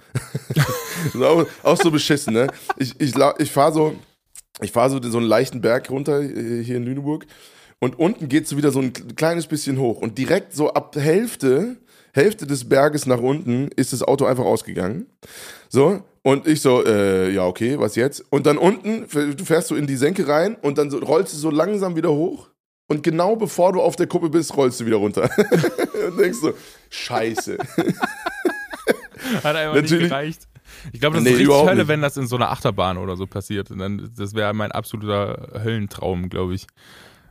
Auch, 1.20 1.46
auch 1.62 1.76
so 1.76 1.90
beschissen, 1.90 2.34
ne? 2.34 2.48
Ich, 2.76 3.00
ich, 3.00 3.14
ich 3.38 3.52
fahre 3.52 3.72
so, 3.72 3.94
ich 4.60 4.72
fahre 4.72 4.90
so 4.90 5.02
so 5.02 5.18
einen 5.18 5.26
leichten 5.26 5.60
Berg 5.60 5.90
runter 5.90 6.20
äh, 6.20 6.62
hier 6.62 6.76
in 6.76 6.84
Lüneburg 6.84 7.26
und 7.78 7.98
unten 7.98 8.28
geht 8.28 8.48
so 8.48 8.56
wieder 8.56 8.70
so 8.70 8.80
ein 8.80 8.92
kleines 8.92 9.46
bisschen 9.46 9.78
hoch 9.78 10.00
und 10.00 10.18
direkt 10.18 10.54
so 10.54 10.72
ab 10.72 10.96
Hälfte, 10.96 11.76
Hälfte 12.14 12.46
des 12.46 12.68
Berges 12.68 13.06
nach 13.06 13.18
unten 13.20 13.68
ist 13.76 13.92
das 13.92 14.02
Auto 14.02 14.24
einfach 14.24 14.44
ausgegangen. 14.44 15.06
So, 15.68 16.02
und 16.22 16.46
ich 16.46 16.60
so, 16.60 16.84
äh, 16.86 17.30
ja, 17.32 17.44
okay, 17.44 17.78
was 17.78 17.96
jetzt? 17.96 18.24
Und 18.30 18.46
dann 18.46 18.56
unten, 18.56 19.06
du 19.36 19.44
fährst 19.44 19.68
so 19.68 19.74
in 19.74 19.86
die 19.86 19.96
Senke 19.96 20.26
rein 20.28 20.54
und 20.62 20.78
dann 20.78 20.90
so, 20.90 20.98
rollst 20.98 21.34
du 21.34 21.38
so 21.38 21.50
langsam 21.50 21.96
wieder 21.96 22.12
hoch. 22.12 22.48
Und 22.86 23.02
genau 23.02 23.34
bevor 23.34 23.72
du 23.72 23.80
auf 23.80 23.96
der 23.96 24.06
Kuppe 24.06 24.28
bist, 24.30 24.56
rollst 24.56 24.78
du 24.80 24.86
wieder 24.86 24.96
runter. 24.96 25.28
und 26.08 26.18
denkst 26.18 26.38
so, 26.40 26.52
scheiße. 26.90 27.58
Hat 29.42 29.56
einfach 29.56 29.74
nicht 29.74 29.82
Natürlich- 29.82 30.08
gereicht. 30.08 30.48
Ich 30.92 31.00
glaube, 31.00 31.14
das 31.16 31.24
Nee, 31.24 31.30
ist 31.30 31.38
richtig 31.40 31.54
Hölle, 31.56 31.76
nicht. 31.76 31.88
wenn 31.88 32.02
das 32.02 32.16
in 32.16 32.26
so 32.26 32.36
einer 32.36 32.50
Achterbahn 32.50 32.98
oder 32.98 33.16
so 33.16 33.26
passiert. 33.26 33.70
Und 33.70 33.78
dann, 33.78 34.10
das 34.16 34.34
wäre 34.34 34.52
mein 34.54 34.70
absoluter 34.70 35.60
Höllentraum, 35.64 36.28
glaube 36.28 36.54
ich. 36.54 36.66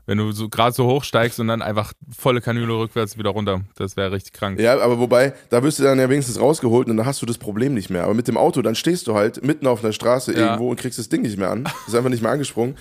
Wenn 0.06 0.18
du 0.18 0.32
so 0.34 0.50
gerade 0.50 0.76
so 0.76 0.86
hoch 0.86 1.04
steigst 1.06 1.40
und 1.40 1.48
dann 1.48 1.62
einfach 1.62 1.94
volle 2.18 2.42
Kanüle 2.42 2.74
rückwärts 2.78 3.18
wieder 3.18 3.30
runter. 3.30 3.62
Das 3.76 3.96
wäre 3.96 4.12
richtig 4.12 4.34
krank. 4.34 4.60
Ja, 4.60 4.78
aber 4.80 5.00
wobei, 5.00 5.34
da 5.50 5.64
wirst 5.64 5.80
du 5.80 5.84
dann 5.84 5.98
ja 5.98 6.10
wenigstens 6.10 6.40
rausgeholt 6.40 6.90
und 6.90 6.98
dann 6.98 7.06
hast 7.06 7.22
du 7.22 7.26
das 7.26 7.38
Problem 7.38 7.74
nicht 7.74 7.90
mehr. 7.90 8.04
Aber 8.04 8.14
mit 8.14 8.28
dem 8.28 8.36
Auto, 8.36 8.62
dann 8.62 8.76
stehst 8.76 9.08
du 9.08 9.16
halt 9.16 9.46
mitten 9.46 9.66
auf 9.66 9.82
einer 9.84 9.94
Straße 9.94 10.34
Ja. 10.34 10.40
irgendwo 10.40 10.70
und 10.70 10.78
kriegst 10.80 11.00
das 11.00 11.08
Ding 11.08 11.22
nicht 11.22 11.38
mehr 11.38 11.52
an. 11.52 11.64
Ist 11.88 11.96
einfach 11.96 12.10
nicht 12.10 12.22
mehr 12.22 12.32
angesprungen. 12.32 12.76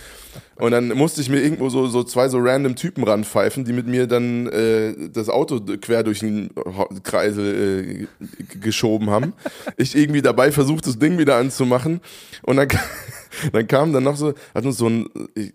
Und 0.56 0.72
dann 0.72 0.88
musste 0.88 1.20
ich 1.20 1.28
mir 1.28 1.40
irgendwo 1.40 1.68
so, 1.68 1.86
so 1.86 2.02
zwei 2.02 2.28
so 2.28 2.38
random 2.38 2.74
Typen 2.74 3.04
ranpfeifen, 3.04 3.64
die 3.64 3.72
mit 3.72 3.86
mir 3.86 4.06
dann 4.08 4.48
äh, 4.48 4.94
das 5.12 5.28
Auto 5.28 5.60
quer 5.80 6.02
durch 6.02 6.20
den 6.20 6.50
Kreisel 7.04 8.08
äh, 8.18 8.58
geschoben 8.58 9.10
haben. 9.10 9.32
Ich 9.76 9.94
irgendwie 9.96 10.22
dabei 10.22 10.50
versucht, 10.50 10.86
das 10.86 10.98
Ding 10.98 11.18
wieder 11.18 11.36
anzumachen. 11.36 12.00
Und 12.42 12.56
dann, 12.56 12.68
dann 13.52 13.66
kam 13.68 13.92
dann 13.92 14.04
noch 14.04 14.16
so, 14.16 14.34
hat 14.54 14.64
uns 14.64 14.78
so 14.78 14.88
ein, 14.88 15.08
ich, 15.34 15.52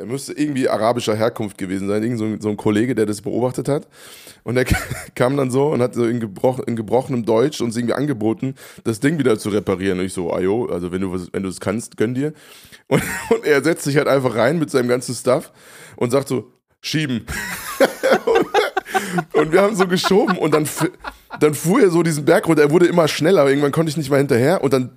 er 0.00 0.06
müsste 0.06 0.32
irgendwie 0.32 0.68
arabischer 0.68 1.14
Herkunft 1.14 1.58
gewesen 1.58 1.88
sein, 1.88 2.02
irgend 2.02 2.18
so 2.18 2.24
ein, 2.24 2.40
so 2.40 2.48
ein 2.48 2.56
Kollege, 2.56 2.94
der 2.94 3.06
das 3.06 3.20
beobachtet 3.22 3.68
hat. 3.68 3.86
Und 4.42 4.56
er 4.56 4.64
kam 5.14 5.36
dann 5.36 5.50
so 5.50 5.68
und 5.68 5.80
hat 5.82 5.94
so 5.94 6.04
in, 6.06 6.18
gebroch, 6.20 6.58
in 6.60 6.74
gebrochenem 6.76 7.24
Deutsch 7.24 7.60
uns 7.60 7.76
irgendwie 7.76 7.94
angeboten, 7.94 8.54
das 8.84 9.00
Ding 9.00 9.18
wieder 9.18 9.38
zu 9.38 9.50
reparieren. 9.50 9.98
Und 10.00 10.06
ich 10.06 10.12
so, 10.14 10.32
ajo, 10.32 10.66
also 10.66 10.90
wenn 10.92 11.02
du 11.02 11.12
was- 11.12 11.32
wenn 11.32 11.44
es 11.44 11.60
kannst, 11.60 11.96
gönn 11.96 12.14
dir. 12.14 12.32
Und, 12.88 13.02
und 13.30 13.44
er 13.46 13.62
setzt 13.62 13.84
sich 13.84 13.96
halt 13.96 14.08
einfach 14.08 14.34
rein 14.34 14.58
mit 14.58 14.68
seinem 14.68 14.88
ganzen 14.88 15.14
Stuff 15.14 15.52
und 15.94 16.10
sagt 16.10 16.26
so, 16.26 16.50
schieben. 16.80 17.24
und, 18.26 19.40
und 19.42 19.52
wir 19.52 19.62
haben 19.62 19.76
so 19.76 19.86
geschoben 19.86 20.36
und 20.38 20.52
dann, 20.52 20.68
dann 21.38 21.54
fuhr 21.54 21.80
er 21.82 21.90
so 21.90 22.02
diesen 22.02 22.24
Berg 22.24 22.48
runter. 22.48 22.62
Er 22.62 22.70
wurde 22.72 22.86
immer 22.86 23.06
schneller, 23.06 23.46
irgendwann 23.48 23.70
konnte 23.70 23.90
ich 23.90 23.96
nicht 23.96 24.10
mehr 24.10 24.18
hinterher 24.18 24.64
und 24.64 24.72
dann 24.72 24.90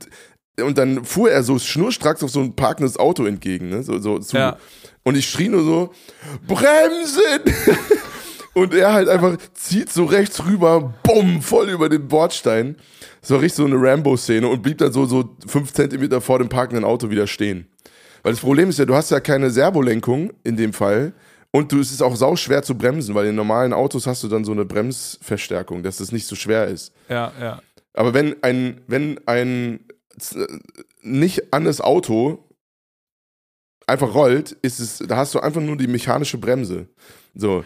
und 0.62 0.78
dann 0.78 1.04
fuhr 1.04 1.32
er 1.32 1.42
so 1.44 1.58
schnurstracks 1.58 2.24
auf 2.24 2.30
so 2.30 2.40
ein 2.40 2.56
parkendes 2.56 2.98
Auto 2.98 3.26
entgegen, 3.26 3.70
ne? 3.70 3.82
So, 3.84 3.98
so 4.00 4.18
zu. 4.20 4.38
Ja. 4.38 4.58
Und 5.04 5.16
ich 5.18 5.30
schrie 5.30 5.50
nur 5.50 5.64
so, 5.64 5.94
Bremsen! 6.48 7.42
Und 8.56 8.72
er 8.76 8.94
halt 8.94 9.10
einfach 9.10 9.36
zieht 9.56 9.92
so 9.92 10.06
rechts 10.06 10.46
rüber, 10.46 10.94
bumm, 11.02 11.42
voll 11.42 11.70
über 11.70 11.90
den 11.90 12.08
Bordstein. 12.08 12.76
Das 13.22 13.32
war 13.32 13.42
richtig 13.42 13.58
so 13.58 13.66
eine 13.66 13.76
Rambo-Szene 13.82 14.48
und 14.48 14.62
blieb 14.62 14.78
dann 14.78 14.92
so, 14.94 15.08
so 15.08 15.36
fünf 15.48 15.74
Zentimeter 15.74 16.22
vor 16.22 16.38
dem 16.38 16.50
parkenden 16.50 16.84
Auto 16.84 17.10
wieder 17.10 17.26
stehen. 17.26 17.68
Weil 18.22 18.34
das 18.34 18.42
Problem 18.42 18.70
ist 18.70 18.78
ja, 18.78 18.86
du 18.86 18.94
hast 18.94 19.10
ja 19.10 19.20
keine 19.20 19.50
Servolenkung 19.50 20.34
in 20.44 20.56
dem 20.56 20.72
Fall 20.72 21.14
und 21.50 21.72
du, 21.72 21.80
es 21.80 21.92
ist 21.92 22.04
auch 22.04 22.16
sau 22.16 22.36
schwer 22.36 22.62
zu 22.62 22.78
bremsen, 22.78 23.16
weil 23.16 23.26
in 23.26 23.34
normalen 23.36 23.74
Autos 23.74 24.06
hast 24.06 24.22
du 24.24 24.28
dann 24.28 24.46
so 24.46 24.52
eine 24.52 24.66
Bremsverstärkung, 24.66 25.82
dass 25.82 25.98
das 25.98 26.12
nicht 26.12 26.28
so 26.28 26.36
schwer 26.36 26.68
ist. 26.68 26.94
Ja, 27.10 27.32
ja. 27.42 27.60
Aber 27.96 28.14
wenn 28.14 28.36
ein, 28.44 28.82
wenn 28.86 29.20
ein 29.26 29.80
z- 30.20 30.48
nicht 31.02 31.54
an 31.56 31.63
das 31.66 31.82
Auto 31.82 32.48
einfach 33.88 34.13
rollt, 34.13 34.52
ist 34.62 34.80
es, 34.80 34.98
da 35.08 35.17
hast 35.17 35.34
du 35.36 35.39
einfach 35.39 35.62
nur 35.62 35.78
die 35.78 35.88
mechanische 35.88 36.38
Bremse. 36.38 36.88
So. 37.36 37.63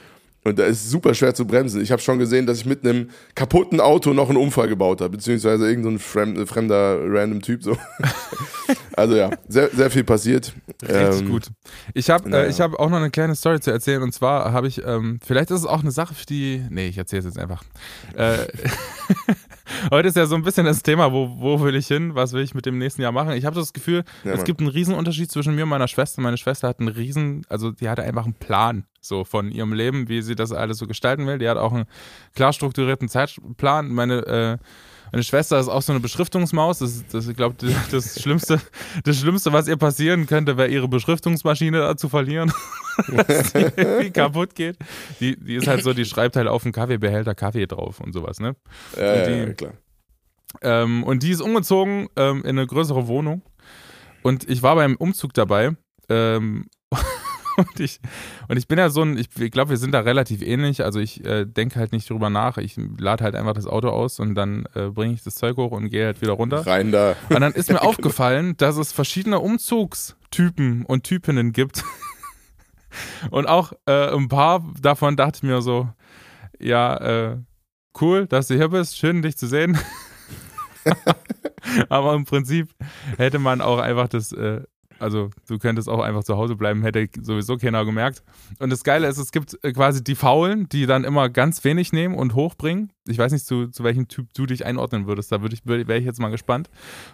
Und 0.48 0.58
da 0.60 0.64
ist 0.64 0.86
es 0.86 0.90
super 0.90 1.14
schwer 1.14 1.36
zu 1.36 1.46
bremsen. 1.46 1.82
Ich 1.82 1.92
habe 1.92 2.02
schon 2.02 2.20
gesehen, 2.20 2.46
dass 2.46 2.60
ich 2.60 2.66
mit 2.66 2.86
einem 2.86 3.10
kaputten 3.36 3.82
Auto 3.82 4.14
noch 4.14 4.30
einen 4.30 4.38
Unfall 4.38 4.70
gebaut 4.70 5.02
habe, 5.02 5.18
beziehungsweise 5.18 5.68
irgendein 5.68 5.84
so 5.84 5.90
ein 5.98 6.00
fremd, 6.00 6.48
fremder 6.48 7.00
random 7.04 7.42
Typ 7.42 7.64
so. 7.64 7.76
also 8.96 9.18
ja, 9.18 9.30
sehr, 9.50 9.70
sehr 9.72 9.92
viel 9.92 10.06
passiert. 10.06 10.54
Richtig 10.82 11.22
Ähm, 11.22 11.30
gut. 11.30 11.50
Ich 11.94 12.10
habe 12.10 12.30
naja. 12.30 12.46
äh, 12.46 12.50
ich 12.50 12.62
hab 12.62 12.76
auch 12.76 12.90
noch 12.90 12.96
eine 12.98 13.12
kleine 13.12 13.36
Story 13.36 13.60
zu 13.60 13.72
erzählen 13.72 14.02
und 14.02 14.14
zwar 14.14 14.54
habe 14.54 14.70
ich, 14.70 14.82
ähm, 14.86 15.20
vielleicht 15.22 15.52
ist 15.52 15.60
es 15.60 15.66
auch 15.66 15.82
eine 15.82 15.92
Sache 15.92 16.14
für 16.14 16.26
die, 16.26 16.66
nee, 16.70 16.88
ich 16.88 16.98
erzähle 16.98 17.20
es 17.20 17.26
jetzt 17.26 17.40
einfach. 17.40 17.64
Äh, 18.16 18.38
heute 19.92 20.08
ist 20.08 20.18
ja 20.18 20.26
so 20.26 20.36
ein 20.36 20.44
bisschen 20.44 20.66
das 20.66 20.84
Thema, 20.84 21.12
wo, 21.12 21.36
wo 21.40 21.62
will 21.62 21.76
ich 21.76 21.88
hin, 21.88 22.16
was 22.16 22.34
will 22.34 22.44
ich 22.44 22.54
mit 22.54 22.66
dem 22.66 22.78
nächsten 22.78 23.02
Jahr 23.02 23.12
machen. 23.12 23.32
Ich 23.34 23.46
habe 23.46 23.56
das 23.56 23.74
Gefühl, 23.74 24.04
Ja, 24.24 24.34
es 24.34 24.44
gibt 24.44 24.60
einen 24.60 24.70
Riesenunterschied 24.70 25.32
zwischen 25.32 25.56
mir 25.56 25.64
und 25.64 25.70
meiner 25.70 25.88
Schwester. 25.88 26.22
Meine 26.22 26.38
Schwester 26.38 26.68
hat 26.68 26.80
einen 26.80 26.90
riesen, 26.90 27.44
also 27.50 27.72
die 27.72 27.90
hatte 27.90 28.04
einfach 28.04 28.26
einen 28.26 28.34
Plan 28.36 28.86
so 29.00 29.24
von 29.24 29.52
ihrem 29.52 29.74
Leben, 29.74 30.10
wie 30.10 30.22
sie 30.22 30.36
das 30.36 30.52
alles 30.52 30.78
so 30.78 30.88
gestalten 30.88 31.28
will. 31.28 31.38
Die 31.38 31.48
hat 31.48 31.58
auch 31.58 31.74
einen 31.74 31.86
klar 32.36 32.54
strukturierten 32.54 33.10
Zeitplan. 33.10 33.90
Meine 33.90 34.26
äh, 34.26 34.58
meine 35.12 35.24
Schwester 35.24 35.60
ist 35.60 35.68
auch 35.68 35.82
so 35.82 35.92
eine 35.94 36.00
Beschriftungsmaus. 36.00 36.80
Das, 36.80 37.04
das 37.12 37.28
ich 37.28 37.36
glaube, 37.36 37.56
das 37.92 38.22
Schlimmste, 38.22 38.60
das 39.04 39.18
Schlimmste, 39.20 39.54
was 39.54 39.68
ihr 39.68 39.78
passieren 39.78 40.26
könnte, 40.28 40.58
wäre 40.58 40.68
ihre 40.70 40.88
Beschriftungsmaschine 40.88 41.80
da 41.80 41.98
zu 41.98 42.10
verlieren, 42.10 42.52
dass 43.26 43.54
die 43.54 43.60
irgendwie 43.76 44.12
kaputt 44.12 44.56
geht. 44.56 44.78
Die, 45.20 45.38
die 45.38 45.56
ist 45.56 45.68
halt 45.68 45.84
so, 45.84 45.94
die 45.94 46.06
schreibt 46.06 46.36
halt 46.36 46.48
auf 46.48 46.64
den 46.64 46.72
Kaffeebehälter 46.72 47.36
Kaffee 47.36 47.66
drauf 47.68 48.00
und 48.00 48.14
sowas, 48.14 48.40
ne? 48.40 48.56
Ja, 48.98 49.16
ja, 49.16 49.26
die- 49.28 49.32
ja, 49.48 49.54
klar. 49.54 49.74
Ähm, 50.62 51.04
und 51.04 51.24
die 51.24 51.32
ist 51.32 51.42
umgezogen 51.42 52.08
ähm, 52.16 52.40
in 52.44 52.58
eine 52.58 52.66
größere 52.66 53.08
Wohnung. 53.08 53.42
Und 54.24 54.50
ich 54.50 54.64
war 54.64 54.76
beim 54.76 54.96
Umzug 54.96 55.34
dabei. 55.34 55.76
Ähm, 56.10 56.68
und, 57.72 57.80
ich, 57.80 58.00
und 58.48 58.58
ich 58.58 58.68
bin 58.68 58.78
ja 58.78 58.90
so 58.90 59.02
ein, 59.02 59.18
ich, 59.18 59.30
ich 59.40 59.52
glaube, 59.52 59.72
wir 59.72 59.78
sind 59.78 59.92
da 59.92 60.02
relativ 60.02 60.42
ähnlich. 60.42 60.84
Also 60.84 61.00
ich 61.00 61.26
äh, 61.26 61.46
denke 61.46 61.80
halt 61.80 61.92
nicht 61.92 62.10
drüber 62.10 62.30
nach. 62.30 62.58
Ich 62.58 62.78
lade 63.00 63.24
halt 63.24 63.36
einfach 63.36 63.54
das 63.54 63.66
Auto 63.66 63.90
aus 63.90 64.20
und 64.20 64.36
dann 64.36 64.66
äh, 64.76 64.90
bringe 64.90 65.14
ich 65.14 65.24
das 65.24 65.36
Zeug 65.36 65.58
hoch 65.58 65.72
und 65.72 65.90
gehe 65.90 66.06
halt 66.06 66.22
wieder 66.22 66.34
runter. 66.34 66.66
Rein 66.66 66.92
da. 66.92 67.16
Und 67.30 67.42
dann 67.42 67.54
ist 67.54 67.72
mir 67.72 67.82
aufgefallen, 67.88 68.56
dass 68.58 68.78
es 68.78 68.92
verschiedene 68.92 69.40
Umzugstypen 69.40 70.86
und 70.86 71.04
Typinnen 71.04 71.52
gibt. 71.52 71.84
Und 73.30 73.48
auch 73.48 73.74
äh, 73.86 74.16
ein 74.16 74.30
paar 74.30 74.64
davon 74.82 75.18
dachte 75.18 75.38
ich 75.38 75.44
mir 75.44 75.62
so, 75.62 75.90
ja, 76.58 76.96
äh, 76.96 77.38
cool, 78.02 78.26
dass 78.26 78.48
du 78.48 78.56
hier 78.56 78.70
bist, 78.70 78.98
schön 78.98 79.22
dich 79.22 79.38
zu 79.38 79.46
sehen. 79.46 79.78
Aber 81.90 82.14
im 82.14 82.26
Prinzip 82.26 82.70
hätte 83.18 83.40
man 83.40 83.62
auch 83.62 83.80
einfach 83.80 84.08
das, 84.08 84.32
äh, 84.32 84.62
also 85.00 85.30
du 85.48 85.58
könntest 85.58 85.90
auch 85.90 86.00
einfach 86.00 86.24
zu 86.24 86.38
Hause 86.38 86.56
bleiben, 86.56 86.82
hätte 86.84 87.08
sowieso 87.22 87.58
keiner 87.58 87.86
gemerkt. 87.86 88.24
Und 88.60 88.70
das 88.70 88.84
Geile 88.84 89.08
ist, 89.08 89.18
es 89.18 89.32
gibt 89.32 89.58
äh, 89.64 89.72
quasi 89.72 90.04
die 90.04 90.16
Faulen, 90.16 90.68
die 90.70 90.86
dann 90.86 91.04
immer 91.04 91.30
ganz 91.30 91.64
wenig 91.64 91.94
nehmen 91.94 92.16
und 92.16 92.36
hochbringen. 92.36 92.92
Ich 93.08 93.18
weiß 93.18 93.32
nicht, 93.32 93.46
zu, 93.46 93.68
zu 93.68 93.84
welchem 93.84 94.08
Typ 94.08 94.34
du 94.34 94.46
dich 94.46 94.66
einordnen 94.66 95.08
würdest. 95.08 95.32
Da 95.32 95.42
würde 95.42 95.56
ich, 95.56 95.62
wäre 95.66 95.98
ich 95.98 96.06
jetzt 96.06 96.20
mal 96.20 96.30
gespannt. 96.30 96.70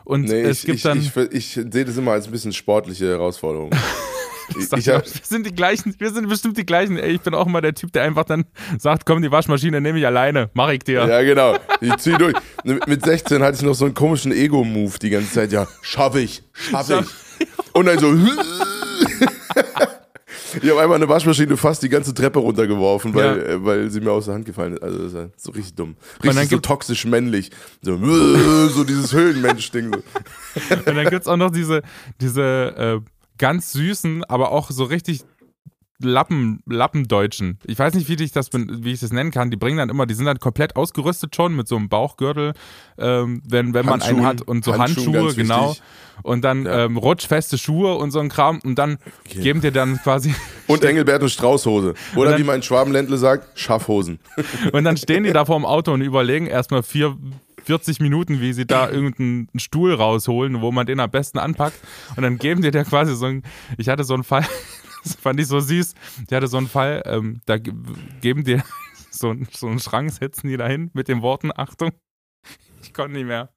Und 0.06 0.24
Nee, 0.24 0.42
es 0.42 0.60
ich, 0.60 0.66
gibt 0.66 0.78
ich, 0.78 0.84
dann. 0.84 0.98
ich, 0.98 1.16
ich, 1.16 1.48
sehe 1.54 1.86
das 1.86 1.98
immer 1.98 2.12
als 2.12 2.26
ein 2.26 2.32
bisschen 2.32 2.54
sportliche 2.54 3.08
Herausforderung. 3.08 3.72
ich, 4.58 4.72
ich 4.72 4.90
hab, 4.90 5.06
wir 5.06 5.22
sind 5.24 5.46
die 5.46 5.54
gleichen, 5.54 5.96
wir 5.98 6.12
sind 6.12 6.28
bestimmt 6.28 6.58
die 6.58 6.66
gleichen. 6.66 6.98
Ey, 6.98 7.14
ich 7.14 7.22
bin 7.22 7.34
auch 7.34 7.48
immer 7.48 7.62
der 7.62 7.74
Typ, 7.74 7.92
der 7.94 8.04
einfach 8.04 8.26
dann 8.26 8.46
sagt, 8.78 9.06
komm, 9.06 9.22
die 9.22 9.32
Waschmaschine 9.32 9.82
nehme 9.82 10.00
ich 10.00 10.06
alleine, 10.06 10.50
mach 10.54 10.70
ich 10.70 10.80
dir. 10.80 11.08
Ja, 11.08 11.22
genau. 11.22 11.58
Ich 11.82 11.96
zieh 11.98 12.14
durch. 12.18 12.34
Mit 12.64 13.06
16 13.06 13.42
hatte 13.44 13.58
ich 13.58 13.62
noch 13.64 13.76
so 13.76 13.86
einen 13.86 13.94
komischen 13.94 14.32
Ego-Move 14.32 14.98
die 15.00 15.10
ganze 15.10 15.32
Zeit. 15.32 15.52
Ja, 15.52 15.68
schaff 15.82 16.16
ich, 16.16 16.44
schaff 16.54 16.90
ich. 16.90 17.06
Und 17.74 17.86
dann 17.86 18.00
so. 18.00 18.14
Ich 20.62 20.70
habe 20.70 20.82
einmal 20.82 20.98
eine 20.98 21.10
Waschmaschine 21.10 21.58
fast 21.58 21.82
die 21.82 21.90
ganze 21.90 22.14
Treppe 22.14 22.38
runtergeworfen, 22.38 23.16
weil, 23.16 23.26
Ja. 23.26 23.44
äh, 23.44 23.66
weil 23.66 23.90
sie 23.90 24.02
mir 24.02 24.12
aus 24.12 24.26
der 24.26 24.36
Hand 24.36 24.46
gefallen 24.46 24.74
ist. 24.74 24.84
Also 24.84 25.00
das 25.00 25.14
ist 25.14 25.44
so 25.44 25.52
richtig 25.52 25.74
dumm. 25.74 25.96
Richtig 26.24 26.44
so 26.44 26.50
gibt- 26.50 26.66
toxisch 26.66 27.06
männlich. 27.06 27.50
So, 27.82 27.98
so 28.70 28.84
dieses 28.84 29.12
Höhlenmensch-Ding. 29.14 29.92
So. 29.94 30.76
Und 30.76 30.96
dann 30.96 31.10
gibt's 31.10 31.28
auch 31.28 31.38
noch 31.38 31.50
diese, 31.50 31.82
diese 32.22 33.02
äh, 33.02 33.10
ganz 33.40 33.72
süßen, 33.74 34.24
aber 34.26 34.52
auch 34.52 34.70
so 34.70 34.84
richtig 34.84 35.22
Lappen, 36.00 36.62
Lappendeutschen. 36.66 37.60
Ich 37.66 37.78
weiß 37.78 37.94
nicht, 37.94 38.10
wie 38.10 38.22
ich, 38.22 38.32
das, 38.32 38.50
wie 38.52 38.92
ich 38.92 39.00
das 39.00 39.12
nennen 39.12 39.32
kann. 39.32 39.52
Die 39.52 39.58
bringen 39.58 39.78
dann 39.78 39.90
immer, 39.90 40.06
die 40.06 40.14
sind 40.14 40.26
dann 40.26 40.40
komplett 40.40 40.76
ausgerüstet 40.76 41.36
schon 41.36 41.56
mit 41.56 41.68
so 41.68 41.76
einem 41.76 41.90
Bauchgürtel, 41.90 42.54
ähm, 42.98 43.42
wenn, 43.48 43.74
wenn 43.74 43.86
man 43.86 44.02
einen 44.02 44.26
hat 44.26 44.42
und 44.42 44.66
so 44.66 44.78
Handschuhe, 44.78 45.20
Handschuhe 45.20 45.36
genau. 45.36 45.76
Und 46.22 46.44
dann 46.44 46.66
ja. 46.66 46.86
ähm, 46.86 46.98
rutschfeste 46.98 47.58
Schuhe 47.58 47.96
und 47.96 48.12
so 48.12 48.20
ein 48.20 48.30
Kram 48.30 48.60
und 48.64 48.76
dann 48.76 48.98
okay. 49.26 49.42
geben 49.42 49.62
dir 49.62 49.72
dann 49.72 49.98
quasi. 49.98 50.34
Und 50.68 50.86
Engelbert 50.86 51.22
und 51.22 51.30
Straußhose. 51.30 51.94
Oder 52.16 52.32
dann, 52.32 52.40
wie 52.40 52.46
mein 52.46 52.64
Schwabenländle 52.64 53.18
sagt, 53.18 53.60
Schaffhosen. 53.60 54.20
Und 54.72 54.86
dann 54.86 54.96
stehen 54.96 55.24
die 55.26 55.34
da 55.34 55.44
vor 55.44 55.58
dem 55.58 55.66
Auto 55.66 55.92
und 55.92 56.00
überlegen 56.00 56.48
erstmal 56.48 56.84
vier, 56.84 57.18
40 57.66 58.00
Minuten, 58.00 58.40
wie 58.40 58.54
sie 58.54 58.66
da 58.66 58.90
irgendeinen 58.92 59.50
Stuhl 59.58 59.94
rausholen, 59.94 60.62
wo 60.62 60.72
man 60.72 60.86
den 60.86 61.02
am 61.02 61.12
besten 61.12 61.40
anpackt. 61.40 61.78
Und 62.16 62.24
dann 62.24 62.38
geben 62.38 62.62
die 62.62 62.72
dir 62.72 62.86
quasi 62.86 63.14
so 63.16 63.26
ein. 63.26 63.44
Ich 63.78 63.90
hatte 63.90 64.06
so 64.06 64.14
einen 64.14 64.24
Fall, 64.24 64.46
das 65.04 65.16
fand 65.16 65.40
ich 65.40 65.48
so 65.48 65.60
süß. 65.60 65.94
Ich 66.28 66.34
hatte 66.34 66.48
so 66.48 66.58
einen 66.58 66.68
Fall, 66.68 67.04
ähm, 67.06 67.42
da 67.46 67.58
geben 67.58 68.44
dir 68.44 68.64
so, 69.12 69.36
so 69.52 69.68
einen 69.68 69.80
Schrank, 69.80 70.12
setzen 70.12 70.48
die 70.48 70.58
dahin 70.58 70.90
mit 70.94 71.08
den 71.08 71.22
Worten: 71.22 71.52
Achtung, 71.56 71.92
ich 72.82 72.94
konnte 72.94 73.14
nicht 73.14 73.26
mehr. 73.28 73.54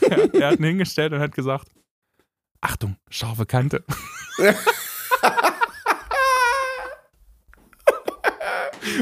er, 0.00 0.34
er 0.34 0.50
hat 0.52 0.58
ihn 0.58 0.64
hingestellt 0.64 1.12
und 1.12 1.20
hat 1.20 1.34
gesagt: 1.34 1.72
Achtung, 2.60 2.96
scharfe 3.10 3.46
Kante. 3.46 3.84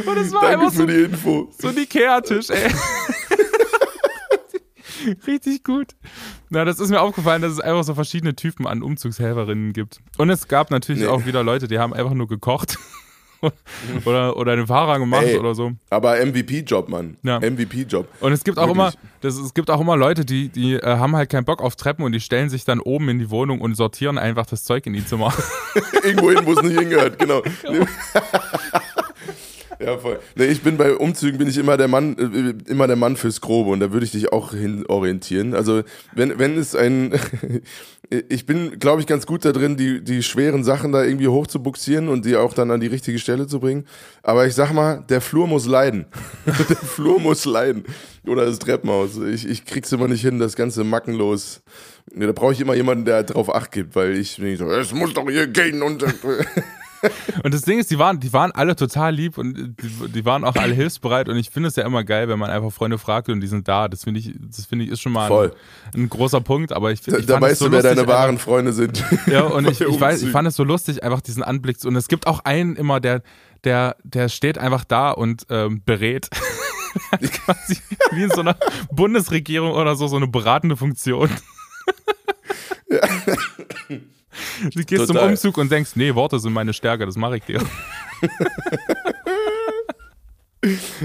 Und 0.06 0.16
es 0.16 0.32
war 0.32 0.42
Danke 0.42 0.58
einfach 0.58 0.70
für 0.72 0.78
so, 0.78 0.86
die 0.86 1.02
Info. 1.02 1.52
so 1.56 1.68
ein 1.68 1.76
Ikea-Tisch, 1.76 2.50
ey. 2.50 2.72
Richtig 5.26 5.64
gut. 5.64 5.88
Na, 6.50 6.64
das 6.64 6.80
ist 6.80 6.90
mir 6.90 7.00
aufgefallen, 7.00 7.42
dass 7.42 7.52
es 7.52 7.60
einfach 7.60 7.84
so 7.84 7.94
verschiedene 7.94 8.34
Typen 8.34 8.66
an 8.66 8.82
Umzugshelferinnen 8.82 9.72
gibt. 9.72 9.98
Und 10.18 10.30
es 10.30 10.48
gab 10.48 10.70
natürlich 10.70 11.02
nee. 11.02 11.08
auch 11.08 11.26
wieder 11.26 11.42
Leute, 11.42 11.68
die 11.68 11.78
haben 11.78 11.92
einfach 11.92 12.14
nur 12.14 12.28
gekocht. 12.28 12.78
oder, 14.04 14.36
oder 14.36 14.56
den 14.56 14.66
Fahrer 14.66 14.98
gemacht 14.98 15.24
Ey, 15.24 15.38
oder 15.38 15.54
so. 15.54 15.72
Aber 15.90 16.16
MVP-Job, 16.24 16.88
Mann. 16.88 17.16
Ja. 17.22 17.40
MVP-Job. 17.40 18.08
Und 18.20 18.32
es 18.32 18.44
gibt 18.44 18.58
auch 18.58 18.68
Wirklich. 18.68 18.94
immer, 18.94 19.10
das, 19.20 19.36
es 19.36 19.54
gibt 19.54 19.70
auch 19.70 19.80
immer 19.80 19.96
Leute, 19.96 20.24
die, 20.24 20.48
die 20.48 20.74
äh, 20.74 20.96
haben 20.96 21.14
halt 21.16 21.30
keinen 21.30 21.44
Bock 21.44 21.60
auf 21.60 21.76
Treppen 21.76 22.04
und 22.04 22.12
die 22.12 22.20
stellen 22.20 22.48
sich 22.48 22.64
dann 22.64 22.80
oben 22.80 23.08
in 23.08 23.18
die 23.18 23.30
Wohnung 23.30 23.60
und 23.60 23.74
sortieren 23.74 24.18
einfach 24.18 24.46
das 24.46 24.64
Zeug 24.64 24.86
in 24.86 24.94
die 24.94 25.04
Zimmer. 25.04 25.32
Irgendwo 26.02 26.30
hin, 26.30 26.40
wo 26.44 26.52
es 26.52 26.62
nicht 26.62 26.78
hingehört, 26.78 27.18
genau. 27.18 27.42
genau. 27.62 27.86
Ja, 29.80 29.98
voll. 29.98 30.18
Nee, 30.36 30.46
ich 30.46 30.62
bin 30.62 30.76
bei 30.76 30.94
Umzügen 30.94 31.38
bin 31.38 31.48
ich 31.48 31.58
immer 31.58 31.76
der 31.76 31.88
Mann, 31.88 32.16
äh, 32.18 32.70
immer 32.70 32.86
der 32.86 32.96
Mann 32.96 33.16
fürs 33.16 33.40
Grobe 33.40 33.70
und 33.70 33.80
da 33.80 33.92
würde 33.92 34.04
ich 34.04 34.12
dich 34.12 34.32
auch 34.32 34.52
hin 34.52 34.84
orientieren. 34.86 35.54
Also 35.54 35.82
wenn, 36.14 36.38
wenn 36.38 36.56
es 36.56 36.74
ein, 36.74 37.18
ich 38.28 38.46
bin, 38.46 38.78
glaube 38.78 39.00
ich, 39.00 39.06
ganz 39.06 39.26
gut 39.26 39.44
da 39.44 39.52
drin, 39.52 39.76
die, 39.76 40.02
die 40.02 40.22
schweren 40.22 40.64
Sachen 40.64 40.92
da 40.92 41.02
irgendwie 41.02 41.28
hochzubuxieren 41.28 42.08
und 42.08 42.24
die 42.24 42.36
auch 42.36 42.54
dann 42.54 42.70
an 42.70 42.80
die 42.80 42.86
richtige 42.86 43.18
Stelle 43.18 43.46
zu 43.46 43.60
bringen. 43.60 43.86
Aber 44.22 44.46
ich 44.46 44.54
sag 44.54 44.72
mal, 44.72 45.04
der 45.08 45.20
Flur 45.20 45.46
muss 45.46 45.66
leiden. 45.66 46.06
der 46.46 46.76
Flur 46.76 47.20
muss 47.20 47.44
leiden. 47.44 47.84
Oder 48.26 48.46
das 48.46 48.58
Treppenhaus. 48.58 49.18
Ich, 49.18 49.48
ich 49.48 49.64
krieg's 49.64 49.92
immer 49.92 50.08
nicht 50.08 50.22
hin, 50.22 50.38
das 50.38 50.56
Ganze 50.56 50.84
mackenlos. 50.84 51.62
Da 52.14 52.32
brauche 52.32 52.52
ich 52.52 52.60
immer 52.60 52.74
jemanden, 52.74 53.04
der 53.04 53.22
drauf 53.22 53.54
Acht 53.54 53.72
gibt, 53.72 53.96
weil 53.96 54.16
ich 54.16 54.36
bin 54.36 54.56
so, 54.56 54.70
es 54.70 54.92
muss 54.92 55.14
doch 55.14 55.28
hier 55.28 55.46
gehen 55.46 55.82
und 55.82 56.04
und 57.42 57.54
das 57.54 57.62
Ding 57.62 57.78
ist, 57.78 57.90
die 57.90 57.98
waren, 57.98 58.20
die 58.20 58.32
waren 58.32 58.52
alle 58.52 58.76
total 58.76 59.14
lieb 59.14 59.38
und 59.38 59.76
die, 59.80 60.08
die 60.12 60.24
waren 60.24 60.44
auch 60.44 60.56
alle 60.56 60.74
hilfsbereit 60.74 61.28
und 61.28 61.36
ich 61.36 61.50
finde 61.50 61.68
es 61.68 61.76
ja 61.76 61.84
immer 61.84 62.04
geil, 62.04 62.28
wenn 62.28 62.38
man 62.38 62.50
einfach 62.50 62.72
Freunde 62.72 62.98
fragt 62.98 63.28
und 63.28 63.40
die 63.40 63.46
sind 63.46 63.68
da. 63.68 63.88
Das 63.88 64.04
finde 64.04 64.20
ich, 64.20 64.32
das 64.38 64.66
finde 64.66 64.84
ich 64.84 64.90
ist 64.90 65.00
schon 65.00 65.12
mal 65.12 65.30
ein, 65.30 65.50
ein, 65.94 66.08
großer 66.08 66.40
Punkt, 66.40 66.72
aber 66.72 66.92
ich 66.92 67.00
finde. 67.00 67.22
Da, 67.22 67.34
da 67.34 67.40
weißt 67.40 67.58
so 67.58 67.66
du, 67.66 67.72
wer 67.72 67.82
deine 67.82 68.06
wahren 68.06 68.38
Freunde 68.38 68.72
sind. 68.72 69.04
Ja, 69.26 69.42
und 69.42 69.66
ich, 69.70 69.80
ich, 69.80 70.00
weiß, 70.00 70.22
ich 70.22 70.30
fand 70.30 70.48
es 70.48 70.56
so 70.56 70.64
lustig, 70.64 71.02
einfach 71.02 71.20
diesen 71.20 71.42
Anblick. 71.42 71.84
Und 71.84 71.96
es 71.96 72.08
gibt 72.08 72.26
auch 72.26 72.40
einen 72.40 72.76
immer, 72.76 73.00
der, 73.00 73.22
der, 73.64 73.96
der 74.04 74.28
steht 74.28 74.58
einfach 74.58 74.84
da 74.84 75.10
und 75.10 75.46
ähm, 75.50 75.82
berät. 75.84 76.28
quasi 77.44 77.78
wie 78.12 78.22
in 78.22 78.30
so 78.30 78.40
einer 78.40 78.56
Bundesregierung 78.90 79.72
oder 79.72 79.96
so, 79.96 80.06
so 80.06 80.16
eine 80.16 80.28
beratende 80.28 80.76
Funktion. 80.76 81.30
Ja. 82.88 83.00
Du 84.62 84.84
gehst 84.84 85.06
Total. 85.06 85.06
zum 85.06 85.30
Umzug 85.30 85.58
und 85.58 85.70
denkst, 85.70 85.92
nee, 85.94 86.14
Worte 86.14 86.38
sind 86.38 86.52
meine 86.52 86.72
Stärke, 86.72 87.06
das 87.06 87.16
mache 87.16 87.36
ich 87.38 87.44
dir. 87.44 87.60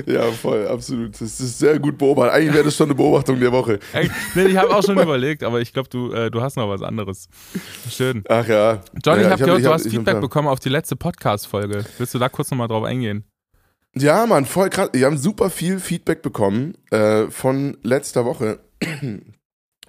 Ja, 0.05 0.31
voll, 0.31 0.67
absolut. 0.67 1.13
Das 1.19 1.39
ist 1.39 1.59
sehr 1.59 1.79
gut 1.79 1.97
beobachtet. 1.97 2.33
Eigentlich 2.33 2.53
wäre 2.53 2.63
das 2.65 2.75
schon 2.75 2.87
eine 2.87 2.95
Beobachtung 2.95 3.39
der 3.39 3.51
Woche. 3.51 3.79
Nee, 4.35 4.43
ich 4.45 4.57
habe 4.57 4.75
auch 4.75 4.83
schon 4.83 4.97
überlegt, 4.97 5.43
aber 5.43 5.59
ich 5.59 5.73
glaube, 5.73 5.89
du, 5.89 6.11
äh, 6.13 6.31
du 6.31 6.41
hast 6.41 6.55
noch 6.55 6.69
was 6.69 6.81
anderes. 6.81 7.27
Schön. 7.89 8.23
Ach 8.29 8.47
ja. 8.47 8.81
Johnny, 9.03 9.23
ja, 9.23 9.27
ich 9.27 9.31
habe 9.33 9.43
gehört, 9.43 9.65
du 9.65 9.73
hast 9.73 9.89
Feedback 9.89 10.21
bekommen 10.21 10.47
auf 10.47 10.59
die 10.59 10.69
letzte 10.69 10.95
Podcast-Folge. 10.95 11.85
Willst 11.97 12.13
du 12.13 12.19
da 12.19 12.29
kurz 12.29 12.51
nochmal 12.51 12.67
drauf 12.67 12.83
eingehen? 12.83 13.25
Ja, 13.95 14.25
Mann, 14.25 14.45
voll 14.45 14.69
krass. 14.69 14.89
Wir 14.93 15.05
haben 15.05 15.17
super 15.17 15.49
viel 15.49 15.79
Feedback 15.79 16.21
bekommen 16.21 16.75
äh, 16.91 17.25
von 17.27 17.77
letzter 17.83 18.23
Woche. 18.25 18.59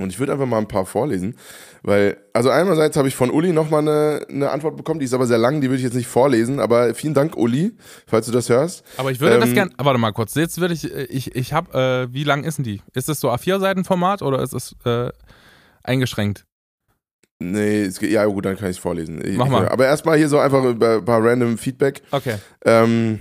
Und 0.01 0.11
ich 0.11 0.19
würde 0.19 0.33
einfach 0.33 0.47
mal 0.47 0.59
ein 0.59 0.69
paar 0.69 0.87
vorlesen, 0.87 1.37
weil, 1.83 2.17
also 2.33 2.51
einerseits 2.51 2.97
habe 2.97 3.09
ich 3.09 3.15
von 3.15 3.31
Uli 3.31 3.53
nochmal 3.53 3.81
eine, 3.81 4.27
eine 4.29 4.51
Antwort 4.51 4.77
bekommen, 4.77 5.01
die 5.01 5.07
ist 5.07 5.15
aber 5.15 5.27
sehr 5.27 5.39
lang, 5.39 5.61
die 5.61 5.69
würde 5.69 5.77
ich 5.77 5.85
jetzt 5.85 5.95
nicht 5.95 6.09
vorlesen, 6.09 6.59
aber 6.59 6.95
vielen 6.95 7.15
Dank, 7.15 7.37
Uli, 7.37 7.73
falls 8.07 8.27
du 8.27 8.33
das 8.33 8.49
hörst. 8.49 8.85
Aber 8.97 9.11
ich 9.11 9.21
würde 9.21 9.35
ähm, 9.35 9.41
das 9.41 9.53
gerne, 9.53 9.71
warte 9.79 9.99
mal 9.99 10.13
kurz, 10.13 10.35
jetzt 10.35 10.61
würde 10.61 10.75
ich, 10.75 10.93
äh, 10.93 11.05
ich, 11.05 11.37
ich 11.37 11.53
habe, 11.53 12.09
äh, 12.11 12.15
wie 12.15 12.25
lang 12.25 12.45
ist 12.45 12.59
denn 12.59 12.65
die? 12.65 12.83
Ist 12.95 13.09
das 13.09 13.21
so 13.21 13.31
A4-Seiten-Format 13.31 14.23
oder 14.23 14.43
ist 14.43 14.55
es 14.55 14.75
äh, 14.85 15.11
eingeschränkt? 15.83 16.47
Nee, 17.43 17.85
es 17.85 17.99
geht, 17.99 18.11
ja 18.11 18.25
gut, 18.27 18.45
dann 18.45 18.57
kann 18.57 18.69
ich 18.69 18.77
es 18.77 18.83
vorlesen. 18.83 19.23
Mach 19.37 19.49
mal. 19.49 19.67
Aber 19.69 19.87
erstmal 19.87 20.19
hier 20.19 20.29
so 20.29 20.39
einfach 20.39 20.63
ein 20.63 20.79
paar 20.79 21.25
random 21.25 21.57
Feedback. 21.57 22.03
Okay. 22.11 22.35
Ähm, 22.67 23.21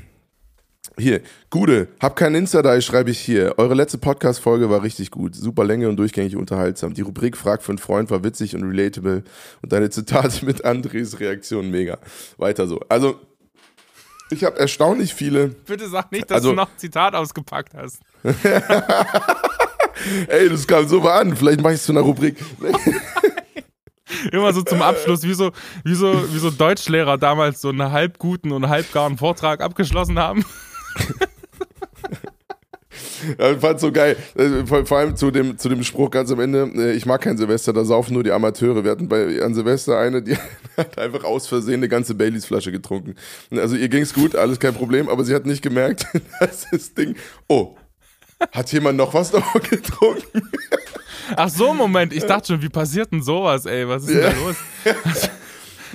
hier, 1.00 1.22
Gude, 1.50 1.88
hab 2.00 2.16
keinen 2.16 2.36
Insta-Dai, 2.36 2.82
schreibe 2.82 3.10
ich 3.12 3.20
hier. 3.20 3.56
Eure 3.58 3.74
letzte 3.74 3.98
Podcast-Folge 3.98 4.70
war 4.70 4.84
richtig 4.84 5.12
gut. 5.12 5.36
Super 5.36 5.64
Länge 5.64 5.90
und 5.90 5.98
durchgängig 5.98 6.36
unterhaltsam. 6.36 6.94
Die 6.94 7.02
Rubrik 7.02 7.38
Frag 7.38 7.64
für 7.64 7.72
einen 7.72 7.80
Freund 7.80 8.12
war 8.12 8.24
witzig 8.24 8.56
und 8.56 8.64
relatable. 8.64 9.24
Und 9.62 9.72
deine 9.72 9.90
Zitate 9.90 10.46
mit 10.46 10.66
Andres 10.66 11.20
Reaktion 11.20 11.72
mega. 11.72 11.98
Weiter 12.38 12.68
so. 12.68 12.82
Also, 12.90 13.20
ich 14.30 14.44
habe 14.44 14.60
erstaunlich 14.60 15.14
viele. 15.14 15.48
Bitte 15.48 15.90
sag 15.90 16.12
nicht, 16.12 16.30
dass 16.30 16.36
also, 16.36 16.52
du 16.52 16.56
noch 16.56 16.70
ein 16.70 16.78
Zitat 16.78 17.16
ausgepackt 17.16 17.74
hast. 17.74 18.00
Ey, 20.28 20.50
das 20.50 20.68
kam 20.68 20.88
so 20.88 21.00
mal 21.02 21.20
an. 21.22 21.36
Vielleicht 21.36 21.62
mache 21.62 21.74
ich 21.74 21.80
es 21.80 21.86
zu 21.86 21.92
einer 21.92 22.02
Rubrik. 22.02 22.38
Immer 24.32 24.54
so 24.54 24.62
zum 24.62 24.82
Abschluss, 24.82 25.24
wie 25.24 25.34
so, 25.34 25.52
wie 25.84 25.96
so, 25.96 26.34
wie 26.34 26.40
so 26.40 26.50
Deutschlehrer 26.50 27.18
damals 27.18 27.62
so 27.62 27.70
einen 27.70 27.92
halb 27.92 28.18
guten 28.18 28.52
und 28.52 28.70
halbgaren 28.70 29.18
Vortrag 29.18 29.62
abgeschlossen 29.62 30.20
haben. 30.20 30.46
Ja, 33.38 33.52
ich 33.52 33.60
fand's 33.60 33.82
so 33.82 33.92
geil. 33.92 34.16
Äh, 34.36 34.66
vor, 34.66 34.98
allem 34.98 35.16
zu 35.16 35.32
dem, 35.32 35.58
zu 35.58 35.70
dem 35.70 35.84
Spruch 35.84 36.10
ganz 36.10 36.32
am 36.32 36.40
Ende, 36.40 36.72
äh, 36.76 36.94
ich 36.94 37.06
mag 37.06 37.22
kein 37.22 37.38
Silvester, 37.38 37.74
da 37.74 37.84
saufen 37.84 38.14
nur 38.14 38.24
die 38.24 38.32
Amateure. 38.32 38.84
Wir 38.84 38.92
hatten 38.92 39.08
bei 39.08 39.42
an 39.42 39.54
Silvester 39.54 39.98
eine, 39.98 40.22
die 40.22 40.36
hat 40.78 40.98
einfach 40.98 41.24
aus 41.24 41.48
Versehen 41.48 41.76
eine 41.76 41.90
ganze 41.90 42.16
Baileys-Flasche 42.16 42.72
getrunken. 42.72 43.16
Also 43.52 43.76
ihr 43.76 43.90
ging's 43.90 44.14
gut, 44.14 44.36
alles 44.36 44.60
kein 44.60 44.74
Problem, 44.74 45.10
aber 45.10 45.24
sie 45.24 45.36
hat 45.36 45.46
nicht 45.46 45.62
gemerkt, 45.62 46.06
dass 46.40 46.68
das 46.72 46.94
Ding, 46.94 47.16
oh, 47.48 47.76
hat 48.52 48.72
jemand 48.72 48.98
noch 48.98 49.14
was 49.14 49.32
davon 49.32 49.62
getrunken? 49.62 50.50
Ach 51.36 51.50
so, 51.50 51.74
Moment, 51.74 52.14
ich 52.14 52.24
dachte 52.24 52.54
schon, 52.54 52.62
wie 52.62 52.70
passiert 52.70 53.12
denn 53.12 53.22
sowas, 53.22 53.66
ey, 53.66 53.88
was 53.88 54.04
ist 54.04 54.16
ja. 54.16 54.30
denn 54.30 54.34
da 54.34 54.48
los? 54.48 55.30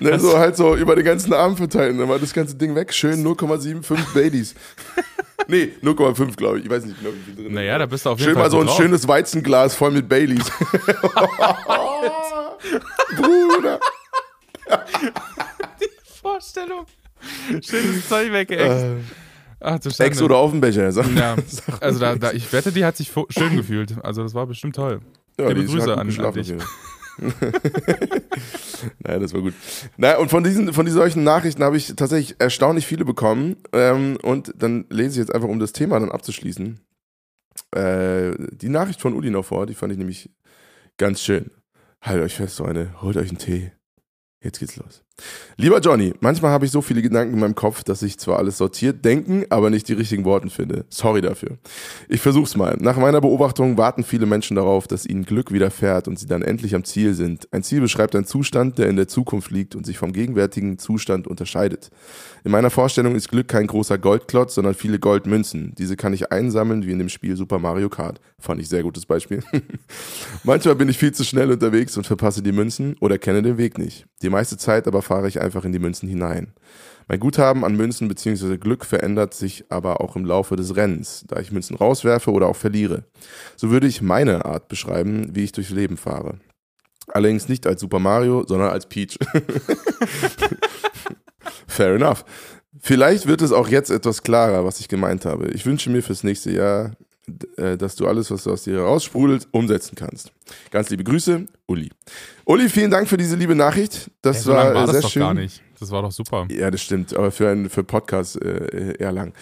Ne, 0.01 0.19
so 0.19 0.39
halt 0.39 0.57
so 0.57 0.75
über 0.77 0.97
den 0.97 1.05
ganzen 1.05 1.33
Arm 1.33 1.57
verteilen, 1.57 1.99
dann 1.99 2.09
war 2.09 2.19
das 2.19 2.33
ganze 2.33 2.57
Ding 2.57 2.75
weg. 2.75 2.93
Schön 2.93 3.25
0,75 3.25 3.97
Baileys. 4.15 4.55
nee, 5.49 5.71
0,5 5.83 6.37
glaube 6.37 6.59
ich. 6.59 6.65
Ich 6.65 6.71
weiß 6.71 6.85
nicht 6.85 6.99
genau, 7.01 7.15
wie 7.15 7.21
viel 7.21 7.37
drin 7.45 7.55
Naja, 7.55 7.79
da 7.79 7.87
bist 7.87 8.05
du 8.07 8.11
auf 8.11 8.19
jeden 8.19 8.31
Schön 8.31 8.35
Fall 8.35 8.45
mal 8.45 8.51
so 8.51 8.61
ein 8.61 8.67
drauf. 8.67 8.77
schönes 8.77 9.09
Weizenglas 9.09 9.75
voll 9.75 9.93
mit 9.93 10.09
Baileys. 10.09 10.45
Bruder. 13.17 13.81
Die 15.81 15.89
Vorstellung. 16.21 16.87
Schönes 17.63 18.09
Zeug 18.09 18.33
weg, 18.33 18.51
ey. 18.51 18.59
Äh, 18.59 18.97
Ach, 19.61 19.79
Ex 19.99 20.21
oder 20.21 20.37
auf 20.37 20.51
dem 20.51 20.61
Becher. 20.61 20.93
Sag, 20.93 21.07
ja, 21.17 21.37
also 21.81 21.99
da, 21.99 22.17
da, 22.17 22.33
ich 22.33 22.53
wette, 22.53 22.71
die 22.71 22.85
hat 22.85 22.99
sich 22.99 23.11
schön 23.31 23.57
gefühlt. 23.57 23.95
Also 24.05 24.23
das 24.23 24.35
war 24.35 24.47
bestimmt 24.47 24.77
toll. 24.77 25.01
Ja, 25.39 25.49
Liebe 25.49 25.65
Grüße 25.65 25.97
an, 25.97 26.11
an 26.11 26.33
dich. 26.35 26.53
naja, 28.99 29.19
das 29.19 29.33
war 29.33 29.41
gut. 29.41 29.55
Naja, 29.97 30.19
und 30.19 30.31
von 30.31 30.45
diesen, 30.45 30.73
von 30.73 30.85
diesen 30.85 30.99
solchen 30.99 31.25
Nachrichten 31.25 31.63
habe 31.63 31.77
ich 31.77 31.95
tatsächlich 31.97 32.37
erstaunlich 32.41 32.87
viele 32.87 33.05
bekommen. 33.05 33.57
Ähm, 33.73 34.19
und 34.23 34.53
dann 34.57 34.87
lese 34.91 35.11
ich 35.11 35.17
jetzt 35.17 35.35
einfach, 35.35 35.49
um 35.49 35.61
das 35.61 35.73
Thema 35.73 36.01
dann 36.01 36.11
abzuschließen, 36.11 36.81
äh, 37.73 38.33
die 38.53 38.69
Nachricht 38.69 39.01
von 39.01 39.15
Uli 39.15 39.31
noch 39.31 39.45
vor. 39.45 39.67
Die 39.67 39.75
fand 39.75 39.93
ich 39.93 39.99
nämlich 39.99 40.31
ganz 40.97 41.21
schön. 41.21 41.51
Halt 42.01 42.23
euch 42.23 42.35
fest, 42.35 42.59
Freunde, 42.59 43.01
holt 43.01 43.17
euch 43.17 43.29
einen 43.29 43.39
Tee. 43.39 43.73
Jetzt 44.43 44.59
geht's 44.59 44.77
los. 44.77 45.04
Lieber 45.57 45.79
Johnny, 45.79 46.13
manchmal 46.19 46.51
habe 46.51 46.67
ich 46.67 46.73
so 46.73 46.83
viele 46.83 47.01
Gedanken 47.01 47.35
in 47.35 47.41
meinem 47.41 47.55
Kopf, 47.55 47.85
dass 47.85 48.03
ich 48.03 48.19
zwar 48.19 48.39
alles 48.39 48.59
sortiert 48.59 49.05
denken, 49.05 49.45
aber 49.51 49.71
nicht 49.71 49.89
die 49.89 49.93
richtigen 49.93 50.25
Worte 50.25 50.51
finde. 50.51 50.85
Sorry 50.89 51.21
dafür. 51.21 51.59
Ich 52.09 52.21
versuch's 52.21 52.57
mal. 52.57 52.77
Nach 52.81 52.97
meiner 52.97 53.21
Beobachtung 53.21 53.79
warten 53.79 54.03
viele 54.03 54.27
Menschen 54.27 54.57
darauf, 54.57 54.89
dass 54.89 55.07
ihnen 55.07 55.25
Glück 55.25 55.53
widerfährt 55.53 56.09
und 56.09 56.19
sie 56.19 56.27
dann 56.27 56.43
endlich 56.43 56.75
am 56.75 56.83
Ziel 56.83 57.15
sind. 57.15 57.47
Ein 57.53 57.63
Ziel 57.63 57.81
beschreibt 57.81 58.17
einen 58.17 58.25
Zustand, 58.25 58.79
der 58.79 58.89
in 58.89 58.97
der 58.97 59.07
Zukunft 59.07 59.53
liegt 59.53 59.77
und 59.77 59.87
sich 59.87 59.97
vom 59.97 60.13
gegenwärtigen 60.13 60.79
Zustand 60.79 61.29
unterscheidet. 61.29 61.91
In 62.43 62.51
meiner 62.51 62.71
Vorstellung 62.71 63.15
ist 63.15 63.29
Glück 63.29 63.47
kein 63.47 63.69
großer 63.69 63.97
Goldklotz, 63.97 64.57
sondern 64.57 64.75
viele 64.75 64.99
Goldmünzen. 64.99 65.75
Diese 65.79 65.97
kann 65.97 66.13
ich 66.13 66.33
einsammeln 66.33 66.85
wie 66.85 66.91
in 66.91 66.99
dem 66.99 67.09
Spiel 67.09 67.37
Super 67.37 67.61
Mario 67.61 67.89
Kart. 67.89 68.21
Fand 68.41 68.61
ich 68.61 68.69
sehr 68.69 68.83
gutes 68.83 69.07
Beispiel. 69.07 69.43
manchmal 70.43 70.75
bin 70.75 70.89
ich 70.89 70.99
viel 70.99 71.13
zu 71.13 71.23
schnell 71.23 71.53
unterwegs 71.53 71.97
und 71.97 72.07
verpasse 72.07 72.43
die 72.43 72.53
Münzen 72.53 72.97
oder 73.01 73.19
kenne 73.19 73.43
den 73.43 73.57
Weg 73.57 73.79
nicht. 73.79 74.07
Die 74.21 74.31
meiste 74.31 74.57
Zeit 74.57 74.89
aber 74.89 75.03
fahre 75.05 75.29
ich 75.29 75.41
einfach 75.41 75.65
in 75.65 75.73
die 75.73 75.79
Münzen 75.79 76.09
hinein. 76.09 76.53
Mein 77.07 77.21
Guthaben 77.21 77.65
an 77.65 77.77
Münzen 77.77 78.09
bzw. 78.09 78.57
Glück 78.57 78.85
verändert 78.85 79.35
sich 79.35 79.65
aber 79.69 80.01
auch 80.01 80.17
im 80.17 80.25
Laufe 80.25 80.57
des 80.57 80.75
Rennens, 80.75 81.25
da 81.29 81.39
ich 81.39 81.53
Münzen 81.53 81.77
rauswerfe 81.77 82.31
oder 82.31 82.49
auch 82.49 82.57
verliere. 82.57 83.05
So 83.57 83.71
würde 83.71 83.87
ich 83.87 84.01
meine 84.01 84.45
Art 84.45 84.69
beschreiben, 84.69 85.35
wie 85.35 85.45
ich 85.45 85.53
durchs 85.53 85.71
Leben 85.71 85.97
fahre. 85.97 86.39
Allerdings 87.09 87.49
nicht 87.49 87.67
als 87.67 87.81
Super 87.81 87.99
Mario, 87.99 88.45
sondern 88.47 88.71
als 88.71 88.87
Peach. 88.87 89.19
Fair 91.67 91.95
enough. 91.95 92.25
Vielleicht 92.81 93.27
wird 93.27 93.43
es 93.43 93.53
auch 93.53 93.69
jetzt 93.69 93.91
etwas 93.91 94.23
klarer, 94.23 94.65
was 94.65 94.81
ich 94.81 94.89
gemeint 94.89 95.27
habe. 95.27 95.49
Ich 95.49 95.67
wünsche 95.67 95.91
mir 95.91 96.03
fürs 96.03 96.25
nächste 96.25 96.51
Jahr, 96.51 96.93
dass 97.27 97.97
du 97.97 98.07
alles, 98.07 98.31
was 98.31 98.45
du 98.45 98.53
aus 98.53 98.65
dir 98.65 98.81
raussprudelt, 98.81 99.49
umsetzen 99.51 99.95
kannst. 99.97 100.33
Ganz 100.71 100.91
liebe 100.91 101.05
Grüße, 101.05 101.47
Uli. 101.67 101.91
Uli, 102.45 102.69
vielen 102.69 102.91
Dank 102.91 103.09
für 103.09 103.17
diese 103.17 103.37
liebe 103.37 103.55
Nachricht. 103.55 104.11
Das 104.23 104.39
Ey, 104.39 104.43
so 104.43 104.53
war, 104.53 104.75
war 104.75 104.87
sehr 104.87 104.95
das 104.95 105.03
doch 105.03 105.11
schön. 105.11 105.23
gar 105.23 105.35
nicht. 105.35 105.63
Das 105.81 105.91
war 105.91 106.03
doch 106.03 106.13
super. 106.13 106.47
Ja, 106.51 106.71
das 106.71 106.83
stimmt, 106.83 107.15
aber 107.17 107.31
für 107.31 107.49
einen 107.49 107.69
für 107.69 107.85
Podcast 107.85 108.41
äh, 108.41 108.97
eher 108.99 109.13
lang. 109.13 109.33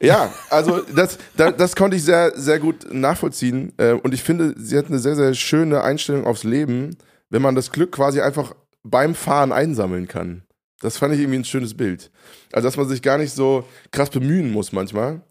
Ja, 0.00 0.32
also 0.50 0.80
das, 0.94 1.18
das, 1.36 1.56
das 1.56 1.76
konnte 1.76 1.96
ich 1.96 2.04
sehr, 2.04 2.32
sehr 2.34 2.58
gut 2.58 2.92
nachvollziehen. 2.92 3.72
Äh, 3.76 3.92
und 3.92 4.14
ich 4.14 4.22
finde, 4.22 4.54
sie 4.56 4.78
hat 4.78 4.86
eine 4.86 4.98
sehr, 4.98 5.16
sehr 5.16 5.34
schöne 5.34 5.82
Einstellung 5.82 6.26
aufs 6.26 6.44
Leben, 6.44 6.96
wenn 7.30 7.42
man 7.42 7.54
das 7.54 7.72
Glück 7.72 7.92
quasi 7.92 8.20
einfach 8.20 8.54
beim 8.82 9.14
Fahren 9.14 9.52
einsammeln 9.52 10.08
kann. 10.08 10.42
Das 10.80 10.96
fand 10.96 11.14
ich 11.14 11.20
irgendwie 11.20 11.38
ein 11.38 11.44
schönes 11.44 11.74
Bild. 11.74 12.10
Also, 12.52 12.66
dass 12.66 12.76
man 12.76 12.88
sich 12.88 13.02
gar 13.02 13.18
nicht 13.18 13.32
so 13.32 13.64
krass 13.92 14.10
bemühen 14.10 14.50
muss 14.50 14.72
manchmal. 14.72 15.22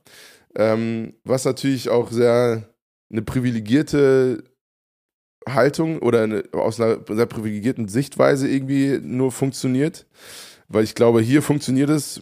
Ähm, 0.55 1.13
was 1.23 1.45
natürlich 1.45 1.89
auch 1.89 2.11
sehr 2.11 2.69
eine 3.09 3.21
privilegierte 3.21 4.43
Haltung 5.47 5.99
oder 5.99 6.23
eine, 6.23 6.43
aus 6.53 6.79
einer 6.79 6.99
sehr 7.07 7.25
privilegierten 7.25 7.87
Sichtweise 7.87 8.47
irgendwie 8.47 8.99
nur 9.01 9.31
funktioniert. 9.31 10.05
Weil 10.67 10.83
ich 10.83 10.95
glaube, 10.95 11.21
hier 11.21 11.41
funktioniert 11.41 11.89
es, 11.89 12.21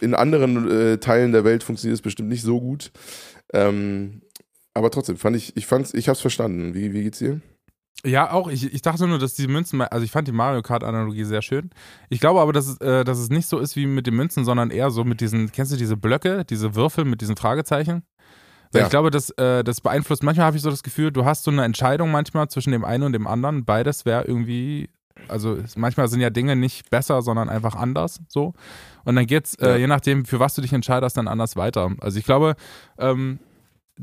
in 0.00 0.14
anderen 0.14 0.70
äh, 0.70 0.98
Teilen 0.98 1.32
der 1.32 1.44
Welt 1.44 1.62
funktioniert 1.62 1.96
es 1.96 2.02
bestimmt 2.02 2.28
nicht 2.28 2.42
so 2.42 2.60
gut. 2.60 2.92
Ähm, 3.52 4.22
aber 4.74 4.90
trotzdem, 4.90 5.16
fand 5.16 5.36
ich, 5.36 5.56
ich 5.56 5.66
fand's, 5.66 5.94
ich 5.94 6.08
hab's 6.08 6.20
verstanden. 6.20 6.74
Wie, 6.74 6.92
wie 6.92 7.02
geht's 7.02 7.18
dir? 7.18 7.40
Ja, 8.04 8.30
auch. 8.30 8.48
Ich, 8.48 8.72
ich 8.72 8.82
dachte 8.82 9.06
nur, 9.06 9.18
dass 9.18 9.34
diese 9.34 9.48
Münzen, 9.48 9.80
also 9.80 10.04
ich 10.04 10.10
fand 10.10 10.28
die 10.28 10.32
Mario 10.32 10.62
Kart-Analogie 10.62 11.24
sehr 11.24 11.42
schön. 11.42 11.70
Ich 12.08 12.20
glaube 12.20 12.40
aber, 12.40 12.52
dass 12.52 12.66
es, 12.68 12.78
äh, 12.80 13.04
dass 13.04 13.18
es 13.18 13.30
nicht 13.30 13.48
so 13.48 13.58
ist 13.58 13.74
wie 13.74 13.86
mit 13.86 14.06
den 14.06 14.14
Münzen, 14.14 14.44
sondern 14.44 14.70
eher 14.70 14.90
so 14.90 15.02
mit 15.04 15.20
diesen, 15.20 15.50
kennst 15.50 15.72
du 15.72 15.76
diese 15.76 15.96
Blöcke, 15.96 16.44
diese 16.44 16.74
Würfel 16.74 17.04
mit 17.04 17.20
diesen 17.20 17.36
Fragezeichen? 17.36 18.02
Weil 18.72 18.80
Ja. 18.82 18.86
Ich 18.86 18.90
glaube, 18.90 19.10
das, 19.10 19.30
äh, 19.30 19.64
das 19.64 19.80
beeinflusst, 19.80 20.22
manchmal 20.22 20.46
habe 20.46 20.56
ich 20.56 20.62
so 20.62 20.70
das 20.70 20.82
Gefühl, 20.82 21.10
du 21.10 21.24
hast 21.24 21.44
so 21.44 21.50
eine 21.50 21.64
Entscheidung 21.64 22.10
manchmal 22.10 22.48
zwischen 22.48 22.70
dem 22.72 22.84
einen 22.84 23.02
und 23.04 23.12
dem 23.12 23.26
anderen. 23.26 23.64
Beides 23.64 24.04
wäre 24.04 24.24
irgendwie, 24.24 24.88
also 25.28 25.58
manchmal 25.76 26.08
sind 26.08 26.20
ja 26.20 26.30
Dinge 26.30 26.54
nicht 26.54 26.90
besser, 26.90 27.22
sondern 27.22 27.48
einfach 27.48 27.74
anders 27.74 28.20
so. 28.28 28.52
Und 29.04 29.16
dann 29.16 29.26
geht's, 29.26 29.54
äh, 29.54 29.70
Ja. 29.70 29.76
je 29.78 29.86
nachdem, 29.86 30.24
für 30.26 30.38
was 30.38 30.54
du 30.54 30.62
dich 30.62 30.72
entscheidest, 30.72 31.16
dann 31.16 31.28
anders 31.28 31.56
weiter. 31.56 31.90
Also 32.00 32.18
ich 32.18 32.24
glaube, 32.24 32.56
ähm, 32.98 33.38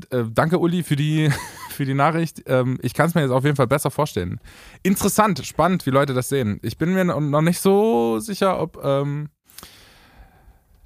äh, 0.09 0.23
danke 0.31 0.59
Uli 0.59 0.83
für 0.83 0.95
die, 0.95 1.29
für 1.69 1.85
die 1.85 1.93
Nachricht. 1.93 2.43
Ähm, 2.47 2.79
ich 2.81 2.93
kann 2.93 3.07
es 3.07 3.15
mir 3.15 3.21
jetzt 3.21 3.31
auf 3.31 3.43
jeden 3.43 3.55
Fall 3.55 3.67
besser 3.67 3.91
vorstellen. 3.91 4.39
Interessant, 4.83 5.45
spannend, 5.45 5.85
wie 5.85 5.91
Leute 5.91 6.13
das 6.13 6.29
sehen. 6.29 6.59
Ich 6.63 6.77
bin 6.77 6.93
mir 6.93 7.05
noch 7.05 7.41
nicht 7.41 7.59
so 7.59 8.19
sicher, 8.19 8.59
ob. 8.59 8.83
Ähm, 8.83 9.29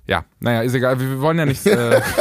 ja, 0.06 0.24
naja, 0.40 0.62
ist 0.62 0.74
egal. 0.74 1.00
Wir, 1.00 1.10
wir 1.10 1.22
wollen 1.22 1.38
ja 1.38 1.46
nicht. 1.46 1.66
Äh, 1.66 2.02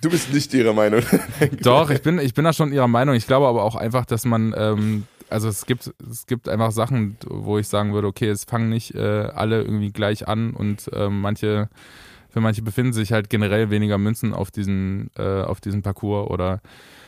Du 0.00 0.10
bist 0.10 0.32
nicht 0.32 0.54
ihrer 0.54 0.72
Meinung. 0.72 1.02
doch, 1.62 1.90
ich 1.90 2.02
bin, 2.02 2.18
ich 2.18 2.34
bin 2.34 2.44
da 2.44 2.52
schon 2.52 2.72
ihrer 2.72 2.88
Meinung. 2.88 3.14
Ich 3.14 3.26
glaube 3.26 3.46
aber 3.46 3.64
auch 3.64 3.74
einfach, 3.74 4.04
dass 4.06 4.24
man. 4.24 4.54
Ähm, 4.56 5.04
also 5.30 5.48
es 5.48 5.66
gibt, 5.66 5.92
es 6.10 6.26
gibt 6.26 6.48
einfach 6.48 6.72
Sachen, 6.72 7.18
wo 7.26 7.58
ich 7.58 7.68
sagen 7.68 7.92
würde, 7.92 8.06
okay, 8.06 8.28
es 8.28 8.44
fangen 8.44 8.70
nicht 8.70 8.94
äh, 8.94 9.28
alle 9.34 9.60
irgendwie 9.60 9.92
gleich 9.92 10.26
an 10.26 10.54
und 10.54 10.88
ähm, 10.94 11.20
manche, 11.20 11.68
für 12.38 12.42
manche 12.42 12.62
befinden 12.62 12.92
sich 12.92 13.10
halt 13.10 13.30
generell 13.30 13.68
weniger 13.70 13.98
Münzen 13.98 14.32
auf 14.32 14.52
diesen, 14.52 15.10
äh, 15.18 15.42
auf 15.42 15.60
diesem 15.60 15.82
Parcours 15.82 16.30
oder 16.30 16.60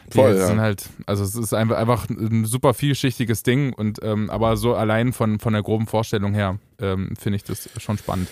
die 0.08 0.16
Voll, 0.16 0.36
ja. 0.36 0.44
sind 0.48 0.60
halt, 0.60 0.88
also 1.06 1.22
es 1.22 1.36
ist 1.36 1.54
einfach, 1.54 1.76
einfach 1.76 2.08
ein 2.08 2.46
super 2.46 2.74
vielschichtiges 2.74 3.44
Ding 3.44 3.72
und 3.72 4.00
ähm, 4.02 4.28
aber 4.28 4.56
so 4.56 4.74
allein 4.74 5.12
von, 5.12 5.38
von 5.38 5.52
der 5.52 5.62
groben 5.62 5.86
Vorstellung 5.86 6.34
her 6.34 6.58
ähm, 6.80 7.14
finde 7.16 7.36
ich 7.36 7.44
das 7.44 7.68
schon 7.78 7.96
spannend. 7.96 8.28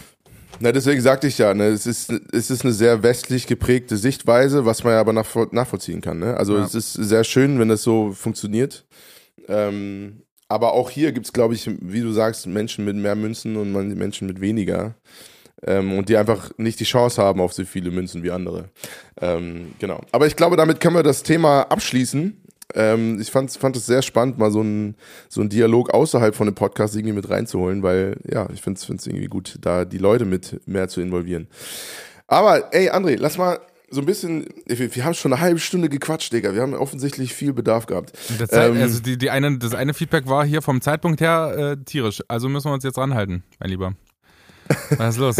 Na, 0.58 0.72
deswegen 0.72 1.00
sagte 1.00 1.28
ich 1.28 1.38
ja, 1.38 1.54
ne, 1.54 1.66
es 1.66 1.86
ist, 1.86 2.10
es 2.32 2.50
ist 2.50 2.64
eine 2.64 2.74
sehr 2.74 3.04
westlich 3.04 3.46
geprägte 3.46 3.96
Sichtweise, 3.96 4.64
was 4.64 4.82
man 4.82 4.94
ja 4.94 5.00
aber 5.00 5.12
nachvoll 5.12 5.46
nachvollziehen 5.52 6.00
kann. 6.00 6.18
Ne? 6.18 6.36
Also 6.36 6.56
Ja. 6.56 6.64
es 6.64 6.74
ist 6.74 6.94
sehr 6.94 7.22
schön, 7.22 7.60
wenn 7.60 7.68
das 7.68 7.84
so 7.84 8.10
funktioniert. 8.12 8.86
Ähm, 9.46 10.22
aber 10.48 10.72
auch 10.72 10.90
hier 10.90 11.12
gibt 11.12 11.26
es, 11.26 11.32
glaube 11.32 11.54
ich, 11.54 11.70
wie 11.80 12.00
du 12.00 12.10
sagst, 12.10 12.48
Menschen 12.48 12.84
mit 12.84 12.96
mehr 12.96 13.14
Münzen 13.14 13.56
und 13.56 13.72
Menschen 13.72 14.26
mit 14.26 14.40
weniger. 14.40 14.96
Ähm, 15.66 15.98
und 15.98 16.08
die 16.08 16.16
einfach 16.16 16.50
nicht 16.56 16.78
die 16.80 16.84
Chance 16.84 17.22
haben 17.22 17.40
auf 17.40 17.52
so 17.52 17.64
viele 17.64 17.90
Münzen 17.90 18.22
wie 18.22 18.30
andere. 18.30 18.70
Ähm, 19.20 19.72
genau. 19.78 20.00
Aber 20.12 20.26
ich 20.26 20.36
glaube, 20.36 20.56
damit 20.56 20.80
können 20.80 20.94
wir 20.94 21.02
das 21.02 21.22
Thema 21.22 21.62
abschließen. 21.62 22.40
Ähm, 22.74 23.18
ich 23.20 23.30
fand, 23.30 23.50
fand 23.52 23.76
es 23.76 23.86
sehr 23.86 24.02
spannend, 24.02 24.38
mal 24.38 24.50
so 24.50 24.60
einen 24.60 24.94
so 25.28 25.40
einen 25.40 25.48
Dialog 25.48 25.90
außerhalb 25.90 26.34
von 26.34 26.46
dem 26.46 26.54
Podcast 26.54 26.94
irgendwie 26.94 27.14
mit 27.14 27.30
reinzuholen, 27.30 27.82
weil 27.82 28.18
ja, 28.30 28.48
ich 28.52 28.60
finde 28.60 28.78
es 28.78 29.06
irgendwie 29.06 29.26
gut, 29.26 29.56
da 29.62 29.84
die 29.84 29.98
Leute 29.98 30.26
mit 30.26 30.60
mehr 30.66 30.88
zu 30.88 31.00
involvieren. 31.00 31.48
Aber 32.26 32.74
ey, 32.74 32.90
André, 32.90 33.16
lass 33.18 33.38
mal 33.38 33.58
so 33.90 34.02
ein 34.02 34.06
bisschen, 34.06 34.44
wir, 34.66 34.94
wir 34.94 35.04
haben 35.04 35.14
schon 35.14 35.32
eine 35.32 35.40
halbe 35.40 35.60
Stunde 35.60 35.88
gequatscht, 35.88 36.30
Digga. 36.30 36.54
Wir 36.54 36.60
haben 36.60 36.74
offensichtlich 36.74 37.32
viel 37.32 37.54
Bedarf 37.54 37.86
gehabt. 37.86 38.12
Das, 38.38 38.52
Ähm, 38.52 38.76
also 38.82 39.00
die, 39.00 39.16
die 39.16 39.30
eine, 39.30 39.58
das 39.58 39.74
eine 39.74 39.94
Feedback 39.94 40.28
war 40.28 40.44
hier 40.44 40.60
vom 40.60 40.82
Zeitpunkt 40.82 41.22
her 41.22 41.76
äh, 41.78 41.84
tierisch. 41.84 42.22
Also 42.28 42.50
müssen 42.50 42.68
wir 42.68 42.74
uns 42.74 42.84
jetzt 42.84 42.98
ranhalten, 42.98 43.44
mein 43.58 43.70
Lieber. 43.70 43.94
Was 44.96 45.14
ist 45.14 45.20
los? 45.20 45.36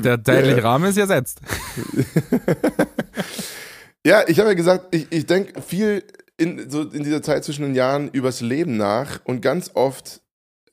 Der 0.00 0.24
zeitliche 0.24 0.62
Rahmen 0.64 0.88
ist 0.88 0.96
gesetzt. 0.96 1.40
Ja, 4.06 4.22
ich 4.26 4.38
habe 4.38 4.50
ja 4.50 4.54
gesagt, 4.54 4.94
ich, 4.94 5.06
ich 5.10 5.26
denke 5.26 5.60
viel 5.60 6.02
in, 6.38 6.70
so 6.70 6.82
in 6.82 7.02
dieser 7.02 7.22
Zeit 7.22 7.44
zwischen 7.44 7.62
den 7.62 7.74
Jahren 7.74 8.08
übers 8.08 8.40
Leben 8.40 8.76
nach 8.76 9.20
und 9.24 9.42
ganz 9.42 9.72
oft 9.74 10.22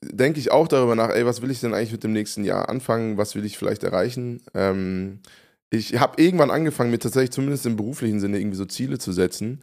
denke 0.02 0.38
ich 0.38 0.52
auch 0.52 0.68
darüber 0.68 0.94
nach, 0.94 1.10
ey, 1.10 1.26
was 1.26 1.42
will 1.42 1.50
ich 1.50 1.60
denn 1.60 1.74
eigentlich 1.74 1.92
mit 1.92 2.04
dem 2.04 2.12
nächsten 2.12 2.44
Jahr 2.44 2.68
anfangen, 2.68 3.18
was 3.18 3.34
will 3.34 3.44
ich 3.44 3.58
vielleicht 3.58 3.82
erreichen. 3.82 4.42
Ähm, 4.54 5.20
ich 5.70 5.98
habe 5.98 6.22
irgendwann 6.22 6.50
angefangen, 6.50 6.90
mir 6.90 6.98
tatsächlich 6.98 7.32
zumindest 7.32 7.66
im 7.66 7.76
beruflichen 7.76 8.20
Sinne 8.20 8.38
irgendwie 8.38 8.56
so 8.56 8.64
Ziele 8.64 8.98
zu 8.98 9.12
setzen. 9.12 9.60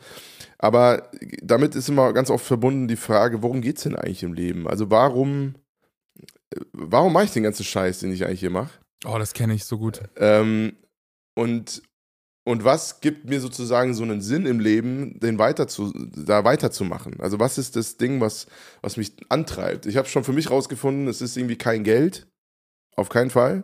Aber 0.57 1.09
damit 1.41 1.75
ist 1.75 1.89
immer 1.89 2.13
ganz 2.13 2.29
oft 2.29 2.45
verbunden 2.45 2.87
die 2.87 2.95
Frage, 2.95 3.41
worum 3.41 3.61
geht 3.61 3.77
es 3.77 3.83
denn 3.83 3.95
eigentlich 3.95 4.23
im 4.23 4.33
Leben? 4.33 4.67
Also 4.67 4.91
warum, 4.91 5.55
warum 6.71 7.13
mache 7.13 7.25
ich 7.25 7.31
den 7.31 7.43
ganzen 7.43 7.63
Scheiß, 7.63 7.99
den 7.99 8.11
ich 8.11 8.25
eigentlich 8.25 8.39
hier 8.39 8.49
mache? 8.49 8.79
Oh, 9.05 9.17
das 9.17 9.33
kenne 9.33 9.53
ich 9.53 9.65
so 9.65 9.77
gut. 9.77 10.01
Ähm, 10.15 10.77
und, 11.35 11.81
und 12.45 12.63
was 12.63 13.01
gibt 13.01 13.29
mir 13.29 13.41
sozusagen 13.41 13.93
so 13.93 14.03
einen 14.03 14.21
Sinn 14.21 14.45
im 14.45 14.59
Leben, 14.59 15.19
den 15.19 15.39
weiter 15.39 15.67
zu, 15.67 15.91
da 15.93 16.43
weiterzumachen? 16.43 17.19
Also 17.19 17.39
was 17.39 17.57
ist 17.57 17.75
das 17.75 17.97
Ding, 17.97 18.21
was, 18.21 18.47
was 18.81 18.97
mich 18.97 19.15
antreibt? 19.29 19.85
Ich 19.85 19.97
habe 19.97 20.07
schon 20.07 20.23
für 20.23 20.33
mich 20.33 20.49
rausgefunden, 20.49 21.07
es 21.07 21.21
ist 21.21 21.37
irgendwie 21.37 21.57
kein 21.57 21.83
Geld, 21.83 22.27
auf 22.95 23.09
keinen 23.09 23.29
Fall. 23.29 23.63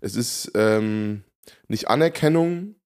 Es 0.00 0.16
ist 0.16 0.52
ähm, 0.54 1.24
nicht 1.68 1.88
Anerkennung. 1.88 2.76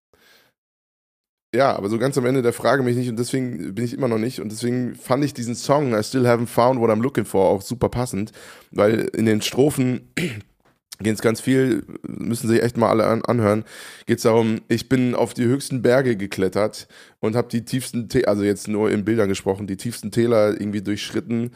Ja, 1.54 1.76
aber 1.76 1.90
so 1.90 1.98
ganz 1.98 2.16
am 2.16 2.24
Ende 2.24 2.40
der 2.40 2.54
Frage 2.54 2.82
bin 2.82 2.92
ich 2.92 2.98
nicht 2.98 3.10
und 3.10 3.18
deswegen 3.18 3.74
bin 3.74 3.84
ich 3.84 3.92
immer 3.92 4.08
noch 4.08 4.18
nicht 4.18 4.40
und 4.40 4.50
deswegen 4.50 4.94
fand 4.94 5.22
ich 5.22 5.34
diesen 5.34 5.54
Song 5.54 5.92
I 5.94 6.02
Still 6.02 6.26
Haven't 6.26 6.46
Found 6.46 6.80
What 6.80 6.88
I'm 6.90 7.02
Looking 7.02 7.26
For 7.26 7.44
auch 7.50 7.60
super 7.60 7.90
passend, 7.90 8.32
weil 8.70 9.00
in 9.14 9.26
den 9.26 9.42
Strophen 9.42 10.12
geht 11.00 11.14
es 11.14 11.20
ganz 11.20 11.42
viel, 11.42 11.84
müssen 12.06 12.48
sich 12.48 12.62
echt 12.62 12.78
mal 12.78 12.88
alle 12.88 13.06
an, 13.06 13.22
anhören, 13.26 13.64
geht 14.06 14.16
es 14.16 14.22
darum, 14.22 14.62
ich 14.68 14.88
bin 14.88 15.14
auf 15.14 15.34
die 15.34 15.44
höchsten 15.44 15.82
Berge 15.82 16.16
geklettert 16.16 16.88
und 17.20 17.36
habe 17.36 17.48
die 17.48 17.66
tiefsten, 17.66 18.08
Tä- 18.08 18.24
also 18.24 18.44
jetzt 18.44 18.66
nur 18.68 18.90
in 18.90 19.04
Bildern 19.04 19.28
gesprochen, 19.28 19.66
die 19.66 19.76
tiefsten 19.76 20.10
Täler 20.10 20.52
irgendwie 20.58 20.80
durchschritten, 20.80 21.50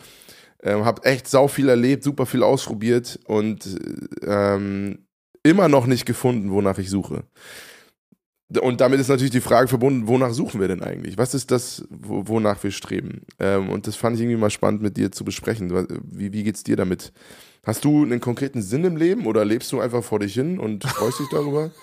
ähm, 0.62 0.84
habe 0.84 1.04
echt 1.04 1.26
sau 1.26 1.48
viel 1.48 1.70
erlebt, 1.70 2.04
super 2.04 2.26
viel 2.26 2.42
ausprobiert 2.42 3.18
und 3.26 3.78
ähm, 4.22 5.06
immer 5.42 5.68
noch 5.68 5.86
nicht 5.86 6.04
gefunden, 6.04 6.50
wonach 6.50 6.76
ich 6.78 6.90
suche. 6.90 7.22
Und 8.60 8.80
damit 8.80 9.00
ist 9.00 9.08
natürlich 9.08 9.32
die 9.32 9.40
Frage 9.40 9.68
verbunden, 9.68 10.06
wonach 10.06 10.32
suchen 10.32 10.60
wir 10.60 10.68
denn 10.68 10.82
eigentlich? 10.82 11.18
Was 11.18 11.34
ist 11.34 11.50
das, 11.50 11.84
wonach 11.90 12.62
wir 12.62 12.70
streben? 12.70 13.22
Ähm, 13.40 13.70
und 13.70 13.86
das 13.86 13.96
fand 13.96 14.16
ich 14.16 14.22
irgendwie 14.22 14.38
mal 14.38 14.50
spannend 14.50 14.82
mit 14.82 14.96
dir 14.96 15.10
zu 15.10 15.24
besprechen. 15.24 15.86
Wie, 16.04 16.32
wie 16.32 16.44
geht's 16.44 16.62
dir 16.62 16.76
damit? 16.76 17.12
Hast 17.64 17.84
du 17.84 18.04
einen 18.04 18.20
konkreten 18.20 18.62
Sinn 18.62 18.84
im 18.84 18.96
Leben 18.96 19.26
oder 19.26 19.44
lebst 19.44 19.72
du 19.72 19.80
einfach 19.80 20.04
vor 20.04 20.20
dich 20.20 20.34
hin 20.34 20.60
und 20.60 20.84
freust 20.84 21.20
dich 21.20 21.28
darüber? 21.30 21.70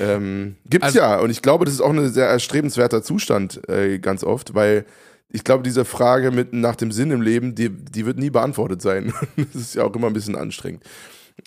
Ähm, 0.00 0.56
gibt's 0.68 0.86
also, 0.86 0.98
ja. 0.98 1.20
Und 1.20 1.30
ich 1.30 1.40
glaube, 1.40 1.64
das 1.64 1.72
ist 1.72 1.80
auch 1.80 1.90
ein 1.90 2.12
sehr 2.12 2.26
erstrebenswerter 2.26 3.00
Zustand 3.00 3.66
äh, 3.68 4.00
ganz 4.00 4.24
oft, 4.24 4.54
weil 4.54 4.84
ich 5.30 5.44
glaube, 5.44 5.62
diese 5.62 5.84
Frage 5.84 6.30
mit 6.30 6.52
nach 6.52 6.74
dem 6.74 6.90
Sinn 6.90 7.10
im 7.10 7.22
Leben, 7.22 7.54
die, 7.54 7.70
die 7.70 8.04
wird 8.04 8.18
nie 8.18 8.30
beantwortet 8.30 8.82
sein. 8.82 9.14
das 9.36 9.54
ist 9.54 9.74
ja 9.76 9.84
auch 9.84 9.94
immer 9.94 10.08
ein 10.08 10.14
bisschen 10.14 10.36
anstrengend. 10.36 10.82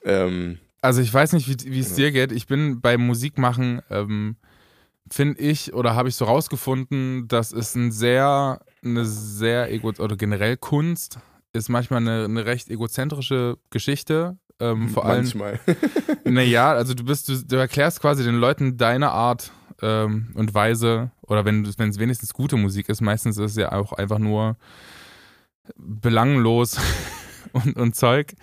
Ähm, 0.05 0.59
also 0.81 1.01
ich 1.01 1.13
weiß 1.13 1.33
nicht, 1.33 1.65
wie 1.65 1.79
es 1.79 1.93
dir 1.93 2.11
geht. 2.11 2.31
Ich 2.31 2.47
bin 2.47 2.81
beim 2.81 3.05
Musikmachen, 3.05 3.81
ähm, 3.89 4.35
finde 5.09 5.39
ich, 5.39 5.73
oder 5.73 5.95
habe 5.95 6.09
ich 6.09 6.15
so 6.15 6.25
rausgefunden, 6.25 7.27
dass 7.27 7.51
es 7.51 7.75
ein 7.75 7.91
sehr, 7.91 8.59
eine 8.83 9.05
sehr 9.05 9.71
ego 9.71 9.89
oder 9.89 10.15
generell 10.15 10.57
Kunst 10.57 11.19
ist 11.53 11.69
manchmal 11.69 11.99
eine, 11.99 12.25
eine 12.25 12.45
recht 12.45 12.69
egozentrische 12.69 13.57
Geschichte. 13.69 14.37
Ähm, 14.59 14.89
vor 14.89 15.05
allem. 15.05 15.23
Manchmal. 15.23 15.59
naja, 16.23 16.71
also 16.71 16.93
du 16.93 17.03
bist, 17.03 17.29
du, 17.29 17.43
du, 17.43 17.55
erklärst 17.57 17.99
quasi 17.99 18.23
den 18.23 18.35
Leuten 18.35 18.77
deine 18.77 19.11
Art 19.11 19.51
ähm, 19.81 20.31
und 20.35 20.53
Weise, 20.53 21.11
oder 21.21 21.45
wenn 21.45 21.65
es 21.65 21.77
wenigstens 21.99 22.33
gute 22.33 22.57
Musik 22.57 22.89
ist, 22.89 23.01
meistens 23.01 23.37
ist 23.37 23.51
es 23.51 23.57
ja 23.57 23.71
auch 23.71 23.93
einfach 23.93 24.19
nur 24.19 24.55
belanglos 25.75 26.77
und, 27.65 27.75
und 27.75 27.95
Zeug. 27.95 28.33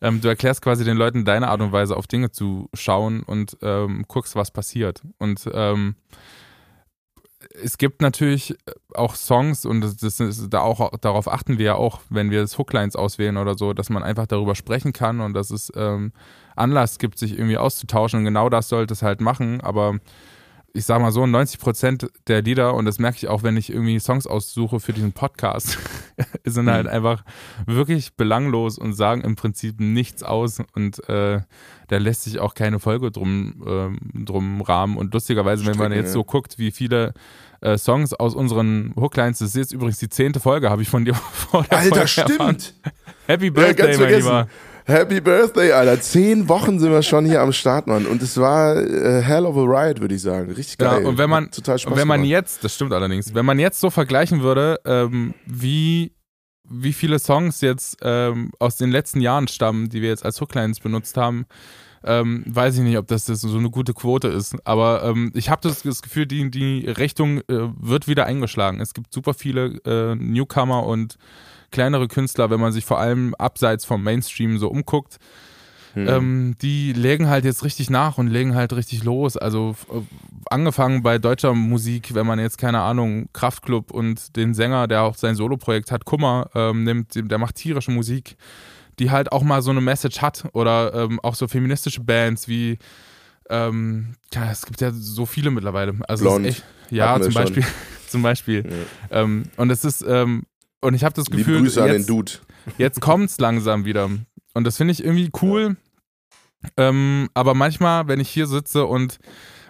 Ähm, 0.00 0.20
du 0.20 0.28
erklärst 0.28 0.62
quasi 0.62 0.84
den 0.84 0.96
Leuten 0.96 1.24
deine 1.24 1.48
Art 1.48 1.60
und 1.60 1.72
Weise, 1.72 1.96
auf 1.96 2.06
Dinge 2.06 2.30
zu 2.30 2.68
schauen 2.74 3.22
und 3.22 3.56
ähm, 3.62 4.04
guckst, 4.08 4.36
was 4.36 4.50
passiert. 4.50 5.02
Und 5.18 5.48
ähm, 5.52 5.96
es 7.62 7.78
gibt 7.78 8.02
natürlich 8.02 8.56
auch 8.94 9.14
Songs 9.14 9.64
und 9.64 9.80
das, 9.80 10.20
ist, 10.20 10.48
da 10.50 10.60
auch, 10.60 10.90
darauf 11.00 11.28
achten 11.28 11.58
wir 11.58 11.66
ja 11.66 11.74
auch, 11.74 12.00
wenn 12.10 12.30
wir 12.30 12.40
das 12.40 12.58
Hooklines 12.58 12.96
auswählen 12.96 13.36
oder 13.36 13.56
so, 13.56 13.72
dass 13.72 13.90
man 13.90 14.02
einfach 14.02 14.26
darüber 14.26 14.54
sprechen 14.54 14.92
kann 14.92 15.20
und 15.20 15.34
dass 15.34 15.50
es 15.50 15.72
ähm, 15.76 16.12
Anlass 16.56 16.98
gibt, 16.98 17.18
sich 17.18 17.32
irgendwie 17.32 17.56
auszutauschen 17.56 18.20
und 18.20 18.24
genau 18.24 18.48
das 18.48 18.68
sollte 18.68 18.94
es 18.94 19.02
halt 19.02 19.20
machen, 19.20 19.60
aber 19.60 19.98
ich 20.74 20.84
sag 20.84 21.00
mal 21.00 21.10
so, 21.12 21.26
90 21.26 21.58
Prozent 21.58 22.06
der 22.26 22.42
Lieder, 22.42 22.74
und 22.74 22.84
das 22.84 22.98
merke 22.98 23.16
ich 23.16 23.28
auch, 23.28 23.42
wenn 23.42 23.56
ich 23.56 23.70
irgendwie 23.70 23.98
Songs 23.98 24.26
aussuche 24.26 24.80
für 24.80 24.92
diesen 24.92 25.12
Podcast, 25.12 25.78
sind 26.44 26.70
halt 26.70 26.86
mhm. 26.86 26.92
einfach 26.92 27.24
wirklich 27.66 28.14
belanglos 28.14 28.78
und 28.78 28.92
sagen 28.92 29.22
im 29.22 29.36
Prinzip 29.36 29.80
nichts 29.80 30.22
aus 30.22 30.58
und 30.74 31.08
äh, 31.08 31.40
da 31.88 31.96
lässt 31.96 32.24
sich 32.24 32.38
auch 32.38 32.54
keine 32.54 32.80
Folge 32.80 33.10
drum, 33.10 33.64
äh, 33.66 34.24
drum 34.24 34.60
rahmen. 34.60 34.98
Und 34.98 35.14
lustigerweise, 35.14 35.64
wenn 35.64 35.78
man 35.78 35.92
jetzt 35.92 36.12
so 36.12 36.22
guckt, 36.22 36.58
wie 36.58 36.70
viele 36.70 37.14
äh, 37.60 37.78
Songs 37.78 38.12
aus 38.12 38.34
unseren 38.34 38.92
Hooklines, 38.94 39.38
das 39.38 39.48
ist 39.50 39.56
jetzt 39.56 39.72
übrigens 39.72 39.98
die 39.98 40.10
zehnte 40.10 40.38
Folge, 40.38 40.68
habe 40.70 40.82
ich 40.82 40.90
von 40.90 41.04
dir 41.04 41.14
vor 41.32 41.64
der 41.64 41.78
Alter, 41.78 41.94
Folge 41.94 42.08
stimmt! 42.08 42.30
Erfahren. 42.30 42.56
Happy 43.26 43.50
Birthday, 43.50 43.92
ja, 43.92 43.98
mein 43.98 44.14
Lieber. 44.14 44.48
Happy 44.88 45.20
Birthday, 45.20 45.72
Alter. 45.72 46.00
Zehn 46.00 46.48
Wochen 46.48 46.78
sind 46.78 46.90
wir 46.90 47.02
schon 47.02 47.26
hier 47.26 47.42
am 47.42 47.52
Start, 47.52 47.86
Mann. 47.86 48.06
Und 48.06 48.22
es 48.22 48.38
war 48.38 48.74
äh, 48.74 49.20
hell 49.20 49.44
of 49.44 49.54
a 49.54 49.60
ride, 49.60 50.00
würde 50.00 50.14
ich 50.14 50.22
sagen. 50.22 50.50
Richtig 50.50 50.78
geil. 50.78 51.02
Ja, 51.02 51.06
und 51.06 51.18
wenn 51.18 51.28
man, 51.28 51.50
total 51.50 51.78
Spaß 51.78 51.94
wenn 51.94 52.08
man 52.08 52.24
jetzt, 52.24 52.64
das 52.64 52.74
stimmt 52.74 52.94
allerdings, 52.94 53.34
wenn 53.34 53.44
man 53.44 53.58
jetzt 53.58 53.80
so 53.80 53.90
vergleichen 53.90 54.40
würde, 54.40 54.80
ähm, 54.86 55.34
wie, 55.44 56.14
wie 56.64 56.94
viele 56.94 57.18
Songs 57.18 57.60
jetzt 57.60 57.98
ähm, 58.00 58.50
aus 58.58 58.78
den 58.78 58.90
letzten 58.90 59.20
Jahren 59.20 59.46
stammen, 59.46 59.90
die 59.90 60.00
wir 60.00 60.08
jetzt 60.08 60.24
als 60.24 60.40
Hooklines 60.40 60.80
benutzt 60.80 61.18
haben, 61.18 61.44
ähm, 62.04 62.44
weiß 62.46 62.76
ich 62.76 62.82
nicht, 62.82 62.98
ob 62.98 63.06
das, 63.06 63.24
das 63.24 63.40
so 63.40 63.58
eine 63.58 63.70
gute 63.70 63.94
Quote 63.94 64.28
ist. 64.28 64.56
Aber 64.66 65.02
ähm, 65.04 65.32
ich 65.34 65.50
habe 65.50 65.60
das, 65.62 65.82
das, 65.82 66.02
Gefühl, 66.02 66.26
die, 66.26 66.50
die 66.50 66.88
Richtung 66.88 67.38
äh, 67.48 67.68
wird 67.80 68.08
wieder 68.08 68.26
eingeschlagen. 68.26 68.80
Es 68.80 68.94
gibt 68.94 69.12
super 69.12 69.34
viele 69.34 69.80
äh, 69.84 70.14
Newcomer 70.14 70.84
und 70.86 71.18
kleinere 71.70 72.08
Künstler, 72.08 72.50
wenn 72.50 72.60
man 72.60 72.72
sich 72.72 72.84
vor 72.84 72.98
allem 72.98 73.34
abseits 73.34 73.84
vom 73.84 74.02
Mainstream 74.02 74.58
so 74.58 74.68
umguckt, 74.68 75.18
hm. 75.94 76.08
ähm, 76.08 76.54
die 76.62 76.92
legen 76.92 77.28
halt 77.28 77.44
jetzt 77.44 77.64
richtig 77.64 77.90
nach 77.90 78.18
und 78.18 78.28
legen 78.28 78.54
halt 78.54 78.72
richtig 78.72 79.04
los. 79.04 79.36
Also 79.36 79.74
äh, 79.90 80.00
angefangen 80.50 81.02
bei 81.02 81.18
deutscher 81.18 81.54
Musik, 81.54 82.14
wenn 82.14 82.26
man 82.26 82.38
jetzt 82.38 82.58
keine 82.58 82.80
Ahnung, 82.80 83.28
Kraftklub 83.32 83.90
und 83.90 84.36
den 84.36 84.54
Sänger, 84.54 84.86
der 84.86 85.02
auch 85.02 85.16
sein 85.16 85.34
Soloprojekt 85.34 85.90
hat, 85.90 86.04
Kummer, 86.04 86.50
ähm, 86.54 86.84
nimmt, 86.84 87.12
der 87.14 87.38
macht 87.38 87.56
tierische 87.56 87.90
Musik, 87.90 88.36
die 88.98 89.10
halt 89.10 89.32
auch 89.32 89.42
mal 89.42 89.62
so 89.62 89.70
eine 89.70 89.80
Message 89.80 90.20
hat 90.20 90.44
oder 90.52 90.94
ähm, 90.94 91.20
auch 91.20 91.34
so 91.34 91.48
feministische 91.48 92.00
Bands 92.00 92.48
wie 92.48 92.78
ähm, 93.50 94.14
ja, 94.34 94.50
es 94.50 94.66
gibt 94.66 94.80
ja 94.80 94.90
so 94.92 95.24
viele 95.24 95.50
mittlerweile. 95.50 95.94
Also 96.06 96.24
Blond. 96.24 96.46
Echt, 96.46 96.64
ja, 96.90 97.20
zum 97.20 97.32
Beispiel, 97.32 97.64
zum 98.08 98.22
Beispiel. 98.22 98.64
Ja. 99.10 99.22
Ähm, 99.22 99.44
und 99.56 99.70
es 99.70 99.84
ist 99.84 100.04
ähm, 100.06 100.44
und 100.80 100.94
ich 100.94 101.04
habe 101.04 101.14
das 101.14 101.26
Gefühl, 101.26 101.54
Liebe 101.54 101.64
Grüße 101.64 101.80
jetzt, 101.80 101.88
an 101.88 101.96
den 101.96 102.06
Dude. 102.06 102.32
jetzt 102.76 103.00
kommt's 103.00 103.38
langsam 103.38 103.84
wieder. 103.84 104.10
Und 104.54 104.64
das 104.64 104.76
finde 104.76 104.92
ich 104.92 105.02
irgendwie 105.02 105.30
cool. 105.42 105.76
Ähm, 106.76 107.28
aber 107.34 107.54
manchmal, 107.54 108.08
wenn 108.08 108.20
ich 108.20 108.28
hier 108.28 108.46
sitze 108.46 108.84
und 108.84 109.18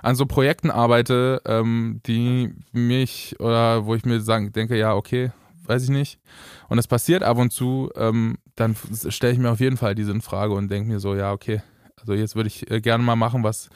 an 0.03 0.17
so 0.17 0.27
Projekten 0.27 0.71
arbeite, 0.71 1.43
ähm, 1.45 2.01
die 2.07 2.53
mich 2.73 3.37
oder 3.41 3.85
wo 3.87 3.95
ich 3.95 4.05
mir 4.05 4.21
sagen, 4.21 4.53
denke, 4.53 4.77
ja, 4.79 4.95
okay, 4.95 5.33
weiß 5.67 5.85
ich 5.85 5.91
nicht. 5.91 6.19
Und 6.69 6.79
es 6.79 6.87
passiert 6.87 7.23
ab 7.23 7.39
und 7.39 7.53
zu, 7.53 7.91
ähm, 7.97 8.39
dann 8.59 8.77
stelle 9.09 9.33
ich 9.33 9.39
mir 9.39 9.51
auf 9.51 9.61
jeden 9.61 9.77
Fall 9.77 9.95
diese 9.95 10.19
Frage 10.21 10.55
und 10.55 10.69
denke 10.69 10.89
mir 10.89 11.01
so, 11.01 11.15
ja, 11.15 11.33
okay, 11.33 11.63
also 12.01 12.13
jetzt 12.13 12.35
würde 12.35 12.49
ich 12.49 12.71
äh, 12.71 12.81
gerne 12.81 13.05
mal 13.05 13.17
machen, 13.17 13.45
was, 13.45 13.71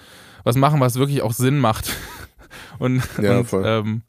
was 0.45 0.57
machen, 0.57 0.81
was 0.81 0.97
wirklich 0.97 1.23
auch 1.23 1.33
Sinn 1.33 1.59
macht. 1.59 1.95
und, 2.79 3.03
ja, 3.21 3.39
und 3.39 3.49
ähm, 3.53 4.03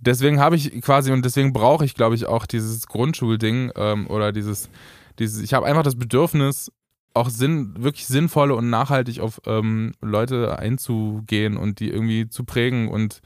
deswegen 0.00 0.38
habe 0.38 0.56
ich 0.56 0.80
quasi 0.82 1.10
und 1.10 1.24
deswegen 1.24 1.52
brauche 1.52 1.84
ich, 1.84 1.94
glaube 1.94 2.14
ich, 2.14 2.26
auch 2.26 2.46
dieses 2.46 2.86
Grundschulding 2.86 3.72
ähm, 3.74 4.06
oder 4.06 4.30
dieses, 4.32 4.70
dieses, 5.18 5.42
ich 5.42 5.52
habe 5.52 5.66
einfach 5.66 5.82
das 5.82 5.96
Bedürfnis, 5.96 6.70
auch 7.14 7.28
Sinn, 7.28 7.74
wirklich 7.78 8.06
sinnvolle 8.06 8.54
und 8.56 8.70
nachhaltig 8.70 9.20
auf 9.20 9.40
ähm, 9.46 9.92
Leute 10.00 10.58
einzugehen 10.58 11.56
und 11.56 11.78
die 11.78 11.88
irgendwie 11.88 12.28
zu 12.28 12.44
prägen 12.44 12.88
und 12.88 13.20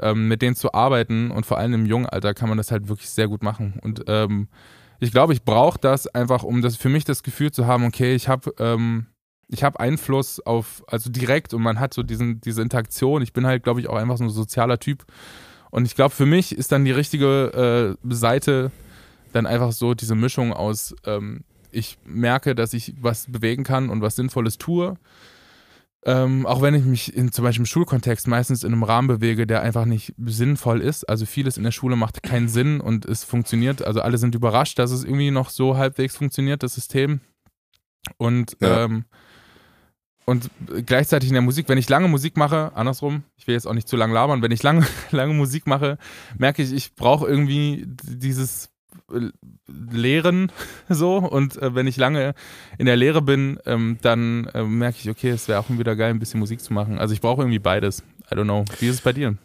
ähm, 0.00 0.28
mit 0.28 0.42
denen 0.42 0.54
zu 0.54 0.74
arbeiten. 0.74 1.32
Und 1.32 1.44
vor 1.44 1.58
allem 1.58 1.74
im 1.74 1.86
jungen 1.86 2.06
Alter 2.06 2.34
kann 2.34 2.48
man 2.48 2.58
das 2.58 2.70
halt 2.70 2.88
wirklich 2.88 3.10
sehr 3.10 3.26
gut 3.26 3.42
machen. 3.42 3.80
Und 3.82 4.04
ähm, 4.06 4.48
ich 5.02 5.10
glaube, 5.10 5.32
ich 5.32 5.42
brauche 5.42 5.80
das 5.80 6.06
einfach, 6.06 6.44
um 6.44 6.62
das 6.62 6.76
für 6.76 6.88
mich 6.88 7.04
das 7.04 7.24
Gefühl 7.24 7.50
zu 7.50 7.66
haben, 7.66 7.84
okay, 7.84 8.14
ich 8.14 8.28
habe 8.28 8.54
ähm, 8.60 9.06
ich 9.48 9.64
Einfluss 9.64 10.38
auf, 10.38 10.84
also 10.86 11.10
direkt 11.10 11.52
und 11.52 11.60
man 11.60 11.80
hat 11.80 11.92
so 11.92 12.04
diesen, 12.04 12.40
diese 12.40 12.62
Interaktion. 12.62 13.20
Ich 13.20 13.32
bin 13.32 13.44
halt, 13.44 13.64
glaube 13.64 13.80
ich, 13.80 13.88
auch 13.88 13.96
einfach 13.96 14.16
so 14.16 14.24
ein 14.24 14.30
sozialer 14.30 14.78
Typ. 14.78 15.04
Und 15.70 15.86
ich 15.86 15.96
glaube, 15.96 16.14
für 16.14 16.24
mich 16.24 16.56
ist 16.56 16.70
dann 16.70 16.84
die 16.84 16.92
richtige 16.92 17.96
äh, 18.00 18.14
Seite 18.14 18.70
dann 19.32 19.46
einfach 19.46 19.72
so 19.72 19.94
diese 19.94 20.14
Mischung 20.14 20.52
aus, 20.52 20.94
ähm, 21.04 21.42
ich 21.72 21.98
merke, 22.04 22.54
dass 22.54 22.72
ich 22.72 22.94
was 23.00 23.26
bewegen 23.30 23.64
kann 23.64 23.90
und 23.90 24.02
was 24.02 24.14
Sinnvolles 24.14 24.56
tue. 24.56 24.94
Ähm, 26.04 26.46
auch 26.46 26.62
wenn 26.62 26.74
ich 26.74 26.84
mich 26.84 27.14
in 27.14 27.30
zum 27.30 27.44
Beispiel 27.44 27.62
im 27.62 27.66
Schulkontext 27.66 28.26
meistens 28.26 28.64
in 28.64 28.72
einem 28.72 28.82
Rahmen 28.82 29.06
bewege, 29.06 29.46
der 29.46 29.62
einfach 29.62 29.84
nicht 29.84 30.14
sinnvoll 30.24 30.80
ist. 30.80 31.08
Also 31.08 31.26
vieles 31.26 31.56
in 31.56 31.62
der 31.62 31.70
Schule 31.70 31.94
macht 31.94 32.22
keinen 32.24 32.48
Sinn 32.48 32.80
und 32.80 33.04
es 33.04 33.22
funktioniert. 33.22 33.84
Also 33.84 34.00
alle 34.00 34.18
sind 34.18 34.34
überrascht, 34.34 34.78
dass 34.80 34.90
es 34.90 35.04
irgendwie 35.04 35.30
noch 35.30 35.50
so 35.50 35.76
halbwegs 35.76 36.16
funktioniert, 36.16 36.64
das 36.64 36.74
System. 36.74 37.20
Und 38.16 38.56
ja. 38.60 38.84
ähm, 38.84 39.04
und 40.24 40.50
gleichzeitig 40.86 41.30
in 41.30 41.34
der 41.34 41.42
Musik, 41.42 41.68
wenn 41.68 41.78
ich 41.78 41.88
lange 41.88 42.08
Musik 42.08 42.36
mache, 42.36 42.72
andersrum, 42.74 43.24
ich 43.36 43.46
will 43.46 43.54
jetzt 43.54 43.66
auch 43.66 43.74
nicht 43.74 43.88
zu 43.88 43.96
lang 43.96 44.12
labern, 44.12 44.40
wenn 44.40 44.52
ich 44.52 44.62
lange, 44.62 44.86
lange 45.10 45.34
Musik 45.34 45.66
mache, 45.66 45.98
merke 46.36 46.62
ich, 46.62 46.72
ich 46.72 46.94
brauche 46.94 47.26
irgendwie 47.26 47.84
dieses 47.86 48.71
Lehren 49.66 50.50
so 50.88 51.18
und 51.18 51.60
äh, 51.60 51.74
wenn 51.74 51.86
ich 51.86 51.96
lange 51.96 52.34
in 52.78 52.86
der 52.86 52.96
Lehre 52.96 53.22
bin, 53.22 53.58
ähm, 53.66 53.98
dann 54.02 54.46
äh, 54.54 54.62
merke 54.62 54.98
ich, 55.00 55.10
okay, 55.10 55.30
es 55.30 55.48
wäre 55.48 55.60
auch 55.60 55.70
wieder 55.70 55.96
geil, 55.96 56.10
ein 56.10 56.18
bisschen 56.18 56.40
Musik 56.40 56.60
zu 56.60 56.72
machen. 56.72 56.98
Also 56.98 57.14
ich 57.14 57.20
brauche 57.20 57.42
irgendwie 57.42 57.58
beides. 57.58 58.02
I 58.30 58.34
don't 58.34 58.44
know. 58.44 58.64
Wie 58.78 58.86
ist 58.86 58.94
es 58.96 59.00
bei 59.00 59.12
dir? 59.12 59.36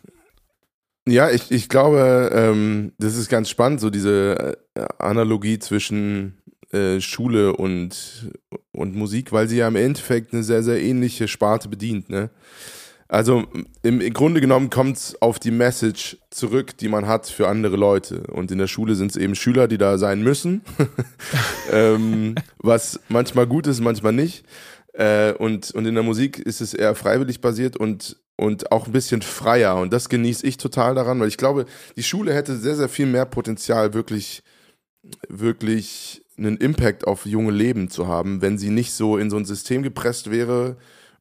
Ja, 1.07 1.29
ich, 1.29 1.51
ich 1.51 1.69
glaube, 1.69 2.29
ähm, 2.33 2.91
das 2.97 3.15
ist 3.15 3.29
ganz 3.29 3.49
spannend, 3.49 3.79
so 3.79 3.89
diese 3.89 4.57
äh, 4.75 4.85
Analogie 4.99 5.57
zwischen 5.57 6.37
äh, 6.71 6.99
Schule 6.99 7.53
und, 7.53 8.29
und 8.73 8.95
Musik, 8.95 9.31
weil 9.31 9.47
sie 9.47 9.57
ja 9.57 9.69
im 9.69 9.77
Endeffekt 9.77 10.33
eine 10.33 10.43
sehr, 10.43 10.63
sehr 10.63 10.81
ähnliche 10.81 11.29
Sparte 11.29 11.69
bedient. 11.69 12.09
Ne? 12.09 12.29
Also 13.09 13.45
im, 13.83 14.01
im 14.01 14.13
Grunde 14.13 14.41
genommen 14.41 14.69
kommt 14.69 14.97
es 14.97 15.21
auf 15.21 15.39
die 15.39 15.51
Message 15.51 16.17
zurück, 16.29 16.77
die 16.77 16.89
man 16.89 17.07
hat 17.07 17.27
für 17.27 17.47
andere 17.47 17.77
Leute. 17.77 18.23
Und 18.27 18.51
in 18.51 18.57
der 18.57 18.67
Schule 18.67 18.95
sind 18.95 19.11
es 19.11 19.17
eben 19.17 19.35
Schüler, 19.35 19.67
die 19.67 19.77
da 19.77 19.97
sein 19.97 20.21
müssen, 20.21 20.61
ähm, 21.71 22.35
was 22.57 22.99
manchmal 23.07 23.47
gut 23.47 23.67
ist, 23.67 23.79
manchmal 23.79 24.11
nicht. 24.11 24.45
Äh, 24.93 25.33
und, 25.33 25.71
und 25.71 25.85
in 25.85 25.93
der 25.93 26.03
Musik 26.03 26.39
ist 26.39 26.59
es 26.59 26.73
eher 26.73 26.95
freiwillig 26.95 27.39
basiert 27.39 27.77
und, 27.77 28.17
und 28.35 28.71
auch 28.73 28.87
ein 28.87 28.91
bisschen 28.91 29.21
freier. 29.21 29.77
Und 29.77 29.93
das 29.93 30.09
genieße 30.09 30.45
ich 30.45 30.57
total 30.57 30.95
daran, 30.95 31.19
weil 31.21 31.29
ich 31.29 31.37
glaube, 31.37 31.65
die 31.95 32.03
Schule 32.03 32.33
hätte 32.33 32.57
sehr, 32.57 32.75
sehr 32.75 32.89
viel 32.89 33.05
mehr 33.05 33.25
Potenzial, 33.25 33.93
wirklich, 33.93 34.43
wirklich 35.29 36.25
einen 36.37 36.57
Impact 36.57 37.07
auf 37.07 37.25
junge 37.25 37.51
Leben 37.51 37.89
zu 37.89 38.07
haben, 38.07 38.41
wenn 38.41 38.57
sie 38.57 38.69
nicht 38.69 38.91
so 38.91 39.17
in 39.17 39.29
so 39.29 39.37
ein 39.37 39.45
System 39.45 39.81
gepresst 39.81 40.29
wäre 40.29 40.75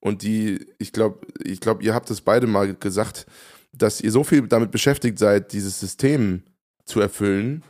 und 0.07 0.23
die, 0.23 0.67
ich 0.79 0.93
glaube, 0.93 1.19
ich 1.43 1.61
glaube, 1.61 1.83
ihr 1.83 1.93
habt 1.95 2.11
es 2.11 2.21
beide 2.21 2.47
mal 2.47 2.75
gesagt, 2.75 3.27
dass 3.73 4.01
ihr 4.01 4.13
so 4.13 4.25
viel 4.25 4.47
damit 4.47 4.71
beschäftigt 4.71 5.19
seid, 5.19 5.53
dieses 5.53 5.81
System 5.81 6.43
zu 6.85 7.01
erfüllen, 7.01 7.63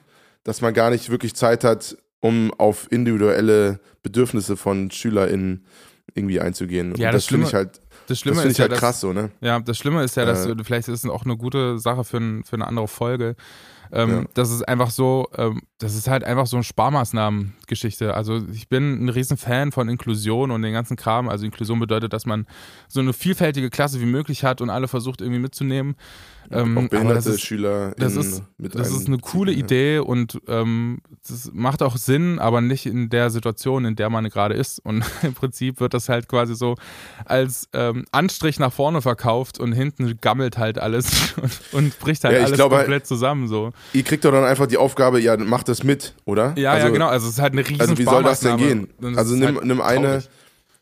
dass 0.44 0.60
man 0.60 0.74
gar 0.74 0.90
nicht 0.90 1.08
wirklich 1.10 1.34
Zeit 1.34 1.64
hat, 1.64 1.96
um 2.20 2.52
auf 2.54 2.86
individuelle 2.92 3.80
Bedürfnisse 4.02 4.56
von 4.56 4.90
SchülerInnen 4.90 5.64
irgendwie 6.14 6.40
einzugehen. 6.40 6.94
Ja, 6.96 7.08
und 7.08 7.14
das 7.14 7.24
das, 7.24 7.26
finde 7.26 7.46
Schlimme- 7.46 7.48
ich 7.48 7.54
halt, 7.54 7.80
Das 8.08 8.18
Schlimme 8.20 8.36
das 8.36 8.44
ist 8.46 8.52
ich 8.52 8.58
ja, 8.58 8.62
halt 8.64 8.72
dass, 8.72 8.78
krass 8.80 9.00
so, 9.00 9.12
ne? 9.12 9.30
Ja, 9.40 9.58
das 9.60 9.76
Schlimme 9.78 10.04
ist 10.04 10.16
ja, 10.16 10.24
dass 10.24 10.46
Äh. 10.46 10.54
vielleicht 10.62 10.88
ist 10.88 11.04
es 11.04 11.10
auch 11.10 11.24
eine 11.24 11.36
gute 11.36 11.78
Sache 11.78 12.04
für, 12.04 12.18
ein, 12.18 12.44
für 12.44 12.54
eine 12.56 12.66
andere 12.66 12.86
Folge. 12.88 13.34
Ähm, 13.92 14.10
Ja. 14.10 14.24
Das 14.34 14.50
ist 14.50 14.66
einfach 14.66 14.90
so, 14.90 15.28
ähm, 15.36 15.62
das 15.78 15.94
ist 15.94 16.08
halt 16.08 16.24
einfach 16.24 16.46
so 16.46 16.56
eine 16.56 16.64
Sparmaßnahmen-Geschichte. 16.64 18.14
Also 18.14 18.42
ich 18.52 18.68
bin 18.68 19.04
ein 19.04 19.08
riesen 19.08 19.36
Fan 19.36 19.72
von 19.72 19.88
Inklusion 19.88 20.50
und 20.50 20.62
den 20.62 20.72
ganzen 20.72 20.96
Kram. 20.96 21.28
Also 21.28 21.44
Inklusion 21.44 21.78
bedeutet, 21.80 22.12
dass 22.12 22.26
man 22.26 22.46
so 22.88 23.00
eine 23.00 23.12
vielfältige 23.12 23.70
Klasse 23.70 24.00
wie 24.00 24.06
möglich 24.06 24.44
hat 24.44 24.60
und 24.60 24.70
alle 24.70 24.88
versucht 24.88 25.20
irgendwie 25.20 25.40
mitzunehmen. 25.40 25.96
Ähm, 26.50 26.88
behinderte 26.88 27.14
das 27.14 27.26
ist, 27.26 27.40
Schüler 27.42 27.92
das 27.98 28.14
ist- 28.16 28.42
das 28.58 28.88
ist 28.90 29.08
ein- 29.08 29.14
eine 29.14 29.18
coole 29.18 29.52
ja. 29.52 29.58
Idee 29.58 29.98
und 29.98 30.40
ähm, 30.48 30.98
das 31.28 31.50
macht 31.52 31.82
auch 31.82 31.96
Sinn, 31.96 32.38
aber 32.38 32.60
nicht 32.60 32.86
in 32.86 33.08
der 33.08 33.30
Situation, 33.30 33.84
in 33.84 33.96
der 33.96 34.10
man 34.10 34.28
gerade 34.28 34.54
ist. 34.54 34.78
Und 34.78 35.04
im 35.22 35.34
Prinzip 35.34 35.80
wird 35.80 35.94
das 35.94 36.08
halt 36.08 36.28
quasi 36.28 36.54
so 36.54 36.76
als 37.24 37.68
ähm, 37.72 38.04
Anstrich 38.12 38.58
nach 38.58 38.72
vorne 38.72 39.02
verkauft 39.02 39.58
und 39.58 39.72
hinten 39.72 40.18
gammelt 40.20 40.58
halt 40.58 40.78
alles 40.78 41.34
und, 41.42 41.60
und 41.72 41.98
bricht 41.98 42.24
halt 42.24 42.34
Ja, 42.36 42.44
alles 42.44 42.56
glaube, 42.56 42.76
komplett 42.76 43.06
zusammen. 43.06 43.48
So. 43.48 43.72
Ihr 43.92 44.02
kriegt 44.04 44.24
doch 44.24 44.30
dann 44.32 44.44
einfach 44.44 44.66
die 44.66 44.76
Aufgabe, 44.76 45.20
ja, 45.20 45.36
macht 45.36 45.68
das 45.68 45.82
mit, 45.82 46.14
oder? 46.24 46.54
Ja, 46.56 46.72
also, 46.72 46.86
ja, 46.86 46.92
genau. 46.92 47.08
Also 47.08 47.26
es 47.28 47.34
ist 47.34 47.40
halt 47.40 47.52
eine 47.54 47.66
riesen 47.66 47.80
Also 47.80 47.98
wie 47.98 48.04
soll 48.04 48.22
das 48.22 48.40
denn 48.40 48.56
gehen? 48.56 48.88
Also 49.16 49.34
nimm, 49.34 49.56
halt 49.56 49.64
nimm 49.64 49.80
eine, 49.80 50.06
traurig. 50.06 50.28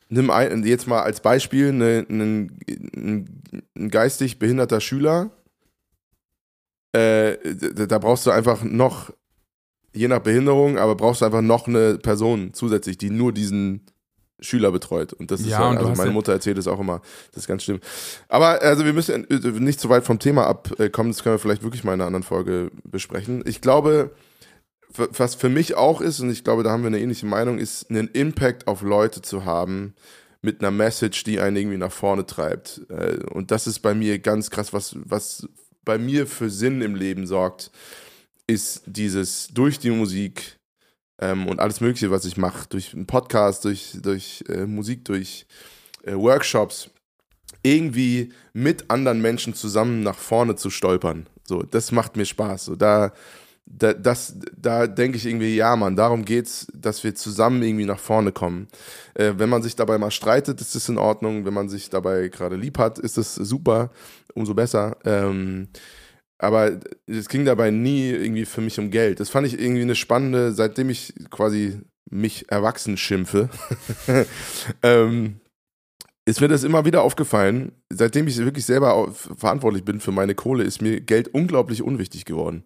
nimm 0.08 0.30
ein, 0.30 0.64
jetzt 0.64 0.86
mal 0.86 1.00
als 1.02 1.20
Beispiel 1.20 1.68
eine, 1.68 2.04
einen, 2.08 2.58
ein, 2.96 3.42
ein 3.76 3.88
geistig 3.90 4.38
behinderter 4.38 4.80
Schüler. 4.80 5.30
Äh, 6.94 7.36
da, 7.86 7.98
brauchst 7.98 8.26
du 8.26 8.30
einfach 8.30 8.62
noch, 8.62 9.10
je 9.92 10.08
nach 10.08 10.20
Behinderung, 10.20 10.78
aber 10.78 10.94
brauchst 10.94 11.20
du 11.20 11.24
einfach 11.24 11.42
noch 11.42 11.66
eine 11.66 11.98
Person 11.98 12.52
zusätzlich, 12.52 12.98
die 12.98 13.10
nur 13.10 13.32
diesen 13.32 13.86
Schüler 14.40 14.70
betreut. 14.70 15.12
Und 15.12 15.30
das 15.30 15.40
ist 15.40 15.48
Ja, 15.48 15.72
du 15.72 15.78
also 15.86 16.00
meine 16.00 16.12
Mutter 16.12 16.32
erzählt 16.32 16.58
es 16.58 16.68
auch 16.68 16.80
immer. 16.80 17.00
Das 17.32 17.44
ist 17.44 17.46
ganz 17.48 17.64
schlimm. 17.64 17.80
Aber 18.28 18.62
also 18.62 18.84
wir 18.84 18.92
müssen 18.92 19.28
äh, 19.28 19.60
nicht 19.60 19.80
so 19.80 19.88
weit 19.88 20.04
vom 20.04 20.18
Thema 20.18 20.46
abkommen, 20.46 21.12
das 21.12 21.22
können 21.22 21.34
wir 21.34 21.38
vielleicht 21.38 21.62
wirklich 21.62 21.84
mal 21.84 21.94
in 21.94 22.00
einer 22.00 22.06
anderen 22.06 22.24
Folge 22.24 22.70
besprechen. 22.84 23.42
Ich 23.46 23.60
glaube, 23.60 24.10
was 24.96 25.34
für 25.34 25.48
mich 25.48 25.74
auch 25.74 26.00
ist, 26.00 26.20
und 26.20 26.30
ich 26.30 26.44
glaube, 26.44 26.62
da 26.62 26.70
haben 26.70 26.82
wir 26.82 26.88
eine 26.88 27.00
ähnliche 27.00 27.26
Meinung, 27.26 27.58
ist 27.58 27.90
einen 27.90 28.08
Impact 28.08 28.68
auf 28.68 28.82
Leute 28.82 29.22
zu 29.22 29.44
haben 29.44 29.94
mit 30.42 30.60
einer 30.60 30.70
Message, 30.70 31.24
die 31.24 31.40
einen 31.40 31.56
irgendwie 31.56 31.78
nach 31.78 31.92
vorne 31.92 32.26
treibt. 32.26 32.82
Äh, 32.88 33.18
Und 33.30 33.50
das 33.50 33.66
ist 33.66 33.80
bei 33.80 33.94
mir 33.94 34.18
ganz 34.18 34.50
krass, 34.50 34.72
was, 34.72 34.96
was 35.04 35.48
bei 35.84 35.98
mir 35.98 36.26
für 36.26 36.50
Sinn 36.50 36.82
im 36.82 36.94
Leben 36.94 37.26
sorgt, 37.26 37.70
ist 38.46 38.82
dieses 38.86 39.48
durch 39.48 39.78
die 39.78 39.90
Musik 39.90 40.58
ähm, 41.18 41.46
und 41.46 41.60
alles 41.60 41.80
Mögliche, 41.80 42.10
was 42.10 42.24
ich 42.24 42.36
mache, 42.36 42.68
durch 42.68 42.94
einen 42.94 43.06
Podcast, 43.06 43.64
durch, 43.64 43.96
durch 44.02 44.44
äh, 44.48 44.66
Musik, 44.66 45.04
durch 45.04 45.46
äh, 46.04 46.14
Workshops, 46.14 46.90
irgendwie 47.62 48.32
mit 48.52 48.90
anderen 48.90 49.22
Menschen 49.22 49.54
zusammen 49.54 50.02
nach 50.02 50.18
vorne 50.18 50.56
zu 50.56 50.70
stolpern. 50.70 51.26
So, 51.44 51.62
das 51.62 51.92
macht 51.92 52.16
mir 52.16 52.26
Spaß. 52.26 52.66
So, 52.66 52.76
da, 52.76 53.12
da, 53.66 53.92
das, 53.92 54.36
da 54.56 54.86
denke 54.86 55.16
ich 55.16 55.26
irgendwie, 55.26 55.56
ja, 55.56 55.74
Mann, 55.76 55.96
darum 55.96 56.24
geht's, 56.24 56.66
dass 56.74 57.02
wir 57.02 57.14
zusammen 57.14 57.62
irgendwie 57.62 57.86
nach 57.86 57.98
vorne 57.98 58.32
kommen. 58.32 58.68
Äh, 59.14 59.34
wenn 59.36 59.48
man 59.48 59.62
sich 59.62 59.74
dabei 59.76 59.98
mal 59.98 60.10
streitet, 60.10 60.60
ist 60.60 60.74
das 60.74 60.88
in 60.88 60.98
Ordnung. 60.98 61.44
Wenn 61.44 61.54
man 61.54 61.68
sich 61.68 61.90
dabei 61.90 62.28
gerade 62.28 62.56
lieb 62.56 62.78
hat, 62.78 62.98
ist 62.98 63.16
das 63.16 63.34
super, 63.34 63.90
umso 64.34 64.54
besser. 64.54 64.96
Ähm, 65.04 65.68
aber 66.38 66.78
es 67.06 67.28
ging 67.28 67.44
dabei 67.44 67.70
nie 67.70 68.10
irgendwie 68.10 68.44
für 68.44 68.60
mich 68.60 68.78
um 68.78 68.90
Geld. 68.90 69.20
Das 69.20 69.30
fand 69.30 69.46
ich 69.46 69.58
irgendwie 69.58 69.82
eine 69.82 69.94
spannende, 69.94 70.52
seitdem 70.52 70.90
ich 70.90 71.14
quasi 71.30 71.80
mich 72.10 72.50
erwachsen 72.50 72.96
schimpfe, 72.96 73.48
ähm, 74.82 75.40
ist 76.26 76.40
mir 76.40 76.48
das 76.48 76.64
immer 76.64 76.84
wieder 76.84 77.02
aufgefallen. 77.02 77.72
Seitdem 77.90 78.26
ich 78.28 78.36
wirklich 78.38 78.64
selber 78.64 79.12
verantwortlich 79.12 79.84
bin 79.84 80.00
für 80.00 80.12
meine 80.12 80.34
Kohle, 80.34 80.64
ist 80.64 80.82
mir 80.82 81.00
Geld 81.00 81.28
unglaublich 81.28 81.82
unwichtig 81.82 82.24
geworden. 82.24 82.64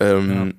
Ähm, 0.00 0.54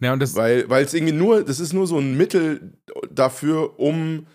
Ja, 0.00 0.14
und 0.14 0.20
das, 0.20 0.34
weil, 0.34 0.68
weil 0.70 0.84
es 0.84 0.94
irgendwie 0.94 1.12
nur, 1.12 1.44
das 1.44 1.60
ist 1.60 1.72
nur 1.72 1.86
so 1.86 1.98
ein 1.98 2.16
Mittel 2.16 2.78
dafür, 3.10 3.78
um 3.78 4.26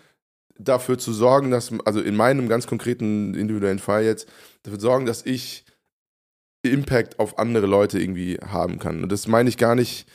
dafür 0.57 0.97
zu 0.97 1.11
sorgen, 1.11 1.51
dass, 1.51 1.71
also 1.85 2.01
in 2.01 2.15
meinem 2.15 2.47
ganz 2.47 2.67
konkreten 2.67 3.33
individuellen 3.33 3.79
Fall 3.79 4.05
jetzt, 4.05 4.27
dafür 4.63 4.79
sorgen, 4.79 5.05
dass 5.05 5.25
ich 5.25 5.65
Impact 6.63 7.19
auf 7.19 7.37
andere 7.39 7.65
Leute 7.65 7.99
irgendwie 7.99 8.37
haben 8.37 8.79
kann. 8.79 9.03
Und 9.03 9.11
das 9.11 9.27
meine 9.27 9.49
ich 9.49 9.57
gar 9.57 9.75
nicht, 9.75 10.07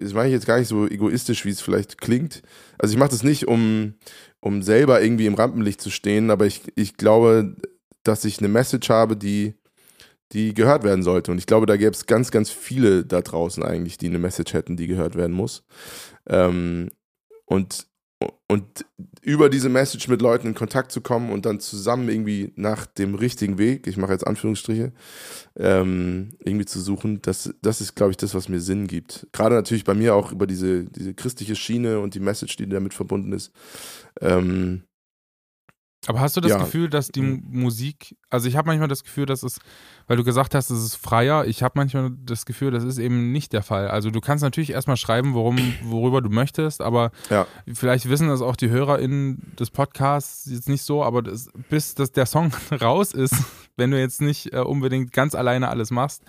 das 0.00 0.12
meine 0.12 0.28
ich 0.28 0.34
jetzt 0.34 0.46
gar 0.46 0.58
nicht 0.58 0.68
so 0.68 0.86
egoistisch, 0.86 1.44
wie 1.44 1.50
es 1.50 1.60
vielleicht 1.60 2.00
klingt. 2.00 2.42
Also 2.78 2.92
ich 2.92 2.98
mache 2.98 3.10
das 3.10 3.22
nicht, 3.22 3.48
um, 3.48 3.94
um 4.40 4.62
selber 4.62 5.02
irgendwie 5.02 5.26
im 5.26 5.34
Rampenlicht 5.34 5.80
zu 5.80 5.90
stehen, 5.90 6.30
aber 6.30 6.46
ich, 6.46 6.62
ich 6.76 6.96
glaube, 6.96 7.56
dass 8.02 8.24
ich 8.24 8.38
eine 8.38 8.48
Message 8.48 8.90
habe, 8.90 9.16
die, 9.16 9.54
die 10.32 10.54
gehört 10.54 10.84
werden 10.84 11.02
sollte. 11.02 11.32
Und 11.32 11.38
ich 11.38 11.46
glaube, 11.46 11.66
da 11.66 11.76
gäbe 11.76 11.92
es 11.92 12.06
ganz, 12.06 12.30
ganz 12.30 12.50
viele 12.50 13.04
da 13.04 13.20
draußen 13.20 13.62
eigentlich, 13.62 13.98
die 13.98 14.06
eine 14.06 14.18
Message 14.18 14.52
hätten, 14.52 14.76
die 14.76 14.86
gehört 14.86 15.16
werden 15.16 15.34
muss. 15.34 15.64
Ähm, 16.26 16.90
und, 17.46 17.86
und 18.46 18.84
über 19.22 19.48
diese 19.48 19.68
Message 19.68 20.08
mit 20.08 20.20
Leuten 20.20 20.48
in 20.48 20.54
Kontakt 20.54 20.92
zu 20.92 21.00
kommen 21.00 21.30
und 21.30 21.46
dann 21.46 21.60
zusammen 21.60 22.08
irgendwie 22.08 22.52
nach 22.56 22.84
dem 22.86 23.14
richtigen 23.14 23.58
Weg, 23.58 23.86
ich 23.86 23.96
mache 23.96 24.12
jetzt 24.12 24.26
Anführungsstriche, 24.26 24.92
ähm, 25.56 26.30
irgendwie 26.40 26.66
zu 26.66 26.80
suchen, 26.80 27.22
das, 27.22 27.54
das 27.62 27.80
ist, 27.80 27.94
glaube 27.94 28.10
ich, 28.10 28.16
das, 28.16 28.34
was 28.34 28.48
mir 28.48 28.60
Sinn 28.60 28.86
gibt. 28.86 29.26
Gerade 29.32 29.54
natürlich 29.54 29.84
bei 29.84 29.94
mir 29.94 30.14
auch 30.14 30.32
über 30.32 30.46
diese, 30.46 30.84
diese 30.84 31.14
christliche 31.14 31.56
Schiene 31.56 32.00
und 32.00 32.14
die 32.14 32.20
Message, 32.20 32.56
die 32.56 32.68
damit 32.68 32.92
verbunden 32.92 33.32
ist. 33.32 33.52
Ähm, 34.20 34.82
aber 36.06 36.20
hast 36.20 36.36
du 36.36 36.40
das 36.40 36.52
ja. 36.52 36.58
Gefühl, 36.58 36.88
dass 36.88 37.08
die 37.08 37.20
Mhm. 37.22 37.42
Musik, 37.50 38.16
also 38.30 38.48
ich 38.48 38.56
habe 38.56 38.66
manchmal 38.68 38.88
das 38.88 39.02
Gefühl, 39.04 39.26
dass 39.26 39.42
es, 39.42 39.58
weil 40.06 40.16
du 40.16 40.24
gesagt 40.24 40.54
hast, 40.54 40.70
es 40.70 40.82
ist 40.82 40.94
freier, 40.96 41.44
ich 41.46 41.62
habe 41.62 41.72
manchmal 41.76 42.10
das 42.24 42.46
Gefühl, 42.46 42.70
das 42.70 42.84
ist 42.84 42.98
eben 42.98 43.32
nicht 43.32 43.52
der 43.52 43.62
Fall. 43.62 43.88
Also 43.88 44.10
du 44.10 44.20
kannst 44.20 44.42
natürlich 44.44 44.70
erstmal 44.70 44.96
schreiben, 44.96 45.34
worum, 45.34 45.74
worüber 45.82 46.22
du 46.22 46.30
möchtest, 46.30 46.80
aber 46.80 47.10
Ja. 47.30 47.46
vielleicht 47.74 48.08
wissen 48.08 48.28
das 48.28 48.40
auch 48.42 48.56
die 48.56 48.70
HörerInnen 48.70 49.54
des 49.58 49.70
Podcasts 49.70 50.46
jetzt 50.46 50.68
nicht 50.68 50.82
so, 50.82 51.02
aber 51.02 51.20
das, 51.22 51.50
bis 51.68 51.94
das, 51.94 52.12
der 52.12 52.26
Song 52.26 52.52
raus 52.80 53.12
ist, 53.12 53.34
wenn 53.76 53.90
du 53.90 53.98
jetzt 53.98 54.20
nicht 54.22 54.52
äh, 54.54 54.60
unbedingt 54.60 55.12
ganz 55.12 55.34
alleine 55.34 55.68
alles 55.68 55.90
machst, 55.90 56.22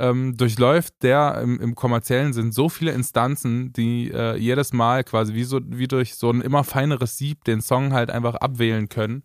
ähm, 0.00 0.36
durchläuft 0.36 0.94
der 1.02 1.40
im, 1.42 1.60
im 1.60 1.74
kommerziellen 1.74 2.32
Sinn 2.32 2.50
so 2.50 2.68
viele 2.68 2.92
Instanzen, 2.92 3.72
die 3.72 4.10
äh, 4.10 4.36
jedes 4.36 4.72
Mal 4.72 5.04
quasi 5.04 5.34
wie, 5.34 5.44
so, 5.44 5.60
wie 5.64 5.86
durch 5.86 6.14
so 6.16 6.30
ein 6.30 6.40
immer 6.40 6.64
feineres 6.64 7.18
Sieb 7.18 7.44
den 7.44 7.60
Song 7.60 7.92
halt 7.92 8.10
einfach 8.10 8.34
abwählen 8.36 8.88
können. 8.88 9.22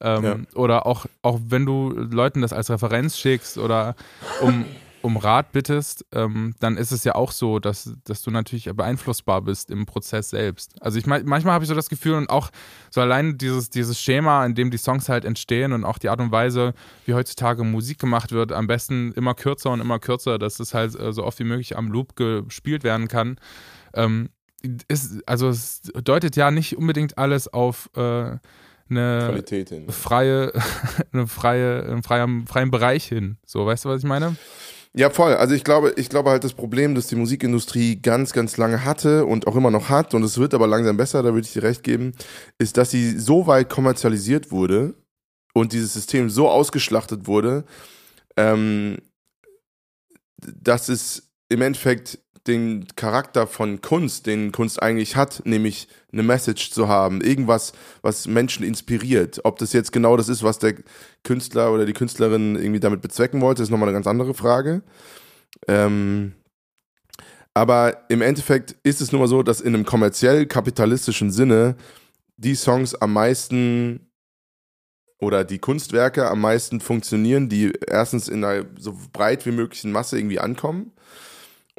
Ähm, 0.00 0.24
Ja. 0.24 0.36
Oder 0.54 0.86
auch, 0.86 1.06
auch 1.22 1.40
wenn 1.48 1.66
du 1.66 1.90
Leuten 1.90 2.42
das 2.42 2.52
als 2.52 2.70
Referenz 2.70 3.18
schickst 3.18 3.58
oder 3.58 3.94
um, 4.40 4.64
um 5.02 5.16
Rat 5.16 5.52
bittest, 5.52 6.04
ähm, 6.12 6.54
dann 6.60 6.76
ist 6.76 6.92
es 6.92 7.04
ja 7.04 7.14
auch 7.14 7.32
so, 7.32 7.58
dass, 7.58 7.94
dass 8.04 8.22
du 8.22 8.30
natürlich 8.30 8.70
beeinflussbar 8.74 9.42
bist 9.42 9.70
im 9.70 9.86
Prozess 9.86 10.30
selbst. 10.30 10.74
Also 10.80 10.98
ich 10.98 11.06
manchmal 11.06 11.52
habe 11.52 11.64
ich 11.64 11.68
so 11.68 11.74
das 11.74 11.88
Gefühl 11.88 12.14
und 12.14 12.30
auch 12.30 12.50
so 12.90 13.00
allein 13.00 13.38
dieses, 13.38 13.70
dieses 13.70 14.00
Schema, 14.00 14.44
in 14.44 14.54
dem 14.54 14.70
die 14.70 14.78
Songs 14.78 15.08
halt 15.08 15.24
entstehen 15.24 15.72
und 15.72 15.84
auch 15.84 15.98
die 15.98 16.08
Art 16.08 16.20
und 16.20 16.32
Weise, 16.32 16.74
wie 17.06 17.14
heutzutage 17.14 17.64
Musik 17.64 17.98
gemacht 17.98 18.32
wird, 18.32 18.52
am 18.52 18.66
besten 18.66 19.12
immer 19.12 19.34
kürzer 19.34 19.70
und 19.70 19.80
immer 19.80 19.98
kürzer, 19.98 20.38
dass 20.38 20.60
es 20.60 20.74
halt 20.74 20.98
äh, 20.98 21.12
so 21.12 21.24
oft 21.24 21.38
wie 21.38 21.44
möglich 21.44 21.76
am 21.76 21.90
Loop 21.90 22.16
gespielt 22.16 22.84
werden 22.84 23.08
kann. 23.08 23.36
Ähm, 23.94 24.30
ist, 24.88 25.26
also 25.26 25.48
es 25.48 25.82
deutet 26.04 26.36
ja 26.36 26.50
nicht 26.50 26.76
unbedingt 26.76 27.16
alles 27.16 27.48
auf 27.48 27.88
äh, 27.96 28.36
eine 28.90 29.24
Qualität 29.28 29.68
hin. 29.70 29.88
freie, 29.88 30.52
eine 31.12 31.26
freie, 31.26 31.84
einen 31.84 32.02
freien, 32.02 32.46
freien 32.46 32.70
Bereich 32.70 33.06
hin. 33.06 33.38
So, 33.46 33.64
weißt 33.64 33.84
du, 33.84 33.88
was 33.88 34.02
ich 34.02 34.08
meine? 34.08 34.36
Ja, 34.96 35.08
voll. 35.10 35.34
Also 35.34 35.54
ich 35.54 35.62
glaube, 35.62 35.92
ich 35.96 36.08
glaube 36.08 36.30
halt 36.30 36.42
das 36.42 36.54
Problem, 36.54 36.96
das 36.96 37.06
die 37.06 37.14
Musikindustrie 37.14 38.02
ganz, 38.02 38.32
ganz 38.32 38.56
lange 38.56 38.84
hatte 38.84 39.24
und 39.24 39.46
auch 39.46 39.54
immer 39.54 39.70
noch 39.70 39.88
hat, 39.88 40.14
und 40.14 40.24
es 40.24 40.38
wird 40.38 40.52
aber 40.52 40.66
langsam 40.66 40.96
besser, 40.96 41.22
da 41.22 41.32
würde 41.32 41.46
ich 41.46 41.52
dir 41.52 41.62
recht 41.62 41.84
geben, 41.84 42.12
ist, 42.58 42.76
dass 42.76 42.90
sie 42.90 43.18
so 43.18 43.46
weit 43.46 43.68
kommerzialisiert 43.70 44.50
wurde 44.50 44.94
und 45.54 45.72
dieses 45.72 45.92
System 45.92 46.28
so 46.28 46.48
ausgeschlachtet 46.48 47.28
wurde, 47.28 47.64
ähm, 48.36 48.98
dass 50.38 50.88
es 50.88 51.30
im 51.48 51.62
Endeffekt 51.62 52.18
den 52.50 52.86
Charakter 52.96 53.46
von 53.46 53.80
Kunst, 53.80 54.26
den 54.26 54.52
Kunst 54.52 54.82
eigentlich 54.82 55.16
hat, 55.16 55.42
nämlich 55.44 55.88
eine 56.12 56.22
Message 56.22 56.70
zu 56.70 56.88
haben, 56.88 57.20
irgendwas, 57.20 57.72
was 58.02 58.26
Menschen 58.26 58.64
inspiriert. 58.64 59.40
Ob 59.44 59.58
das 59.58 59.72
jetzt 59.72 59.92
genau 59.92 60.16
das 60.16 60.28
ist, 60.28 60.42
was 60.42 60.58
der 60.58 60.74
Künstler 61.22 61.72
oder 61.72 61.86
die 61.86 61.92
Künstlerin 61.92 62.56
irgendwie 62.56 62.80
damit 62.80 63.00
bezwecken 63.00 63.40
wollte, 63.40 63.62
ist 63.62 63.70
nochmal 63.70 63.88
eine 63.88 63.96
ganz 63.96 64.06
andere 64.06 64.34
Frage. 64.34 64.82
Ähm, 65.68 66.32
aber 67.54 68.04
im 68.08 68.22
Endeffekt 68.22 68.76
ist 68.82 69.00
es 69.00 69.12
nun 69.12 69.20
mal 69.20 69.28
so, 69.28 69.42
dass 69.42 69.60
in 69.60 69.74
einem 69.74 69.84
kommerziell-kapitalistischen 69.84 71.30
Sinne 71.30 71.76
die 72.36 72.54
Songs 72.54 72.94
am 72.94 73.12
meisten 73.12 74.10
oder 75.18 75.44
die 75.44 75.58
Kunstwerke 75.58 76.28
am 76.28 76.40
meisten 76.40 76.80
funktionieren, 76.80 77.48
die 77.48 77.72
erstens 77.86 78.28
in 78.28 78.42
einer 78.44 78.64
so 78.78 78.96
breit 79.12 79.46
wie 79.46 79.52
möglichen 79.52 79.92
Masse 79.92 80.18
irgendwie 80.18 80.40
ankommen 80.40 80.92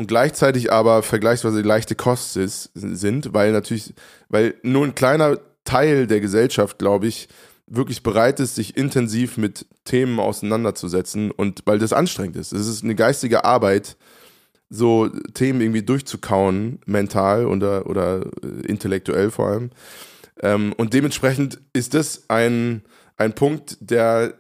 und 0.02 0.08
gleichzeitig 0.08 0.72
aber 0.72 1.04
vergleichsweise 1.04 1.62
leichte 1.62 1.93
Kost 1.93 2.36
ist, 2.36 2.72
sind, 2.74 3.36
weil 3.36 3.52
natürlich, 3.52 3.93
weil 4.30 4.56
nur 4.64 4.84
ein 4.84 4.95
kleiner 4.95 5.38
Teil 5.64 6.08
der 6.08 6.20
Gesellschaft, 6.20 6.80
glaube 6.80 7.06
ich, 7.06 7.28
wirklich 7.68 8.02
bereit 8.02 8.39
ist, 8.39 8.56
sich 8.56 8.76
intensiv 8.76 9.38
mit 9.38 9.68
Themen 9.86 10.20
auseinanderzusetzen 10.20 11.30
und 11.30 11.62
weil 11.66 11.78
das 11.78 11.93
anstrengend 11.93 12.36
ist. 12.36 12.52
Es 12.52 12.68
ist 12.68 12.84
eine 12.84 12.95
geistige 12.95 13.45
Arbeit, 13.45 13.95
so 14.72 15.08
Themen 15.36 15.62
irgendwie 15.62 15.84
durchzukauen, 15.84 16.80
mental 16.88 17.45
oder, 17.45 17.86
oder 17.86 18.22
äh, 18.43 18.66
intellektuell 18.66 19.30
vor 19.30 19.49
allem. 19.49 19.70
Ähm, 20.41 20.74
und 20.78 20.95
dementsprechend 20.95 21.60
ist 21.74 21.93
das 21.93 22.24
ein, 22.28 22.82
ein 23.18 23.34
Punkt, 23.34 23.78
der 23.82 24.34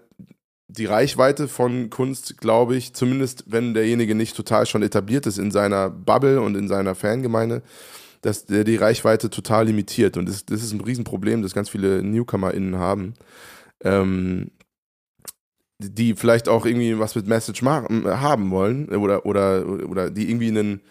die 0.77 0.85
Reichweite 0.85 1.47
von 1.47 1.89
Kunst, 1.89 2.37
glaube 2.37 2.75
ich, 2.75 2.93
zumindest 2.93 3.43
wenn 3.47 3.73
derjenige 3.73 4.15
nicht 4.15 4.35
total 4.35 4.65
schon 4.65 4.83
etabliert 4.83 5.25
ist 5.25 5.37
in 5.37 5.51
seiner 5.51 5.89
Bubble 5.89 6.41
und 6.41 6.55
in 6.55 6.67
seiner 6.67 6.95
Fangemeinde, 6.95 7.61
dass 8.21 8.45
der 8.45 8.63
die 8.63 8.77
Reichweite 8.77 9.29
total 9.29 9.65
limitiert. 9.65 10.15
Und 10.15 10.29
das, 10.29 10.45
das 10.45 10.63
ist 10.63 10.71
ein 10.71 10.81
Riesenproblem, 10.81 11.41
das 11.41 11.53
ganz 11.53 11.69
viele 11.69 12.01
NewcomerInnen 12.01 12.77
haben. 12.77 13.15
Ähm, 13.83 14.51
die 15.79 16.13
vielleicht 16.15 16.47
auch 16.47 16.65
irgendwie 16.65 16.99
was 16.99 17.15
mit 17.15 17.27
Message 17.27 17.63
haben 17.63 18.51
wollen 18.51 18.89
oder, 18.89 19.25
oder, 19.25 19.67
oder 19.67 20.11
die 20.11 20.29
irgendwie 20.29 20.49
einen 20.49 20.81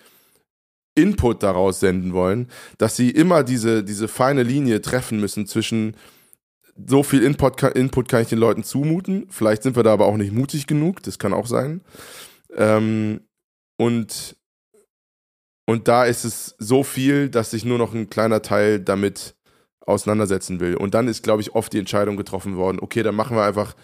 Input 0.97 1.45
daraus 1.45 1.78
senden 1.78 2.12
wollen, 2.12 2.49
dass 2.78 2.97
sie 2.97 3.11
immer 3.11 3.45
diese, 3.45 3.85
diese 3.85 4.09
feine 4.09 4.43
Linie 4.43 4.83
treffen 4.83 5.20
müssen 5.20 5.47
zwischen 5.47 5.95
so 6.87 7.03
viel 7.03 7.22
Input, 7.22 7.62
Input 7.62 8.09
kann 8.09 8.22
ich 8.22 8.28
den 8.28 8.39
Leuten 8.39 8.64
zumuten. 8.64 9.26
Vielleicht 9.31 9.62
sind 9.62 9.76
wir 9.76 9.83
da 9.83 9.93
aber 9.93 10.07
auch 10.07 10.16
nicht 10.16 10.33
mutig 10.33 10.66
genug, 10.66 11.03
das 11.03 11.18
kann 11.18 11.33
auch 11.33 11.47
sein. 11.47 11.83
Ähm, 12.57 13.20
und, 13.78 14.37
und 15.66 15.89
da 15.89 16.05
ist 16.05 16.24
es 16.24 16.55
so 16.59 16.83
viel, 16.83 17.28
dass 17.28 17.51
sich 17.51 17.64
nur 17.64 17.78
noch 17.78 17.95
ein 17.95 18.11
kleiner 18.11 18.43
Teil 18.43 18.81
damit 18.81 19.35
auseinandersetzen 19.81 20.61
will. 20.61 20.76
Und 20.76 20.95
dann 20.95 21.09
ist, 21.09 21.22
glaube 21.22 21.43
ich, 21.43 21.55
oft 21.55 21.72
die 21.72 21.78
Entscheidung 21.78 22.16
getroffen 22.16 22.57
worden, 22.57 22.78
okay, 22.81 23.03
dann 23.03 23.14
machen 23.14 23.37
wir 23.37 23.45
einfach 23.45 23.74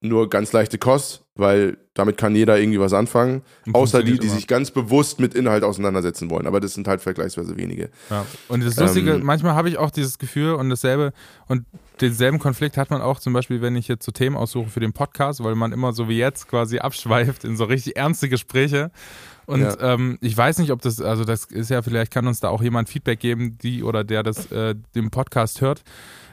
nur 0.00 0.30
ganz 0.30 0.52
leichte 0.52 0.78
Kost, 0.78 1.24
weil 1.34 1.76
damit 1.94 2.16
kann 2.16 2.36
jeder 2.36 2.58
irgendwie 2.58 2.78
was 2.78 2.92
anfangen. 2.92 3.42
Außer 3.72 4.02
die, 4.02 4.18
die 4.18 4.26
immer. 4.26 4.36
sich 4.36 4.46
ganz 4.46 4.70
bewusst 4.70 5.18
mit 5.18 5.34
Inhalt 5.34 5.64
auseinandersetzen 5.64 6.30
wollen. 6.30 6.46
Aber 6.46 6.60
das 6.60 6.74
sind 6.74 6.86
halt 6.86 7.00
vergleichsweise 7.00 7.56
wenige. 7.56 7.90
Ja. 8.08 8.24
Und 8.46 8.64
das 8.64 8.76
Lustige, 8.76 9.14
ähm, 9.14 9.24
manchmal 9.24 9.54
habe 9.54 9.68
ich 9.68 9.76
auch 9.76 9.90
dieses 9.90 10.18
Gefühl 10.18 10.54
und 10.54 10.70
dasselbe, 10.70 11.12
und 11.48 11.64
denselben 12.00 12.38
Konflikt 12.38 12.76
hat 12.76 12.90
man 12.90 13.00
auch 13.00 13.20
zum 13.20 13.32
Beispiel, 13.32 13.60
wenn 13.60 13.76
ich 13.76 13.88
jetzt 13.88 14.04
so 14.04 14.12
Themen 14.12 14.36
aussuche 14.36 14.68
für 14.68 14.80
den 14.80 14.92
Podcast, 14.92 15.42
weil 15.42 15.54
man 15.54 15.72
immer 15.72 15.92
so 15.92 16.08
wie 16.08 16.18
jetzt 16.18 16.48
quasi 16.48 16.78
abschweift 16.78 17.44
in 17.44 17.56
so 17.56 17.64
richtig 17.64 17.96
ernste 17.96 18.28
Gespräche. 18.28 18.90
Und 19.46 19.62
ja. 19.62 19.76
ähm, 19.80 20.18
ich 20.20 20.36
weiß 20.36 20.58
nicht, 20.58 20.72
ob 20.72 20.82
das, 20.82 21.00
also 21.00 21.24
das 21.24 21.44
ist 21.46 21.70
ja, 21.70 21.82
vielleicht 21.82 22.12
kann 22.12 22.26
uns 22.26 22.40
da 22.40 22.48
auch 22.48 22.62
jemand 22.62 22.88
Feedback 22.88 23.20
geben, 23.20 23.56
die 23.62 23.82
oder 23.82 24.04
der 24.04 24.22
das 24.22 24.50
äh, 24.52 24.74
den 24.94 25.10
Podcast 25.10 25.60
hört. 25.60 25.82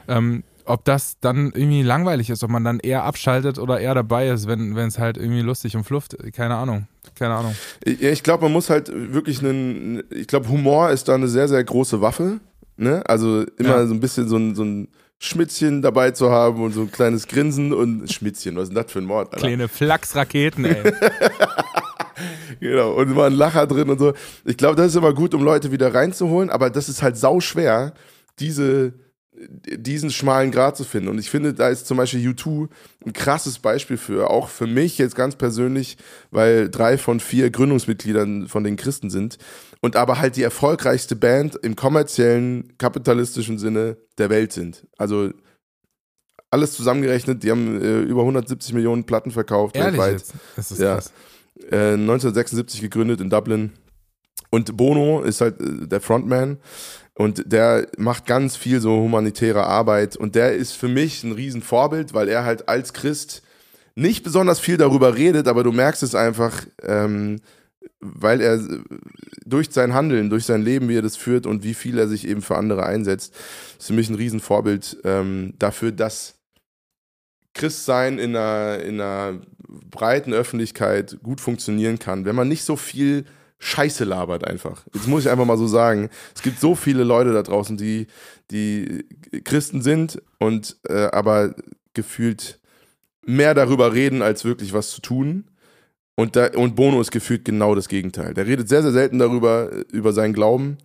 Ähm, 0.06 0.44
ob 0.66 0.84
das 0.84 1.18
dann 1.20 1.52
irgendwie 1.54 1.82
langweilig 1.82 2.28
ist, 2.28 2.42
ob 2.42 2.50
man 2.50 2.64
dann 2.64 2.80
eher 2.80 3.04
abschaltet 3.04 3.58
oder 3.58 3.80
eher 3.80 3.94
dabei 3.94 4.28
ist, 4.28 4.48
wenn 4.48 4.76
es 4.76 4.98
halt 4.98 5.16
irgendwie 5.16 5.40
lustig 5.40 5.76
und 5.76 5.84
flufft. 5.84 6.16
Keine 6.34 6.56
Ahnung. 6.56 6.88
Keine 7.14 7.34
Ahnung. 7.34 7.54
Ja, 7.86 8.10
ich 8.10 8.22
glaube, 8.22 8.44
man 8.44 8.52
muss 8.52 8.68
halt 8.68 8.90
wirklich 8.92 9.40
einen, 9.42 10.02
ich 10.10 10.26
glaube, 10.26 10.48
Humor 10.48 10.90
ist 10.90 11.08
da 11.08 11.14
eine 11.14 11.28
sehr, 11.28 11.48
sehr 11.48 11.62
große 11.62 12.00
Waffe. 12.00 12.40
Ne? 12.76 13.02
Also 13.06 13.44
immer 13.56 13.78
ja. 13.78 13.86
so 13.86 13.94
ein 13.94 14.00
bisschen 14.00 14.28
so 14.28 14.36
ein, 14.36 14.54
so 14.54 14.64
ein 14.64 14.88
Schmitzchen 15.18 15.82
dabei 15.82 16.10
zu 16.10 16.30
haben 16.30 16.62
und 16.62 16.72
so 16.72 16.82
ein 16.82 16.92
kleines 16.92 17.26
Grinsen 17.26 17.72
und 17.72 18.12
Schmitzchen, 18.12 18.56
was 18.56 18.64
ist 18.64 18.68
denn 18.70 18.82
das 18.82 18.92
für 18.92 18.98
ein 18.98 19.06
Mord? 19.06 19.32
Alter? 19.32 19.46
Kleine 19.46 19.68
Flachsraketen, 19.68 20.64
ey. 20.66 20.92
genau, 22.60 22.92
und 22.92 23.10
immer 23.10 23.24
ein 23.24 23.32
Lacher 23.32 23.66
drin 23.66 23.88
und 23.88 23.98
so. 23.98 24.12
Ich 24.44 24.56
glaube, 24.56 24.76
das 24.76 24.88
ist 24.88 24.96
immer 24.96 25.14
gut, 25.14 25.34
um 25.34 25.42
Leute 25.42 25.72
wieder 25.72 25.94
reinzuholen, 25.94 26.50
aber 26.50 26.68
das 26.70 26.88
ist 26.88 27.02
halt 27.02 27.16
sau 27.16 27.40
schwer, 27.40 27.94
diese 28.38 28.92
diesen 29.38 30.10
schmalen 30.10 30.50
Grat 30.50 30.76
zu 30.76 30.84
finden. 30.84 31.08
Und 31.08 31.18
ich 31.18 31.30
finde, 31.30 31.52
da 31.52 31.68
ist 31.68 31.86
zum 31.86 31.96
Beispiel 31.96 32.26
U2 32.28 32.68
ein 33.04 33.12
krasses 33.12 33.58
Beispiel 33.58 33.96
für, 33.96 34.30
auch 34.30 34.48
für 34.48 34.66
mich 34.66 34.98
jetzt 34.98 35.14
ganz 35.14 35.36
persönlich, 35.36 35.98
weil 36.30 36.70
drei 36.70 36.96
von 36.98 37.20
vier 37.20 37.50
Gründungsmitgliedern 37.50 38.48
von 38.48 38.64
den 38.64 38.76
Christen 38.76 39.10
sind 39.10 39.38
und 39.80 39.96
aber 39.96 40.18
halt 40.18 40.36
die 40.36 40.42
erfolgreichste 40.42 41.16
Band 41.16 41.56
im 41.56 41.76
kommerziellen, 41.76 42.76
kapitalistischen 42.78 43.58
Sinne 43.58 43.98
der 44.18 44.30
Welt 44.30 44.52
sind. 44.52 44.86
Also 44.96 45.30
alles 46.50 46.72
zusammengerechnet, 46.72 47.42
die 47.42 47.50
haben 47.50 47.80
äh, 47.80 48.00
über 48.00 48.22
170 48.22 48.72
Millionen 48.72 49.04
Platten 49.04 49.30
verkauft 49.30 49.76
Ehrlich 49.76 50.00
weltweit. 50.00 50.12
Jetzt? 50.12 50.34
Das 50.56 50.70
ist 50.70 50.80
ja. 50.80 50.94
krass. 50.94 51.12
Äh, 51.70 51.94
1976 51.94 52.80
gegründet 52.80 53.20
in 53.20 53.30
Dublin. 53.30 53.72
Und 54.56 54.74
Bono 54.74 55.20
ist 55.20 55.42
halt 55.42 55.60
äh, 55.60 55.86
der 55.86 56.00
Frontman. 56.00 56.56
Und 57.12 57.52
der 57.52 57.88
macht 57.98 58.24
ganz 58.24 58.56
viel 58.56 58.80
so 58.80 58.96
humanitäre 58.96 59.64
Arbeit. 59.64 60.16
Und 60.16 60.34
der 60.34 60.54
ist 60.54 60.72
für 60.72 60.88
mich 60.88 61.22
ein 61.24 61.32
Riesenvorbild, 61.32 62.14
weil 62.14 62.28
er 62.28 62.44
halt 62.44 62.70
als 62.70 62.94
Christ 62.94 63.42
nicht 63.94 64.24
besonders 64.24 64.58
viel 64.58 64.78
darüber 64.78 65.14
redet, 65.14 65.46
aber 65.46 65.62
du 65.62 65.72
merkst 65.72 66.02
es 66.02 66.14
einfach, 66.14 66.66
ähm, 66.82 67.40
weil 68.00 68.40
er 68.40 68.60
durch 69.44 69.68
sein 69.70 69.94
Handeln, 69.94 70.30
durch 70.30 70.44
sein 70.44 70.62
Leben, 70.62 70.88
wie 70.88 70.96
er 70.96 71.02
das 71.02 71.16
führt 71.16 71.46
und 71.46 71.64
wie 71.64 71.74
viel 71.74 71.98
er 71.98 72.08
sich 72.08 72.26
eben 72.26 72.42
für 72.42 72.56
andere 72.56 72.84
einsetzt, 72.84 73.34
ist 73.78 73.86
für 73.86 73.92
mich 73.94 74.08
ein 74.08 74.16
Riesenvorbild 74.16 74.98
ähm, 75.04 75.54
dafür, 75.58 75.92
dass 75.92 76.34
Christsein 77.54 78.18
in 78.18 78.36
einer, 78.36 78.82
in 78.82 79.00
einer 79.00 79.40
breiten 79.90 80.32
Öffentlichkeit 80.32 81.18
gut 81.22 81.40
funktionieren 81.40 81.98
kann, 81.98 82.24
wenn 82.24 82.36
man 82.36 82.48
nicht 82.48 82.64
so 82.64 82.76
viel 82.76 83.24
Scheiße 83.58 84.04
labert 84.04 84.46
einfach. 84.46 84.82
Jetzt 84.92 85.08
muss 85.08 85.24
ich 85.24 85.30
einfach 85.30 85.46
mal 85.46 85.56
so 85.56 85.66
sagen. 85.66 86.10
Es 86.34 86.42
gibt 86.42 86.60
so 86.60 86.74
viele 86.74 87.04
Leute 87.04 87.32
da 87.32 87.42
draußen, 87.42 87.76
die, 87.76 88.06
die 88.50 89.06
Christen 89.44 89.82
sind 89.82 90.22
und 90.38 90.76
äh, 90.88 91.06
aber 91.06 91.54
gefühlt 91.94 92.60
mehr 93.24 93.54
darüber 93.54 93.92
reden, 93.92 94.22
als 94.22 94.44
wirklich 94.44 94.72
was 94.72 94.90
zu 94.90 95.00
tun. 95.00 95.44
Und, 96.14 96.36
da, 96.36 96.48
und 96.54 96.76
Bono 96.76 97.00
ist 97.00 97.10
gefühlt 97.10 97.44
genau 97.44 97.74
das 97.74 97.88
Gegenteil. 97.88 98.32
Der 98.32 98.46
redet 98.46 98.68
sehr, 98.68 98.82
sehr 98.82 98.92
selten 98.92 99.18
darüber, 99.18 99.70
über 99.92 100.12
seinen 100.12 100.32
Glauben 100.32 100.78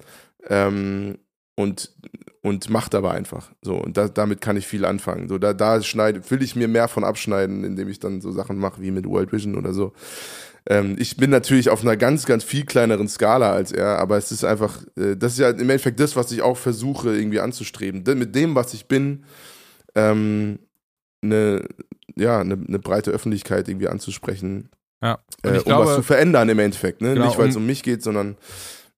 ähm, 0.48 1.18
und, 1.56 1.94
und 2.42 2.70
macht 2.70 2.96
aber 2.96 3.12
einfach. 3.12 3.52
So, 3.62 3.76
und 3.76 3.96
da, 3.96 4.10
damit 4.10 4.42
kann 4.42 4.58
ich 4.58 4.68
viel 4.68 4.84
anfangen. 4.84 5.30
So, 5.30 5.38
da, 5.38 5.54
da 5.54 5.80
will 5.80 6.42
ich 6.42 6.56
mir 6.56 6.68
mehr 6.68 6.90
von 6.90 7.06
abschneiden, 7.06 7.64
indem 7.64 7.88
ich 7.88 8.00
dann 8.00 8.20
so 8.20 8.32
Sachen 8.32 8.58
mache 8.58 8.82
wie 8.82 8.92
mit 8.92 9.06
World 9.06 9.32
Vision 9.32 9.58
oder 9.58 9.74
so. 9.74 9.94
Ähm, 10.70 10.96
ich 11.00 11.18
bin 11.18 11.32
natürlich 11.32 11.70
auf 11.70 11.82
einer 11.82 11.98
ganz, 11.98 12.26
ganz 12.26 12.44
viel 12.44 12.66
kleineren 12.66 13.08
Skala 13.08 13.52
als 13.52 13.72
er, 13.72 13.98
aber 14.00 14.18
es 14.18 14.32
ist 14.32 14.44
einfach, 14.44 14.84
äh, 14.98 15.16
das 15.16 15.34
ist 15.34 15.40
ja 15.40 15.50
im 15.50 15.60
Endeffekt 15.62 16.00
das, 16.00 16.16
was 16.16 16.32
ich 16.32 16.42
auch 16.42 16.58
versuche 16.58 17.16
irgendwie 17.16 17.40
anzustreben. 17.40 18.04
De 18.04 18.16
mit 18.16 18.36
dem, 18.36 18.54
was 18.54 18.74
ich 18.74 18.88
bin, 18.88 19.26
ähm, 19.96 20.60
eine, 21.24 21.68
ja, 22.16 22.40
eine, 22.40 22.54
eine 22.54 22.80
breite 22.80 23.12
Öffentlichkeit 23.12 23.68
irgendwie 23.68 23.88
anzusprechen. 23.88 24.70
Ja. 25.02 25.20
Äh, 25.44 25.58
um 25.58 25.64
glaube, 25.64 25.86
was 25.86 25.96
zu 25.96 26.04
verändern 26.04 26.50
im 26.50 26.60
Endeffekt. 26.60 27.02
Ne? 27.02 27.14
Genau, 27.14 27.26
Nicht, 27.26 27.38
weil 27.40 27.50
es 27.50 27.56
um, 27.56 27.64
um 27.64 27.68
mich 27.68 27.82
geht, 27.82 28.04
sondern 28.04 28.38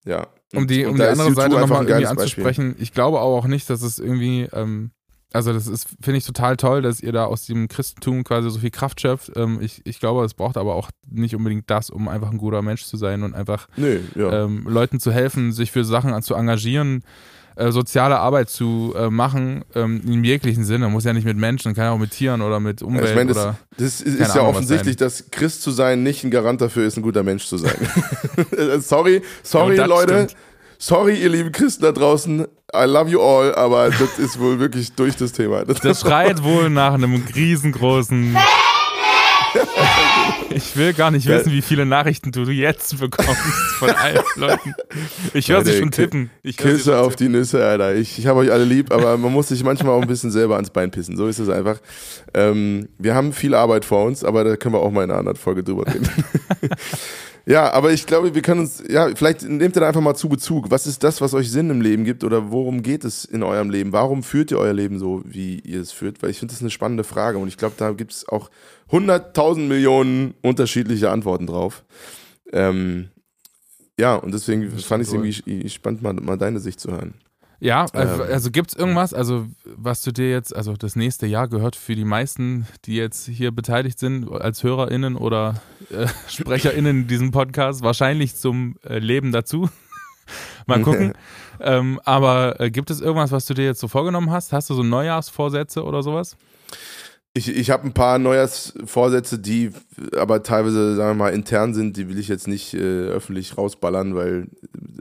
ja. 0.05 0.27
Um 0.53 0.67
die, 0.67 0.85
um 0.85 0.97
die 0.97 1.03
andere 1.03 1.33
Seite 1.33 1.59
nochmal 1.59 1.87
irgendwie 1.87 2.07
anzusprechen, 2.07 2.69
Beispiel. 2.69 2.83
ich 2.83 2.93
glaube 2.93 3.21
auch 3.21 3.47
nicht, 3.47 3.69
dass 3.69 3.81
es 3.81 3.99
irgendwie 3.99 4.47
ähm, 4.53 4.91
also 5.33 5.51
das 5.51 5.67
ist, 5.67 5.87
finde 5.99 6.19
ich 6.19 6.25
total 6.25 6.57
toll, 6.57 6.83
dass 6.83 7.01
ihr 7.01 7.11
da 7.11 7.25
aus 7.25 7.47
dem 7.47 7.67
Christentum 7.67 8.23
quasi 8.23 8.49
so 8.51 8.59
viel 8.59 8.69
Kraft 8.69 9.01
schöpft. 9.01 9.31
Ähm, 9.35 9.57
ich, 9.61 9.81
ich 9.83 9.99
glaube, 9.99 10.23
es 10.23 10.35
braucht 10.35 10.57
aber 10.57 10.75
auch 10.75 10.91
nicht 11.09 11.35
unbedingt 11.35 11.69
das, 11.69 11.89
um 11.89 12.07
einfach 12.07 12.31
ein 12.31 12.37
guter 12.37 12.61
Mensch 12.61 12.85
zu 12.85 12.97
sein 12.97 13.23
und 13.23 13.33
einfach 13.33 13.67
nee, 13.75 13.99
ja. 14.15 14.43
ähm, 14.43 14.65
Leuten 14.67 14.99
zu 14.99 15.11
helfen, 15.11 15.51
sich 15.51 15.71
für 15.71 15.83
Sachen 15.83 16.21
zu 16.21 16.35
engagieren, 16.35 17.03
äh, 17.55 17.71
soziale 17.71 18.19
Arbeit 18.19 18.51
zu 18.51 18.93
äh, 18.95 19.09
machen, 19.09 19.65
ähm, 19.73 20.01
im 20.05 20.23
jeglichen 20.23 20.65
Sinne. 20.65 20.87
Muss 20.89 21.03
ja 21.03 21.13
nicht 21.13 21.25
mit 21.25 21.37
Menschen, 21.37 21.73
kann 21.73 21.85
ja 21.85 21.91
auch 21.91 21.99
mit 21.99 22.11
Tieren 22.11 22.41
oder 22.43 22.59
mit 22.59 22.83
Umwelt. 22.83 23.09
ich 23.09 23.15
meine, 23.15 23.33
das, 23.33 23.43
oder, 23.43 23.57
das 23.77 24.01
ist, 24.01 24.19
ist 24.19 24.19
ja 24.19 24.41
Ahnung, 24.41 24.47
offensichtlich, 24.49 24.97
dass 24.97 25.31
Christ 25.31 25.63
zu 25.63 25.71
sein 25.71 26.03
nicht 26.03 26.23
ein 26.23 26.29
Garant 26.29 26.61
dafür 26.61 26.85
ist, 26.85 26.95
ein 26.95 27.01
guter 27.01 27.23
Mensch 27.23 27.47
zu 27.47 27.57
sein. 27.57 27.75
sorry, 28.81 29.23
sorry, 29.41 29.77
Leute. 29.77 30.13
Stimmt 30.29 30.35
sorry, 30.83 31.21
ihr 31.21 31.29
lieben 31.29 31.51
Christen 31.51 31.83
da 31.83 31.91
draußen, 31.91 32.41
I 32.75 32.85
love 32.85 33.09
you 33.09 33.21
all, 33.21 33.55
aber 33.55 33.89
das 33.89 34.19
ist 34.19 34.39
wohl 34.39 34.59
wirklich 34.59 34.91
durch 34.93 35.15
das 35.15 35.31
Thema. 35.31 35.63
Das, 35.63 35.79
das 35.79 36.01
schreit 36.01 36.43
wohl 36.43 36.69
nach 36.69 36.93
einem 36.93 37.23
riesengroßen. 37.35 38.35
Ich 40.49 40.75
will 40.75 40.93
gar 40.93 41.09
nicht 41.09 41.27
wissen, 41.27 41.51
wie 41.51 41.61
viele 41.61 41.85
Nachrichten 41.85 42.31
du 42.31 42.43
jetzt 42.43 42.99
bekommst 42.99 43.41
von 43.77 43.89
allen 43.89 44.23
Leuten. 44.35 44.73
Ich 45.33 45.49
höre 45.49 45.63
sie 45.63 45.77
schon 45.77 45.91
tippen. 45.91 46.29
Ich 46.43 46.57
Küsse 46.57 46.91
schon 46.91 46.93
auf 46.93 47.15
tippen. 47.15 47.33
die 47.33 47.39
Nüsse, 47.39 47.65
Alter. 47.65 47.95
Ich, 47.95 48.19
ich 48.19 48.27
habe 48.27 48.39
euch 48.39 48.51
alle 48.51 48.63
lieb, 48.63 48.91
aber 48.91 49.17
man 49.17 49.31
muss 49.31 49.47
sich 49.47 49.63
manchmal 49.63 49.93
auch 49.93 50.01
ein 50.01 50.07
bisschen 50.07 50.31
selber 50.31 50.55
ans 50.55 50.69
Bein 50.69 50.91
pissen. 50.91 51.17
So 51.17 51.27
ist 51.27 51.39
es 51.39 51.49
einfach. 51.49 51.77
Ähm, 52.33 52.87
wir 52.99 53.15
haben 53.15 53.33
viel 53.33 53.55
Arbeit 53.55 53.85
vor 53.85 54.05
uns, 54.05 54.23
aber 54.23 54.43
da 54.43 54.55
können 54.55 54.75
wir 54.75 54.81
auch 54.81 54.91
mal 54.91 55.03
in 55.03 55.09
einer 55.09 55.19
anderen 55.19 55.37
Folge 55.37 55.63
drüber 55.63 55.87
reden. 55.87 56.07
Ja, 57.45 57.73
aber 57.73 57.91
ich 57.91 58.05
glaube, 58.05 58.33
wir 58.33 58.41
können 58.41 58.61
uns, 58.61 58.81
ja, 58.87 59.13
vielleicht 59.13 59.43
nehmt 59.43 59.75
ihr 59.75 59.81
da 59.81 59.87
einfach 59.87 60.01
mal 60.01 60.15
zu 60.15 60.29
Bezug. 60.29 60.71
Was 60.71 60.87
ist 60.87 61.03
das, 61.03 61.19
was 61.19 61.33
euch 61.33 61.51
Sinn 61.51 61.69
im 61.69 61.81
Leben 61.81 62.05
gibt 62.05 62.23
oder 62.23 62.51
worum 62.51 62.83
geht 62.83 63.03
es 63.03 63.25
in 63.25 63.43
eurem 63.43 63.69
Leben? 63.69 63.91
Warum 63.91 64.23
führt 64.23 64.51
ihr 64.51 64.59
euer 64.59 64.71
Leben 64.71 64.97
so, 64.97 65.21
wie 65.25 65.59
ihr 65.59 65.81
es 65.81 65.91
führt? 65.91 66.23
Weil 66.23 66.29
ich 66.29 66.39
finde, 66.39 66.53
das 66.53 66.59
ist 66.59 66.63
eine 66.63 66.69
spannende 66.69 67.03
Frage 67.03 67.37
und 67.37 67.49
ich 67.49 67.57
glaube, 67.57 67.75
da 67.77 67.91
gibt 67.91 68.13
es 68.13 68.29
auch 68.29 68.49
hunderttausend 68.89 69.67
Millionen 69.67 70.35
unterschiedliche 70.41 71.11
Antworten 71.11 71.45
drauf. 71.45 71.83
Ähm, 72.53 73.09
ja, 73.99 74.15
und 74.15 74.33
deswegen 74.33 74.71
fand 74.79 75.03
ich 75.03 75.09
es 75.09 75.13
irgendwie 75.13 75.69
spannend, 75.69 76.01
mal, 76.01 76.13
mal 76.13 76.37
deine 76.37 76.59
Sicht 76.59 76.79
zu 76.79 76.91
hören. 76.91 77.13
Ja, 77.63 77.85
äh, 77.93 78.01
ähm. 78.01 78.21
also 78.29 78.51
gibt 78.51 78.71
es 78.71 78.75
irgendwas, 78.75 79.13
also 79.13 79.47
was 79.63 80.01
du 80.01 80.11
dir 80.11 80.29
jetzt, 80.29 80.53
also 80.53 80.73
das 80.73 80.97
nächste 80.97 81.27
Jahr 81.27 81.47
gehört 81.47 81.77
für 81.77 81.95
die 81.95 82.03
meisten, 82.03 82.67
die 82.83 82.95
jetzt 82.95 83.25
hier 83.25 83.51
beteiligt 83.51 83.99
sind, 83.99 84.29
als 84.29 84.63
HörerInnen 84.63 85.15
oder 85.15 85.61
äh, 85.89 86.07
SprecherInnen 86.27 87.03
in 87.03 87.07
diesem 87.07 87.31
Podcast, 87.31 87.81
wahrscheinlich 87.81 88.35
zum 88.35 88.75
äh, 88.83 88.99
Leben 88.99 89.31
dazu. 89.31 89.69
Mal 90.67 90.81
gucken. 90.81 91.13
ähm, 91.61 92.01
aber 92.03 92.59
äh, 92.59 92.69
gibt 92.69 92.91
es 92.91 92.99
irgendwas, 92.99 93.31
was 93.31 93.45
du 93.45 93.53
dir 93.53 93.63
jetzt 93.63 93.79
so 93.79 93.87
vorgenommen 93.87 94.29
hast? 94.29 94.51
Hast 94.51 94.69
du 94.69 94.73
so 94.73 94.83
Neujahrsvorsätze 94.83 95.85
oder 95.85 96.03
sowas? 96.03 96.35
Ich, 97.35 97.49
ich 97.49 97.71
habe 97.71 97.87
ein 97.87 97.93
paar 97.93 98.19
Neujahrsvorsätze, 98.19 99.39
die 99.39 99.71
aber 100.15 100.43
teilweise, 100.43 100.95
sagen 100.95 101.17
wir 101.17 101.25
mal, 101.25 101.33
intern 101.33 101.73
sind, 101.73 101.97
die 101.97 102.07
will 102.07 102.19
ich 102.19 102.27
jetzt 102.27 102.47
nicht 102.47 102.75
äh, 102.75 103.07
öffentlich 103.07 103.57
rausballern, 103.57 104.13
weil 104.13 104.49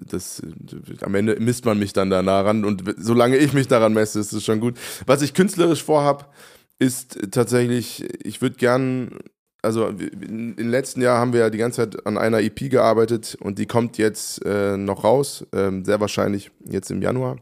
das 0.08 0.40
äh, 0.40 1.04
am 1.04 1.14
Ende 1.14 1.38
misst 1.40 1.66
man 1.66 1.78
mich 1.78 1.92
dann 1.92 2.08
da 2.08 2.22
nah 2.22 2.40
ran 2.40 2.64
und 2.64 2.84
solange 2.96 3.36
ich 3.36 3.52
mich 3.52 3.68
daran 3.68 3.92
messe, 3.92 4.18
ist 4.18 4.32
es 4.32 4.44
schon 4.44 4.60
gut. 4.60 4.78
Was 5.04 5.20
ich 5.20 5.34
künstlerisch 5.34 5.84
vorhab, 5.84 6.32
ist 6.78 7.18
tatsächlich, 7.32 8.02
ich 8.24 8.40
würde 8.40 8.56
gern, 8.56 9.18
also 9.60 9.88
im 9.88 10.56
letzten 10.56 11.02
Jahr 11.02 11.18
haben 11.18 11.34
wir 11.34 11.40
ja 11.40 11.50
die 11.50 11.58
ganze 11.58 11.82
Zeit 11.82 12.06
an 12.06 12.16
einer 12.16 12.40
EP 12.40 12.70
gearbeitet 12.70 13.36
und 13.40 13.58
die 13.58 13.66
kommt 13.66 13.98
jetzt 13.98 14.42
äh, 14.46 14.78
noch 14.78 15.04
raus, 15.04 15.46
äh, 15.52 15.70
sehr 15.84 16.00
wahrscheinlich 16.00 16.50
jetzt 16.64 16.90
im 16.90 17.02
Januar. 17.02 17.36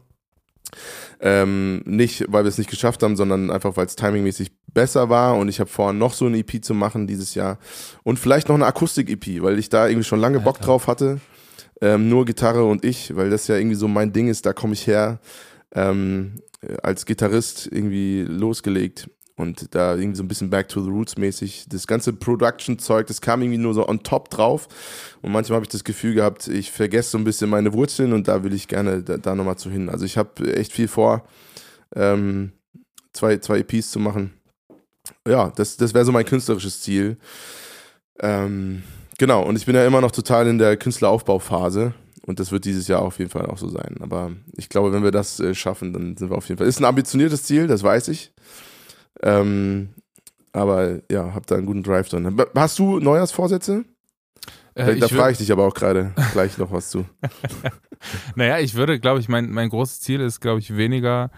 Ähm, 1.19 1.81
nicht, 1.85 2.25
weil 2.27 2.43
wir 2.43 2.49
es 2.49 2.57
nicht 2.57 2.69
geschafft 2.69 3.03
haben, 3.03 3.15
sondern 3.15 3.51
einfach, 3.51 3.77
weil 3.77 3.85
es 3.85 3.95
timingmäßig 3.95 4.51
besser 4.73 5.09
war 5.09 5.37
und 5.37 5.49
ich 5.49 5.59
habe 5.59 5.69
vor, 5.69 5.93
noch 5.93 6.13
so 6.13 6.25
eine 6.25 6.37
EP 6.37 6.63
zu 6.63 6.73
machen 6.73 7.07
dieses 7.07 7.35
Jahr 7.35 7.59
und 8.03 8.19
vielleicht 8.19 8.49
noch 8.49 8.55
eine 8.55 8.65
Akustik-EP, 8.65 9.41
weil 9.41 9.59
ich 9.59 9.69
da 9.69 9.87
irgendwie 9.87 10.05
schon 10.05 10.19
lange 10.19 10.39
Bock 10.39 10.59
drauf 10.59 10.87
hatte. 10.87 11.19
Ähm, 11.81 12.09
nur 12.09 12.25
Gitarre 12.25 12.63
und 12.63 12.85
ich, 12.85 13.15
weil 13.15 13.29
das 13.29 13.47
ja 13.47 13.55
irgendwie 13.55 13.75
so 13.75 13.87
mein 13.87 14.13
Ding 14.13 14.27
ist, 14.27 14.45
da 14.45 14.53
komme 14.53 14.73
ich 14.73 14.85
her 14.85 15.19
ähm, 15.73 16.41
als 16.83 17.05
Gitarrist 17.05 17.67
irgendwie 17.71 18.21
losgelegt 18.21 19.09
und 19.35 19.73
da 19.73 19.95
irgendwie 19.95 20.17
so 20.17 20.23
ein 20.23 20.27
bisschen 20.27 20.49
Back 20.49 20.69
to 20.69 20.83
the 20.83 20.89
Roots 20.89 21.17
mäßig. 21.17 21.65
Das 21.69 21.87
ganze 21.87 22.13
Production-Zeug, 22.13 23.07
das 23.07 23.21
kam 23.21 23.41
irgendwie 23.41 23.57
nur 23.57 23.73
so 23.73 23.87
on 23.87 24.03
top 24.03 24.29
drauf. 24.29 24.67
Und 25.21 25.31
manchmal 25.31 25.57
habe 25.57 25.65
ich 25.65 25.71
das 25.71 25.83
Gefühl 25.83 26.13
gehabt, 26.13 26.47
ich 26.47 26.71
vergesse 26.71 27.11
so 27.11 27.17
ein 27.17 27.23
bisschen 27.23 27.49
meine 27.49 27.73
Wurzeln 27.73 28.13
und 28.13 28.27
da 28.27 28.43
will 28.43 28.53
ich 28.53 28.67
gerne 28.67 29.01
da, 29.01 29.17
da 29.17 29.35
nochmal 29.35 29.57
zu 29.57 29.69
hin. 29.69 29.89
Also 29.89 30.05
ich 30.05 30.17
habe 30.17 30.55
echt 30.55 30.71
viel 30.71 30.87
vor, 30.87 31.25
ähm, 31.95 32.51
zwei, 33.13 33.37
zwei 33.37 33.59
EPs 33.59 33.91
zu 33.91 33.99
machen. 33.99 34.33
Ja, 35.27 35.51
das, 35.55 35.77
das 35.77 35.93
wäre 35.93 36.05
so 36.05 36.11
mein 36.11 36.25
künstlerisches 36.25 36.81
Ziel. 36.81 37.17
Ähm, 38.19 38.83
genau, 39.17 39.43
und 39.43 39.55
ich 39.55 39.65
bin 39.65 39.75
ja 39.75 39.85
immer 39.85 40.01
noch 40.01 40.11
total 40.11 40.47
in 40.47 40.57
der 40.57 40.77
Künstleraufbauphase. 40.77 41.93
Und 42.25 42.39
das 42.39 42.51
wird 42.51 42.65
dieses 42.65 42.87
Jahr 42.87 43.01
auf 43.01 43.17
jeden 43.17 43.31
Fall 43.31 43.47
auch 43.47 43.57
so 43.57 43.67
sein. 43.67 43.95
Aber 43.99 44.31
ich 44.55 44.69
glaube, 44.69 44.93
wenn 44.93 45.03
wir 45.03 45.11
das 45.11 45.39
äh, 45.39 45.55
schaffen, 45.55 45.91
dann 45.91 46.15
sind 46.17 46.29
wir 46.29 46.37
auf 46.37 46.47
jeden 46.47 46.59
Fall. 46.59 46.67
Ist 46.67 46.79
ein 46.79 46.85
ambitioniertes 46.85 47.43
Ziel, 47.43 47.67
das 47.67 47.81
weiß 47.81 48.09
ich. 48.09 48.31
Ähm, 49.21 49.89
aber 50.53 50.99
ja, 51.09 51.33
hab 51.33 51.47
da 51.47 51.55
einen 51.55 51.65
guten 51.65 51.83
Drive 51.83 52.09
drin. 52.09 52.37
Hast 52.55 52.79
du 52.79 52.99
Neujahrsvorsätze? 52.99 53.85
Äh, 54.73 54.97
da 54.97 55.07
frage 55.07 55.33
ich 55.33 55.37
dich 55.37 55.51
aber 55.51 55.65
auch 55.65 55.73
gerade 55.73 56.13
gleich 56.31 56.57
noch 56.57 56.71
was 56.71 56.89
zu. 56.89 57.05
naja, 58.35 58.59
ich 58.59 58.75
würde, 58.75 58.99
glaube 58.99 59.19
ich, 59.19 59.27
mein, 59.27 59.51
mein 59.51 59.69
großes 59.69 59.99
Ziel 59.99 60.21
ist, 60.21 60.39
glaube 60.39 60.59
ich, 60.59 60.75
weniger. 60.75 61.29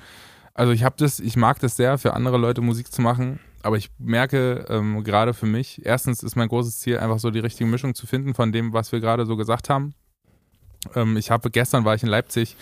Also 0.54 0.72
ich 0.72 0.84
habe 0.84 0.96
das, 0.98 1.20
ich 1.20 1.36
mag 1.36 1.60
das 1.60 1.76
sehr, 1.76 1.98
für 1.98 2.14
andere 2.14 2.38
Leute 2.38 2.62
Musik 2.62 2.92
zu 2.92 3.02
machen, 3.02 3.40
aber 3.64 3.78
ich 3.78 3.90
merke 3.98 4.66
ähm, 4.70 5.04
gerade 5.04 5.34
für 5.34 5.48
mich, 5.48 5.84
erstens 5.84 6.22
ist 6.22 6.36
mein 6.36 6.48
großes 6.48 6.80
Ziel, 6.80 7.00
einfach 7.00 7.18
so 7.18 7.32
die 7.32 7.40
richtige 7.40 7.68
Mischung 7.70 7.96
zu 7.96 8.06
finden 8.06 8.36
von 8.36 8.52
dem, 8.52 8.72
was 8.72 8.92
wir 8.92 9.00
gerade 9.00 9.26
so 9.26 9.36
gesagt 9.36 9.70
haben. 9.70 9.96
Ähm, 10.96 11.18
ich 11.18 11.32
habe 11.32 11.50
gestern 11.50 11.86
war 11.86 11.96
ich 11.96 12.04
in 12.04 12.10
Leipzig 12.10 12.56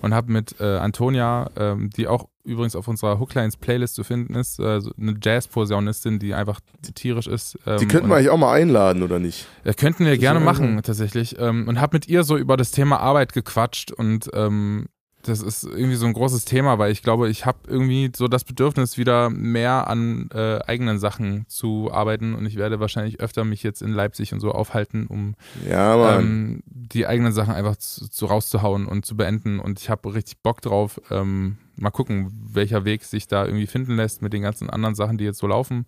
und 0.00 0.14
habe 0.14 0.32
mit 0.32 0.58
äh, 0.58 0.78
Antonia, 0.78 1.50
ähm, 1.56 1.90
die 1.90 2.08
auch 2.08 2.28
übrigens 2.44 2.76
auf 2.76 2.88
unserer 2.88 3.18
Hooklines 3.18 3.56
Playlist 3.56 3.94
zu 3.94 4.04
finden 4.04 4.34
ist, 4.34 4.58
äh, 4.58 4.80
eine 4.98 5.16
Jazz-Posaunistin, 5.20 6.18
die 6.18 6.34
einfach 6.34 6.60
tierisch 6.94 7.26
ist. 7.26 7.58
Ähm, 7.66 7.78
die 7.78 7.88
könnten 7.88 8.08
wir 8.08 8.16
eigentlich 8.16 8.30
auch 8.30 8.38
mal 8.38 8.52
einladen, 8.52 9.02
oder 9.02 9.18
nicht? 9.18 9.46
Ja, 9.64 9.72
könnten 9.72 10.04
wir 10.04 10.16
gerne 10.18 10.40
machen, 10.40 10.80
tatsächlich. 10.82 11.36
Ähm, 11.38 11.66
und 11.68 11.80
habe 11.80 11.96
mit 11.96 12.08
ihr 12.08 12.24
so 12.24 12.36
über 12.36 12.56
das 12.56 12.70
Thema 12.70 13.00
Arbeit 13.00 13.32
gequatscht 13.32 13.90
und 13.90 14.30
ähm, 14.34 14.86
das 15.28 15.40
ist 15.40 15.64
irgendwie 15.64 15.96
so 15.96 16.06
ein 16.06 16.12
großes 16.12 16.44
Thema, 16.44 16.78
weil 16.78 16.92
ich 16.92 17.02
glaube, 17.02 17.28
ich 17.28 17.46
habe 17.46 17.58
irgendwie 17.66 18.12
so 18.14 18.28
das 18.28 18.44
Bedürfnis, 18.44 18.98
wieder 18.98 19.30
mehr 19.30 19.88
an 19.88 20.28
äh, 20.34 20.58
eigenen 20.66 20.98
Sachen 20.98 21.46
zu 21.48 21.90
arbeiten 21.92 22.34
und 22.34 22.46
ich 22.46 22.56
werde 22.56 22.80
wahrscheinlich 22.80 23.20
öfter 23.20 23.44
mich 23.44 23.62
jetzt 23.62 23.82
in 23.82 23.92
Leipzig 23.92 24.32
und 24.32 24.40
so 24.40 24.52
aufhalten, 24.52 25.06
um 25.06 25.34
ja, 25.68 26.18
ähm, 26.18 26.62
die 26.66 27.06
eigenen 27.06 27.32
Sachen 27.32 27.54
einfach 27.54 27.76
zu, 27.76 28.08
zu, 28.08 28.26
rauszuhauen 28.26 28.86
und 28.86 29.06
zu 29.06 29.16
beenden 29.16 29.60
und 29.60 29.80
ich 29.80 29.90
habe 29.90 30.12
richtig 30.14 30.42
Bock 30.42 30.60
drauf. 30.60 31.00
Ähm, 31.10 31.56
mal 31.76 31.90
gucken, 31.90 32.30
welcher 32.52 32.84
Weg 32.84 33.04
sich 33.04 33.26
da 33.26 33.44
irgendwie 33.44 33.66
finden 33.66 33.96
lässt 33.96 34.22
mit 34.22 34.32
den 34.32 34.42
ganzen 34.42 34.70
anderen 34.70 34.94
Sachen, 34.94 35.18
die 35.18 35.24
jetzt 35.24 35.38
so 35.38 35.46
laufen. 35.46 35.86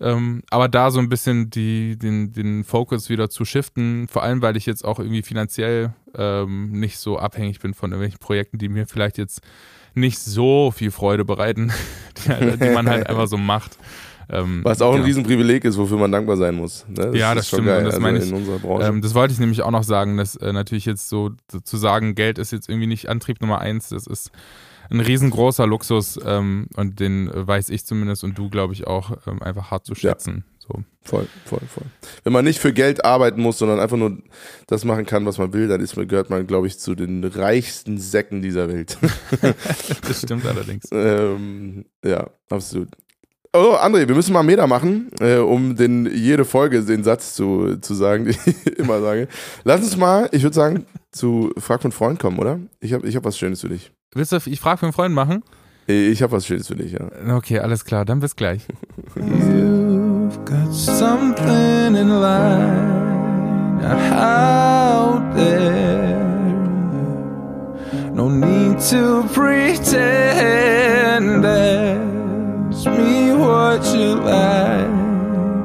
Ähm, 0.00 0.42
aber 0.50 0.68
da 0.68 0.90
so 0.90 0.98
ein 0.98 1.08
bisschen 1.08 1.50
die, 1.50 1.96
den, 1.96 2.32
den 2.32 2.64
Fokus 2.64 3.08
wieder 3.08 3.30
zu 3.30 3.44
shiften, 3.44 4.08
vor 4.08 4.22
allem 4.22 4.42
weil 4.42 4.56
ich 4.56 4.66
jetzt 4.66 4.84
auch 4.84 4.98
irgendwie 4.98 5.22
finanziell 5.22 5.94
ähm, 6.16 6.72
nicht 6.72 6.98
so 6.98 7.18
abhängig 7.18 7.60
bin 7.60 7.72
von 7.72 7.92
irgendwelchen 7.92 8.18
Projekten, 8.18 8.58
die 8.58 8.68
mir 8.68 8.86
vielleicht 8.86 9.16
jetzt 9.16 9.42
nicht 9.94 10.18
so 10.18 10.72
viel 10.72 10.90
Freude 10.90 11.24
bereiten, 11.24 11.72
die, 12.26 12.58
die 12.58 12.70
man 12.70 12.88
halt 12.88 13.06
einfach 13.06 13.28
so 13.28 13.36
macht. 13.36 13.78
Ähm, 14.28 14.60
Was 14.64 14.80
auch 14.80 14.92
genau. 14.92 15.02
ein 15.02 15.06
Riesenprivileg 15.06 15.64
ist, 15.64 15.76
wofür 15.76 15.98
man 15.98 16.10
dankbar 16.10 16.36
sein 16.36 16.54
muss. 16.54 16.86
Ne? 16.88 16.94
Das 16.94 17.16
ja, 17.16 17.34
das 17.34 17.48
stimmt. 17.48 17.66
Geil, 17.66 17.84
das, 17.84 17.94
also 17.94 18.00
meine 18.00 18.18
ich, 18.18 18.32
ähm, 18.32 19.02
das 19.02 19.14
wollte 19.14 19.34
ich 19.34 19.40
nämlich 19.40 19.62
auch 19.62 19.70
noch 19.70 19.82
sagen, 19.82 20.16
dass 20.16 20.36
äh, 20.36 20.52
natürlich 20.52 20.86
jetzt 20.86 21.08
so 21.08 21.30
zu 21.62 21.76
sagen, 21.76 22.14
Geld 22.14 22.38
ist 22.38 22.50
jetzt 22.50 22.68
irgendwie 22.68 22.86
nicht 22.86 23.08
Antrieb 23.08 23.40
Nummer 23.40 23.60
eins, 23.60 23.90
das 23.90 24.06
ist 24.06 24.30
ein 24.92 25.00
riesengroßer 25.00 25.66
Luxus 25.66 26.20
ähm, 26.24 26.66
und 26.76 27.00
den 27.00 27.30
weiß 27.32 27.70
ich 27.70 27.84
zumindest 27.86 28.24
und 28.24 28.36
du, 28.36 28.50
glaube 28.50 28.74
ich, 28.74 28.86
auch 28.86 29.16
ähm, 29.26 29.42
einfach 29.42 29.70
hart 29.70 29.86
zu 29.86 29.94
schätzen. 29.94 30.44
Ja. 30.46 30.52
So. 30.58 30.84
Voll, 31.02 31.26
voll, 31.44 31.60
voll. 31.66 31.86
Wenn 32.22 32.32
man 32.32 32.44
nicht 32.44 32.60
für 32.60 32.72
Geld 32.72 33.04
arbeiten 33.04 33.40
muss, 33.40 33.58
sondern 33.58 33.80
einfach 33.80 33.96
nur 33.96 34.18
das 34.68 34.84
machen 34.84 35.04
kann, 35.06 35.26
was 35.26 35.38
man 35.38 35.52
will, 35.52 35.66
dann 35.66 35.80
ist, 35.80 35.96
gehört 35.96 36.30
man, 36.30 36.46
glaube 36.46 36.68
ich, 36.68 36.78
zu 36.78 36.94
den 36.94 37.24
reichsten 37.24 37.98
Säcken 37.98 38.42
dieser 38.42 38.68
Welt. 38.68 38.98
das 40.06 40.22
stimmt 40.22 40.46
allerdings. 40.46 40.84
ähm, 40.92 41.86
ja, 42.04 42.30
absolut. 42.48 42.88
Oh, 43.54 43.76
André, 43.76 44.08
wir 44.08 44.14
müssen 44.14 44.32
mal 44.32 44.42
Meter 44.42 44.66
machen, 44.66 45.10
äh, 45.20 45.36
um 45.36 45.76
den, 45.76 46.06
jede 46.06 46.44
Folge 46.44 46.82
den 46.82 47.04
Satz 47.04 47.34
zu, 47.34 47.76
zu 47.80 47.94
sagen, 47.94 48.24
den 48.24 48.36
ich 48.46 48.66
immer 48.78 49.00
sage. 49.00 49.28
Lass 49.64 49.82
uns 49.82 49.96
mal, 49.96 50.28
ich 50.32 50.42
würde 50.42 50.54
sagen, 50.54 50.86
zu 51.12 51.52
Frag 51.58 51.82
von 51.82 51.92
Freund 51.92 52.18
kommen, 52.18 52.38
oder? 52.38 52.58
Ich 52.80 52.92
habe 52.92 53.06
ich 53.06 53.14
hab 53.16 53.24
was 53.24 53.38
Schönes 53.38 53.60
für 53.60 53.68
dich. 53.68 53.92
Willst 54.14 54.32
du, 54.32 54.38
ich 54.44 54.60
frage 54.60 54.78
für 54.78 54.86
einen 54.86 54.92
Freund 54.92 55.14
machen? 55.14 55.42
Ich 55.86 56.22
habe 56.22 56.32
was 56.32 56.46
Schönes 56.46 56.68
für 56.68 56.76
dich, 56.76 56.92
ja. 56.92 57.08
Okay, 57.36 57.58
alles 57.58 57.84
klar, 57.84 58.04
dann 58.04 58.20
bis 58.20 58.36
gleich. 58.36 58.66
You've 59.16 60.44
got 60.44 60.72
something 60.72 61.94
in 61.94 62.08
line 62.08 63.02
out 63.84 65.34
there. 65.34 66.22
No 68.14 68.28
need 68.28 68.78
to 68.90 69.24
pretend. 69.32 69.92
Ask 71.44 72.86
me 72.86 73.32
what 73.32 73.84
you 73.94 74.14
like. 74.14 74.86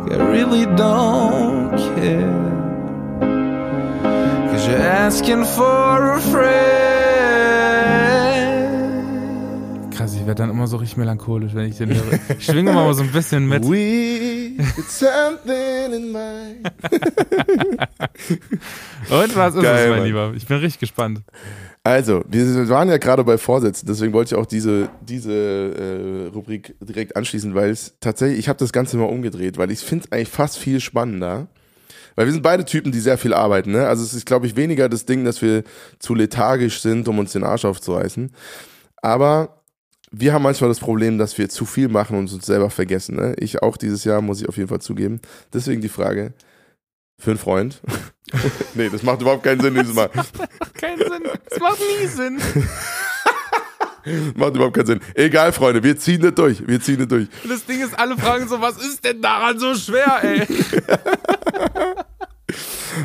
I 0.10 0.16
really 0.32 0.66
don't 0.66 1.78
care. 1.96 2.47
Asking 4.88 5.44
for 5.44 6.14
a 6.14 6.20
friend. 6.20 6.88
werde 10.28 10.44
dann 10.44 10.50
immer 10.50 10.68
so 10.68 10.76
richtig 10.78 10.98
melancholisch, 10.98 11.56
wenn 11.56 11.70
ich 11.70 11.78
den 11.78 11.90
höre. 11.90 12.20
Ich 12.38 12.46
schwinge 12.46 12.74
mal 12.74 12.94
so 12.94 13.02
ein 13.02 13.12
bisschen 13.12 13.48
mit. 13.48 13.64
We 13.64 14.52
something 14.88 15.94
in 15.94 16.12
mind. 16.12 16.70
Und 19.10 19.36
was 19.36 19.56
ist 19.56 19.64
Geil, 19.64 19.90
es, 19.90 19.92
mein. 19.96 20.06
Lieber? 20.06 20.34
Ich 20.36 20.46
bin 20.46 20.58
richtig 20.58 20.80
gespannt. 20.80 21.22
Also, 21.84 22.24
wir 22.28 22.70
waren 22.70 22.90
ja 22.90 22.98
gerade 22.98 23.24
bei 23.24 23.38
Vorsätzen, 23.38 23.88
deswegen 23.88 24.12
wollte 24.12 24.36
ich 24.36 24.42
auch 24.42 24.46
diese, 24.46 24.90
diese 25.02 25.32
äh, 25.32 26.28
Rubrik 26.34 26.76
direkt 26.82 27.16
anschließen, 27.16 27.56
weil 27.56 27.70
es 27.70 27.96
tatsächlich, 28.02 28.40
ich 28.40 28.50
habe 28.50 28.60
das 28.60 28.74
Ganze 28.74 28.98
mal 28.98 29.06
umgedreht, 29.06 29.58
weil 29.58 29.72
ich 29.72 29.80
finde 29.80 30.04
es 30.06 30.12
eigentlich 30.12 30.28
fast 30.28 30.58
viel 30.58 30.82
spannender. 30.82 31.48
Weil 32.18 32.26
wir 32.26 32.34
sind 32.34 32.42
beide 32.42 32.66
Typen, 32.66 32.92
die 32.92 33.00
sehr 33.00 33.20
viel 33.20 33.34
arbeiten. 33.34 33.72
Ne? 33.72 33.88
Also 33.88 34.04
es 34.04 34.16
ist, 34.16 34.26
glaube 34.26 34.48
ich, 34.48 34.56
weniger 34.56 34.90
das 34.90 35.06
Ding, 35.06 35.24
dass 35.24 35.44
wir 35.44 35.64
zu 36.00 36.16
lethargisch 36.16 36.82
sind, 36.82 37.08
um 37.08 37.20
uns 37.20 37.32
den 37.32 37.44
Arsch 37.44 37.64
aufzureißen. 37.64 38.32
Aber 39.04 39.62
wir 40.10 40.34
haben 40.34 40.42
manchmal 40.42 40.70
das 40.70 40.80
Problem, 40.80 41.20
dass 41.20 41.38
wir 41.38 41.48
zu 41.48 41.66
viel 41.66 41.90
machen 41.90 42.18
und 42.18 42.34
uns 42.34 42.48
selber 42.48 42.72
vergessen. 42.72 43.18
Ne? 43.18 43.36
Ich 43.38 43.62
auch 43.62 43.78
dieses 43.78 44.04
Jahr, 44.04 44.22
muss 44.22 44.42
ich 44.42 44.50
auf 44.50 44.58
jeden 44.58 44.68
Fall 44.68 44.82
zugeben. 44.82 45.22
Deswegen 45.54 45.80
die 45.80 45.90
Frage, 45.90 46.34
für 47.20 47.32
einen 47.32 47.40
Freund. 47.40 47.82
nee, 48.74 48.90
das 48.90 49.04
macht 49.04 49.22
überhaupt 49.22 49.44
keinen 49.44 49.62
Sinn 49.62 49.76
dieses 49.76 49.94
Mal. 49.94 50.10
Keinen 50.74 50.98
Sinn. 50.98 51.24
Das 51.50 51.60
macht 51.60 51.80
nie 51.80 52.08
Sinn. 52.08 52.42
macht 54.36 54.56
überhaupt 54.56 54.76
keinen 54.76 54.86
Sinn. 54.86 55.02
Egal, 55.16 55.52
Freunde, 55.52 55.84
wir 55.84 55.98
ziehen 55.98 56.22
das 56.22 56.34
durch. 56.36 56.68
Wir 56.68 56.80
ziehen 56.80 56.98
das 56.98 57.08
durch. 57.08 57.28
Und 57.44 57.52
das 57.52 57.66
Ding 57.66 57.84
ist, 57.84 57.98
alle 57.98 58.18
fragen 58.18 58.48
so, 58.48 58.62
was 58.62 58.78
ist 58.78 59.04
denn 59.04 59.22
daran 59.22 59.60
so 59.60 59.76
schwer, 59.76 60.20
ey? 60.24 60.48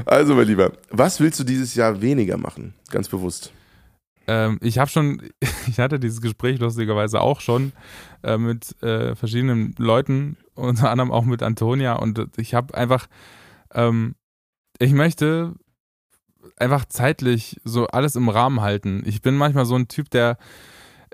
Also, 0.06 0.34
mein 0.34 0.46
Lieber, 0.46 0.72
was 0.90 1.20
willst 1.20 1.40
du 1.40 1.44
dieses 1.44 1.74
Jahr 1.74 2.00
weniger 2.00 2.36
machen? 2.36 2.74
Ganz 2.90 3.08
bewusst. 3.08 3.52
Ähm, 4.26 4.58
ich 4.62 4.78
habe 4.78 4.90
schon, 4.90 5.22
ich 5.66 5.78
hatte 5.78 5.98
dieses 5.98 6.20
Gespräch 6.20 6.58
lustigerweise 6.58 7.20
auch 7.20 7.40
schon 7.40 7.72
äh, 8.22 8.38
mit 8.38 8.80
äh, 8.82 9.14
verschiedenen 9.14 9.74
Leuten, 9.78 10.36
unter 10.54 10.90
anderem 10.90 11.10
auch 11.10 11.24
mit 11.24 11.42
Antonia 11.42 11.94
und 11.94 12.20
ich 12.36 12.54
habe 12.54 12.74
einfach, 12.74 13.06
ähm, 13.74 14.14
ich 14.78 14.92
möchte 14.92 15.54
einfach 16.56 16.84
zeitlich 16.86 17.60
so 17.64 17.86
alles 17.86 18.16
im 18.16 18.28
Rahmen 18.28 18.60
halten. 18.60 19.02
Ich 19.06 19.22
bin 19.22 19.36
manchmal 19.36 19.66
so 19.66 19.76
ein 19.76 19.88
Typ, 19.88 20.10
der 20.10 20.38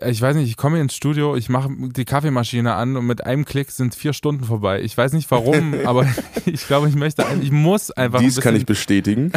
ich 0.07 0.21
weiß 0.23 0.37
nicht, 0.37 0.49
ich 0.49 0.57
komme 0.57 0.81
ins 0.81 0.95
Studio, 0.95 1.37
ich 1.37 1.49
mache 1.49 1.71
die 1.71 2.05
Kaffeemaschine 2.05 2.75
an 2.75 2.97
und 2.97 3.07
mit 3.07 3.25
einem 3.25 3.45
Klick 3.45 3.71
sind 3.71 3.95
vier 3.95 4.13
Stunden 4.13 4.45
vorbei. 4.45 4.81
Ich 4.83 4.97
weiß 4.97 5.13
nicht 5.13 5.31
warum, 5.31 5.75
aber 5.85 6.07
ich 6.45 6.67
glaube, 6.67 6.89
ich 6.89 6.95
möchte, 6.95 7.25
ich 7.43 7.51
muss 7.51 7.91
einfach. 7.91 8.21
Dies 8.21 8.39
ein 8.39 8.43
kann 8.43 8.57
ich 8.57 8.67
bestätigen. 8.67 9.33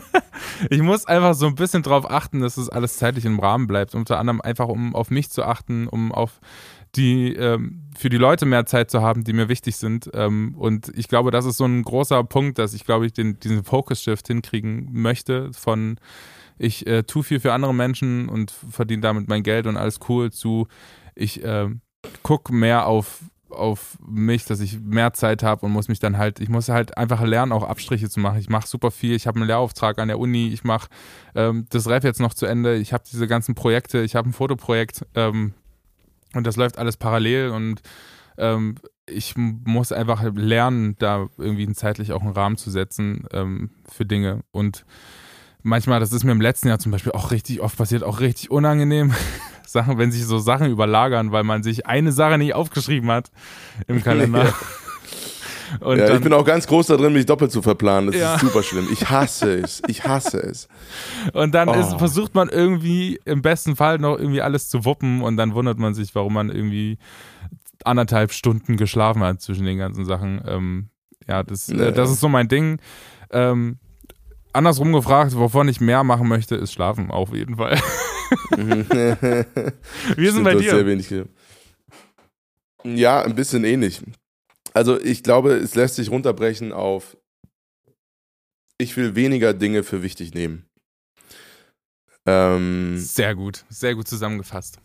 ich 0.70 0.82
muss 0.82 1.06
einfach 1.06 1.34
so 1.34 1.46
ein 1.46 1.54
bisschen 1.54 1.82
drauf 1.82 2.10
achten, 2.10 2.40
dass 2.40 2.56
es 2.56 2.68
alles 2.68 2.96
zeitlich 2.96 3.24
im 3.24 3.38
Rahmen 3.38 3.66
bleibt. 3.66 3.94
Unter 3.94 4.18
anderem 4.18 4.40
einfach, 4.40 4.68
um 4.68 4.94
auf 4.94 5.10
mich 5.10 5.30
zu 5.30 5.44
achten, 5.44 5.86
um 5.86 6.12
auf 6.12 6.40
die 6.96 7.34
ähm, 7.34 7.82
für 7.96 8.08
die 8.08 8.16
Leute 8.16 8.46
mehr 8.46 8.66
Zeit 8.66 8.90
zu 8.90 9.02
haben, 9.02 9.22
die 9.22 9.32
mir 9.32 9.48
wichtig 9.48 9.76
sind. 9.76 10.10
Ähm, 10.14 10.54
und 10.56 10.90
ich 10.96 11.08
glaube, 11.08 11.30
das 11.30 11.44
ist 11.44 11.56
so 11.56 11.64
ein 11.64 11.82
großer 11.82 12.24
Punkt, 12.24 12.58
dass 12.58 12.74
ich, 12.74 12.84
glaube 12.84 13.06
ich, 13.06 13.12
den, 13.12 13.38
diesen 13.38 13.62
Focus-Shift 13.62 14.26
hinkriegen 14.26 14.88
möchte 14.92 15.52
von 15.52 15.98
ich 16.60 16.86
äh, 16.86 17.04
tue 17.04 17.22
viel 17.22 17.40
für 17.40 17.54
andere 17.54 17.74
Menschen 17.74 18.28
und 18.28 18.50
verdiene 18.50 19.00
damit 19.00 19.28
mein 19.28 19.42
Geld 19.42 19.66
und 19.66 19.78
alles 19.78 19.98
cool 20.08 20.30
zu. 20.30 20.68
Ich 21.14 21.42
äh, 21.42 21.68
gucke 22.22 22.52
mehr 22.54 22.86
auf 22.86 23.24
auf 23.48 23.98
mich, 24.06 24.44
dass 24.44 24.60
ich 24.60 24.78
mehr 24.78 25.12
Zeit 25.12 25.42
habe 25.42 25.66
und 25.66 25.72
muss 25.72 25.88
mich 25.88 25.98
dann 25.98 26.18
halt, 26.18 26.38
ich 26.38 26.48
muss 26.48 26.68
halt 26.68 26.96
einfach 26.96 27.20
lernen, 27.22 27.50
auch 27.50 27.64
Abstriche 27.64 28.08
zu 28.08 28.20
machen. 28.20 28.38
Ich 28.38 28.48
mache 28.48 28.68
super 28.68 28.92
viel, 28.92 29.12
ich 29.16 29.26
habe 29.26 29.40
einen 29.40 29.48
Lehrauftrag 29.48 29.98
an 29.98 30.06
der 30.06 30.20
Uni, 30.20 30.50
ich 30.52 30.62
mache 30.62 30.88
ähm, 31.34 31.66
das 31.70 31.88
Ref 31.88 32.04
jetzt 32.04 32.20
noch 32.20 32.32
zu 32.32 32.46
Ende, 32.46 32.76
ich 32.76 32.92
habe 32.92 33.02
diese 33.10 33.26
ganzen 33.26 33.56
Projekte, 33.56 34.02
ich 34.02 34.14
habe 34.14 34.28
ein 34.28 34.32
Fotoprojekt 34.32 35.04
ähm, 35.16 35.54
und 36.32 36.46
das 36.46 36.54
läuft 36.54 36.78
alles 36.78 36.96
parallel 36.96 37.48
und 37.48 37.82
ähm, 38.38 38.76
ich 39.08 39.36
muss 39.36 39.90
einfach 39.90 40.22
lernen, 40.32 40.94
da 41.00 41.26
irgendwie 41.36 41.72
zeitlich 41.72 42.12
auch 42.12 42.22
einen 42.22 42.30
Rahmen 42.30 42.56
zu 42.56 42.70
setzen 42.70 43.26
ähm, 43.32 43.70
für 43.88 44.06
Dinge. 44.06 44.44
Und 44.52 44.84
manchmal, 45.62 46.00
das 46.00 46.12
ist 46.12 46.24
mir 46.24 46.32
im 46.32 46.40
letzten 46.40 46.68
Jahr 46.68 46.78
zum 46.78 46.92
Beispiel 46.92 47.12
auch 47.12 47.30
richtig 47.30 47.60
oft 47.60 47.76
passiert, 47.76 48.02
auch 48.02 48.20
richtig 48.20 48.50
unangenehm. 48.50 49.14
Sachen, 49.66 49.98
wenn 49.98 50.10
sich 50.10 50.26
so 50.26 50.38
Sachen 50.38 50.68
überlagern, 50.68 51.30
weil 51.30 51.44
man 51.44 51.62
sich 51.62 51.86
eine 51.86 52.10
Sache 52.10 52.38
nicht 52.38 52.54
aufgeschrieben 52.54 53.10
hat 53.10 53.30
im 53.86 54.02
Kalender. 54.02 54.52
Ja. 55.80 55.94
Dann, 55.94 56.16
ich 56.16 56.22
bin 56.22 56.32
auch 56.32 56.44
ganz 56.44 56.66
groß 56.66 56.88
da 56.88 56.96
drin, 56.96 57.12
mich 57.12 57.26
doppelt 57.26 57.52
zu 57.52 57.62
verplanen. 57.62 58.10
Das 58.10 58.20
ja. 58.20 58.34
ist 58.34 58.40
super 58.40 58.62
schlimm. 58.62 58.88
Ich 58.90 59.08
hasse 59.08 59.60
es. 59.60 59.82
Ich 59.86 60.04
hasse 60.04 60.38
es. 60.38 60.68
Und 61.32 61.54
dann 61.54 61.68
oh. 61.68 61.74
ist, 61.74 61.96
versucht 61.96 62.34
man 62.34 62.48
irgendwie 62.48 63.20
im 63.24 63.42
besten 63.42 63.76
Fall 63.76 63.98
noch 63.98 64.18
irgendwie 64.18 64.42
alles 64.42 64.68
zu 64.68 64.84
wuppen 64.84 65.22
und 65.22 65.36
dann 65.36 65.54
wundert 65.54 65.78
man 65.78 65.94
sich, 65.94 66.14
warum 66.14 66.34
man 66.34 66.50
irgendwie 66.50 66.98
anderthalb 67.84 68.32
Stunden 68.32 68.76
geschlafen 68.76 69.22
hat 69.22 69.40
zwischen 69.40 69.64
den 69.64 69.78
ganzen 69.78 70.04
Sachen. 70.04 70.42
Ähm, 70.46 70.88
ja, 71.28 71.42
das, 71.42 71.68
äh, 71.68 71.92
das 71.92 72.10
ist 72.10 72.20
so 72.20 72.28
mein 72.28 72.48
Ding. 72.48 72.80
Ähm, 73.30 73.78
andersrum 74.52 74.92
gefragt, 74.92 75.36
wovon 75.36 75.68
ich 75.68 75.80
mehr 75.80 76.04
machen 76.04 76.28
möchte, 76.28 76.56
ist 76.56 76.72
schlafen, 76.72 77.10
auf 77.10 77.34
jeden 77.34 77.56
Fall. 77.56 77.80
Wir 80.16 80.32
sind 80.32 80.44
bei 80.44 80.54
dir. 80.54 80.70
Sehr 80.70 80.86
wenig. 80.86 81.12
Ja, 82.84 83.22
ein 83.22 83.34
bisschen 83.34 83.64
ähnlich. 83.64 84.02
Also 84.72 85.00
ich 85.00 85.22
glaube, 85.22 85.54
es 85.54 85.74
lässt 85.74 85.96
sich 85.96 86.10
runterbrechen 86.10 86.72
auf, 86.72 87.16
ich 88.78 88.96
will 88.96 89.14
weniger 89.14 89.52
Dinge 89.52 89.82
für 89.82 90.02
wichtig 90.02 90.32
nehmen. 90.32 90.66
Ähm, 92.26 92.96
sehr 92.98 93.34
gut, 93.34 93.64
sehr 93.68 93.94
gut 93.94 94.08
zusammengefasst. 94.08 94.78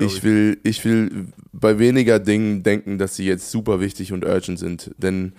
Ich 0.00 0.22
will, 0.22 0.60
ich 0.62 0.84
will 0.84 1.32
bei 1.52 1.78
weniger 1.78 2.20
Dingen 2.20 2.62
denken, 2.62 2.98
dass 2.98 3.16
sie 3.16 3.26
jetzt 3.26 3.50
super 3.50 3.80
wichtig 3.80 4.12
und 4.12 4.24
urgent 4.24 4.58
sind. 4.58 4.92
Denn 4.96 5.34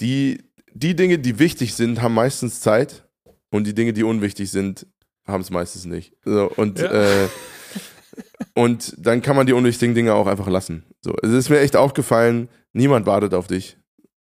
die 0.00 0.42
die 0.74 0.94
Dinge, 0.96 1.18
die 1.18 1.38
wichtig 1.38 1.74
sind, 1.74 2.02
haben 2.02 2.14
meistens 2.14 2.60
Zeit 2.60 3.08
und 3.50 3.66
die 3.66 3.74
Dinge, 3.74 3.92
die 3.92 4.04
unwichtig 4.04 4.50
sind, 4.50 4.86
haben 5.26 5.42
es 5.42 5.50
meistens 5.50 5.84
nicht. 5.84 6.14
So, 6.24 6.50
und, 6.56 6.78
ja. 6.78 7.24
äh, 7.24 7.28
und 8.54 8.94
dann 8.98 9.22
kann 9.22 9.36
man 9.36 9.46
die 9.46 9.52
unwichtigen 9.52 9.94
Dinge 9.94 10.14
auch 10.14 10.26
einfach 10.26 10.48
lassen. 10.48 10.84
So, 11.00 11.14
es 11.22 11.30
ist 11.30 11.50
mir 11.50 11.60
echt 11.60 11.76
aufgefallen, 11.76 12.48
niemand 12.72 13.06
wartet 13.06 13.34
auf 13.34 13.46
dich. 13.46 13.76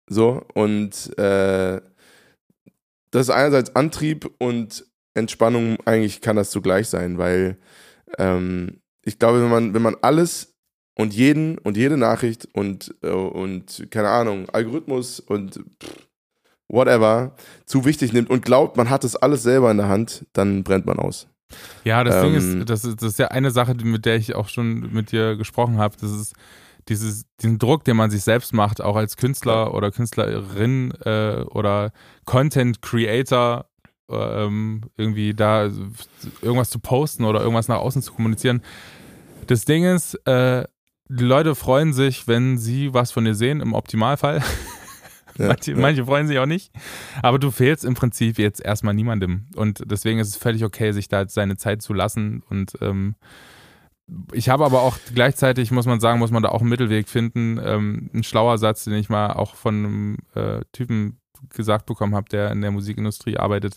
So, 0.10 0.44
und 0.54 1.18
äh, 1.18 1.82
das 3.12 3.28
ist 3.28 3.30
einerseits 3.30 3.76
Antrieb 3.76 4.30
und 4.38 4.86
Entspannung, 5.14 5.78
eigentlich 5.86 6.22
kann 6.22 6.36
das 6.36 6.52
zugleich 6.52 6.88
sein, 6.88 7.18
weil 7.18 7.58
ähm, 8.18 8.82
ich 9.04 9.20
glaube, 9.20 9.42
wenn 9.42 9.50
man, 9.50 9.74
wenn 9.74 9.82
man 9.82 9.96
alles 10.02 10.56
und 10.96 11.14
jeden 11.14 11.58
und 11.58 11.78
jede 11.78 11.98
Nachricht 11.98 12.48
und, 12.54 12.96
äh, 13.02 13.10
und 13.10 13.88
keine 13.90 14.10
Ahnung, 14.10 14.50
Algorithmus 14.50 15.20
und 15.20 15.64
pff, 15.82 16.07
whatever, 16.70 17.34
zu 17.66 17.86
wichtig 17.86 18.14
nimmt 18.14 18.30
und 18.30 18.44
glaubt, 18.44 18.78
man 18.78 18.90
hat 18.90 19.04
es 19.04 19.16
alles 19.16 19.44
selber 19.44 19.72
in 19.72 19.78
der 19.78 19.90
Hand, 19.90 20.26
dann 20.34 20.64
brennt 20.64 20.86
man 20.86 21.00
aus. 21.00 21.28
Ja, 21.84 22.04
das 22.04 22.16
ähm, 22.16 22.24
Ding 22.24 22.34
ist 22.36 22.70
das, 22.70 22.84
ist, 22.84 23.02
das 23.02 23.14
ist 23.14 23.20
ja 23.20 23.30
eine 23.30 23.52
Sache, 23.52 23.74
mit 23.76 24.06
der 24.06 24.18
ich 24.18 24.36
auch 24.36 24.50
schon 24.50 24.92
mit 24.92 25.12
dir 25.12 25.36
gesprochen 25.38 25.78
habe. 25.78 25.96
Das 26.00 26.12
ist 26.12 26.34
dieses, 26.90 27.26
diesen 27.42 27.60
Druck, 27.60 27.84
den 27.84 27.98
man 27.98 28.10
sich 28.10 28.24
selbst 28.24 28.54
macht, 28.54 28.82
auch 28.82 28.96
als 28.96 29.18
Künstler 29.18 29.74
oder 29.74 29.92
Künstlerin 29.92 30.92
äh, 31.04 31.42
oder 31.50 31.92
Content 32.26 32.82
Creator, 32.82 33.66
ähm, 34.10 34.82
irgendwie 34.96 35.34
da 35.34 35.70
irgendwas 36.42 36.70
zu 36.70 36.80
posten 36.80 37.26
oder 37.26 37.42
irgendwas 37.42 37.68
nach 37.68 37.78
außen 37.78 38.02
zu 38.02 38.14
kommunizieren. 38.14 38.62
Das 39.48 39.66
Ding 39.66 39.84
ist, 39.84 40.16
äh, 40.28 40.66
die 41.10 41.24
Leute 41.24 41.56
freuen 41.56 41.94
sich, 41.94 42.28
wenn 42.28 42.58
sie 42.58 42.94
was 42.94 43.12
von 43.12 43.24
dir 43.24 43.36
sehen, 43.36 43.62
im 43.62 43.74
Optimalfall. 43.74 44.42
Manche, 45.48 45.76
manche, 45.76 46.06
freuen 46.06 46.28
sich 46.28 46.40
auch 46.40 46.46
nicht. 46.46 46.72
Aber 47.22 47.40
du 47.40 47.52
fehlst 47.52 47.86
im 47.86 47.94
Prinzip 47.94 48.38
jetzt 48.40 48.64
erstmal 48.64 48.94
niemandem. 48.94 49.48
Und 49.56 49.84
deswegen 49.86 50.20
ist 50.20 50.30
es 50.30 50.38
völlig 50.38 50.64
okay, 50.64 50.92
sich 50.92 51.08
da 51.08 51.28
seine 51.28 51.58
Zeit 51.58 51.82
zu 51.82 51.94
lassen. 51.94 52.44
Und 52.50 52.78
ähm, 52.82 53.16
ich 54.32 54.50
habe 54.50 54.66
aber 54.66 54.82
auch 54.82 54.98
gleichzeitig, 55.14 55.72
muss 55.72 55.86
man 55.86 56.00
sagen, 56.00 56.20
muss 56.20 56.32
man 56.32 56.44
da 56.44 56.50
auch 56.50 56.62
einen 56.62 56.70
Mittelweg 56.70 57.10
finden. 57.10 57.60
Ähm, 57.64 58.10
ein 58.14 58.24
schlauer 58.24 58.58
Satz, 58.58 58.86
den 58.86 58.94
ich 58.94 59.10
mal 59.10 59.34
auch 59.34 59.56
von 59.56 59.76
einem 59.76 60.18
äh, 60.36 60.62
Typen 60.72 61.20
gesagt 61.50 61.86
bekommen 61.86 62.16
habe, 62.16 62.30
der 62.30 62.52
in 62.52 62.62
der 62.62 62.72
Musikindustrie 62.72 63.38
arbeitet. 63.38 63.76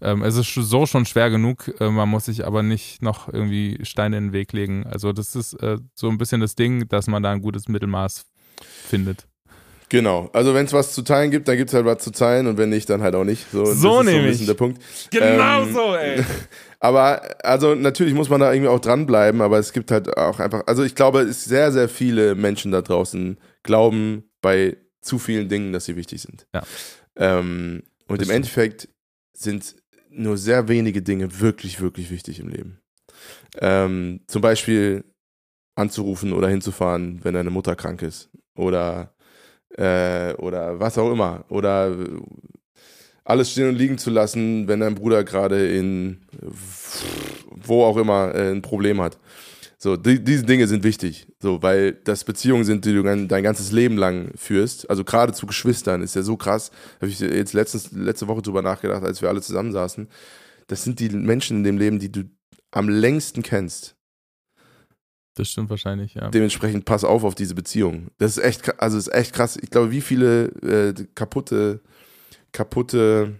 Ähm, 0.00 0.22
es 0.22 0.36
ist 0.36 0.52
so 0.54 0.86
schon 0.86 1.06
schwer 1.06 1.30
genug, 1.30 1.72
äh, 1.80 1.90
man 1.90 2.08
muss 2.08 2.26
sich 2.26 2.46
aber 2.46 2.62
nicht 2.62 3.02
noch 3.02 3.32
irgendwie 3.32 3.78
Steine 3.82 4.18
in 4.18 4.24
den 4.28 4.32
Weg 4.32 4.52
legen. 4.52 4.86
Also 4.86 5.12
das 5.12 5.34
ist 5.34 5.54
äh, 5.54 5.78
so 5.94 6.08
ein 6.08 6.18
bisschen 6.18 6.40
das 6.40 6.54
Ding, 6.54 6.88
dass 6.88 7.06
man 7.06 7.22
da 7.22 7.32
ein 7.32 7.42
gutes 7.42 7.68
Mittelmaß 7.68 8.26
findet. 8.60 9.26
Genau. 9.88 10.30
Also 10.32 10.54
wenn 10.54 10.66
es 10.66 10.72
was 10.72 10.92
zu 10.94 11.02
teilen 11.02 11.30
gibt, 11.30 11.48
dann 11.48 11.56
gibt 11.56 11.70
es 11.70 11.74
halt 11.74 11.84
was 11.84 12.02
zu 12.02 12.10
teilen 12.10 12.46
und 12.46 12.58
wenn 12.58 12.70
nicht, 12.70 12.88
dann 12.90 13.02
halt 13.02 13.14
auch 13.14 13.24
nicht. 13.24 13.46
So, 13.52 13.64
so 13.64 14.02
nämlich. 14.02 14.38
So 14.38 14.46
der 14.46 14.54
Punkt. 14.54 14.80
Genau 15.10 15.62
ähm, 15.62 15.72
so, 15.72 15.94
ey. 15.94 16.22
Aber 16.80 17.22
also 17.42 17.74
natürlich 17.74 18.14
muss 18.14 18.28
man 18.28 18.40
da 18.40 18.52
irgendwie 18.52 18.68
auch 18.68 18.80
dranbleiben, 18.80 19.40
aber 19.40 19.58
es 19.58 19.72
gibt 19.72 19.90
halt 19.90 20.18
auch 20.18 20.38
einfach, 20.38 20.64
also 20.66 20.82
ich 20.82 20.94
glaube, 20.94 21.20
es 21.20 21.42
sehr, 21.42 21.72
sehr 21.72 21.88
viele 21.88 22.34
Menschen 22.34 22.72
da 22.72 22.82
draußen 22.82 23.38
glauben 23.62 24.24
bei 24.42 24.76
zu 25.00 25.18
vielen 25.18 25.48
Dingen, 25.48 25.72
dass 25.72 25.86
sie 25.86 25.96
wichtig 25.96 26.20
sind. 26.20 26.46
Ja. 26.52 26.62
Ähm, 27.16 27.84
und 28.06 28.20
das 28.20 28.28
im 28.28 28.34
Endeffekt 28.34 28.90
sind 29.32 29.76
nur 30.10 30.36
sehr 30.36 30.68
wenige 30.68 31.00
Dinge 31.00 31.40
wirklich, 31.40 31.80
wirklich 31.80 32.10
wichtig 32.10 32.38
im 32.40 32.48
Leben. 32.48 32.80
Ähm, 33.60 34.20
zum 34.26 34.42
Beispiel 34.42 35.04
anzurufen 35.76 36.34
oder 36.34 36.48
hinzufahren, 36.48 37.20
wenn 37.22 37.32
deine 37.32 37.50
Mutter 37.50 37.76
krank 37.76 38.02
ist. 38.02 38.30
Oder 38.54 39.14
äh, 39.76 40.34
oder 40.34 40.80
was 40.80 40.98
auch 40.98 41.10
immer. 41.10 41.44
Oder 41.48 41.96
alles 43.24 43.50
stehen 43.50 43.68
und 43.68 43.76
liegen 43.76 43.98
zu 43.98 44.10
lassen, 44.10 44.68
wenn 44.68 44.80
dein 44.80 44.94
Bruder 44.94 45.24
gerade 45.24 45.68
in 45.74 46.20
wo 47.66 47.84
auch 47.84 47.96
immer 47.96 48.34
äh, 48.34 48.50
ein 48.50 48.62
Problem 48.62 49.00
hat. 49.00 49.18
So, 49.78 49.96
die, 49.96 50.22
diese 50.22 50.44
Dinge 50.44 50.66
sind 50.66 50.82
wichtig, 50.82 51.26
so, 51.40 51.62
weil 51.62 51.92
das 51.92 52.24
Beziehungen 52.24 52.64
sind, 52.64 52.84
die 52.84 52.94
du 52.94 53.02
dein, 53.02 53.42
ganzes 53.42 53.70
Leben 53.70 53.98
lang 53.98 54.30
führst. 54.36 54.88
Also 54.88 55.04
gerade 55.04 55.34
zu 55.34 55.46
Geschwistern 55.46 56.00
ist 56.00 56.16
ja 56.16 56.22
so 56.22 56.36
krass. 56.36 56.70
Habe 57.00 57.08
ich 57.08 57.20
jetzt 57.20 57.52
letztens, 57.52 57.92
letzte 57.92 58.26
Woche 58.28 58.40
drüber 58.40 58.62
nachgedacht, 58.62 59.02
als 59.02 59.20
wir 59.20 59.28
alle 59.28 59.42
zusammensaßen. 59.42 60.08
Das 60.68 60.84
sind 60.84 61.00
die 61.00 61.10
Menschen 61.10 61.58
in 61.58 61.64
dem 61.64 61.78
Leben, 61.78 61.98
die 61.98 62.10
du 62.10 62.22
am 62.70 62.88
längsten 62.88 63.42
kennst. 63.42 63.93
Das 65.34 65.48
stimmt 65.48 65.70
wahrscheinlich, 65.70 66.14
ja. 66.14 66.28
Dementsprechend 66.28 66.84
pass 66.84 67.04
auf 67.04 67.24
auf 67.24 67.34
diese 67.34 67.54
Beziehung. 67.54 68.08
Das 68.18 68.36
ist 68.36 68.44
echt, 68.44 68.80
also 68.80 68.96
ist 68.96 69.12
echt 69.12 69.32
krass. 69.32 69.58
Ich 69.60 69.70
glaube, 69.70 69.90
wie 69.90 70.00
viele 70.00 70.46
äh, 70.62 70.94
kaputte 71.14 71.80
kaputte 72.54 73.34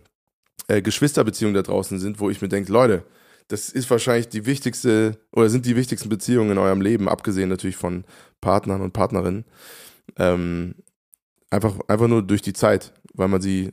äh, 0.68 0.82
Geschwisterbeziehungen 0.82 1.55
da 1.55 1.62
draußen 1.62 1.99
sind, 1.99 2.20
wo 2.20 2.28
ich 2.28 2.42
mir 2.42 2.49
denke, 2.49 2.70
Leute, 2.70 3.05
das 3.49 3.70
ist 3.70 3.90
wahrscheinlich 3.90 4.28
die 4.28 4.45
wichtigste 4.45 5.18
oder 5.32 5.49
sind 5.49 5.64
die 5.64 5.76
wichtigsten 5.76 6.11
Beziehungen 6.11 6.51
in 6.53 6.59
eurem 6.59 6.82
Leben, 6.82 7.09
abgesehen 7.09 7.49
natürlich 7.49 7.76
von 7.76 8.05
Partnern 8.40 8.82
und 8.82 8.92
Partnerinnen. 8.92 9.45
Ähm, 10.18 10.74
einfach, 11.51 11.78
einfach 11.88 12.09
nur 12.09 12.22
durch 12.22 12.42
die 12.42 12.53
Zeit, 12.53 12.92
weil 13.14 13.28
man 13.28 13.40
sie 13.40 13.72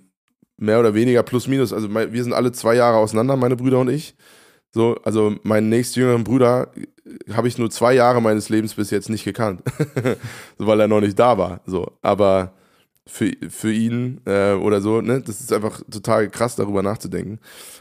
mehr 0.58 0.80
oder 0.80 0.94
weniger 0.94 1.24
plus 1.24 1.48
minus, 1.48 1.74
also 1.74 1.90
wir 1.90 2.24
sind 2.24 2.34
alle 2.34 2.52
zwei 2.52 2.76
Jahre 2.76 2.98
auseinander, 2.98 3.36
meine 3.36 3.56
Brüder 3.56 3.80
und 3.80 3.90
ich. 3.90 4.16
So, 4.74 4.96
also 5.04 5.36
meinen 5.44 5.70
nächstjüngeren 5.70 6.24
Bruder 6.24 6.72
äh, 6.76 7.34
habe 7.34 7.48
ich 7.48 7.58
nur 7.58 7.70
zwei 7.70 7.94
Jahre 7.94 8.22
meines 8.22 8.50
Lebens 8.50 8.74
bis 8.74 8.90
jetzt 8.90 9.10
nicht 9.10 9.24
gekannt, 9.24 9.62
so, 10.58 10.68
weil 10.68 10.80
er 10.80 10.88
noch 10.88 11.02
nicht 11.02 11.20
da 11.20 11.38
war. 11.38 11.62
So, 11.66 11.98
aber 12.02 12.54
für, 13.06 13.32
für 13.50 13.74
ihn 13.74 14.22
äh, 14.26 14.54
oder 14.54 14.80
so, 14.80 15.02
ne, 15.02 15.22
das 15.22 15.42
ist 15.42 15.52
einfach 15.52 15.82
total 15.92 16.30
krass, 16.30 16.56
darüber 16.56 16.82
nachzudenken. 16.84 17.40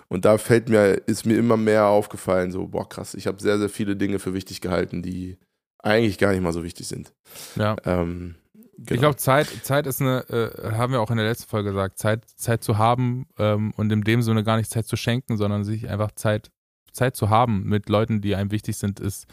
Und 0.09 0.24
da 0.24 0.38
fällt 0.38 0.68
mir, 0.68 1.03
ist 1.07 1.26
mir 1.26 1.38
immer 1.38 1.57
mehr 1.57 1.86
aufgefallen, 1.86 2.51
so, 2.51 2.66
boah, 2.66 2.88
krass, 2.88 3.14
ich 3.14 3.26
habe 3.26 3.41
sehr, 3.41 3.59
sehr 3.59 3.68
viele 3.68 3.97
Dinge 3.97 4.18
für 4.18 4.34
wichtig 4.34 4.61
gehalten, 4.61 5.03
die 5.03 5.38
eigentlich 5.78 6.18
gar 6.18 6.32
nicht 6.32 6.43
mal 6.43 6.53
so 6.53 6.64
wichtig 6.64 6.88
sind. 6.88 7.12
Ja. 7.57 7.76
Ähm, 7.84 8.34
Genau. 8.82 8.95
Ich 8.95 9.01
glaube, 9.01 9.16
Zeit, 9.16 9.47
Zeit 9.62 9.86
ist 9.86 10.01
eine, 10.01 10.20
äh, 10.30 10.72
haben 10.72 10.95
wir 10.95 11.03
auch 11.03 11.11
in 11.11 11.18
der 11.18 11.26
letzten 11.26 11.51
Folge 11.51 11.68
gesagt, 11.68 11.99
Zeit, 11.99 12.24
Zeit 12.36 12.64
zu 12.64 12.78
haben 12.78 13.26
ähm, 13.38 13.74
und 13.76 13.93
in 13.93 14.01
dem 14.01 14.22
Sinne 14.22 14.43
gar 14.43 14.57
nicht 14.57 14.70
Zeit 14.70 14.86
zu 14.86 14.97
schenken, 14.97 15.36
sondern 15.36 15.64
sich 15.64 15.91
einfach 15.91 16.12
Zeit, 16.12 16.51
Zeit 16.93 17.16
zu 17.16 17.30
haben 17.30 17.64
mit 17.64 17.88
Leuten, 17.88 18.20
die 18.20 18.34
einem 18.34 18.51
wichtig 18.51 18.76
sind, 18.76 19.01
ist, 19.01 19.26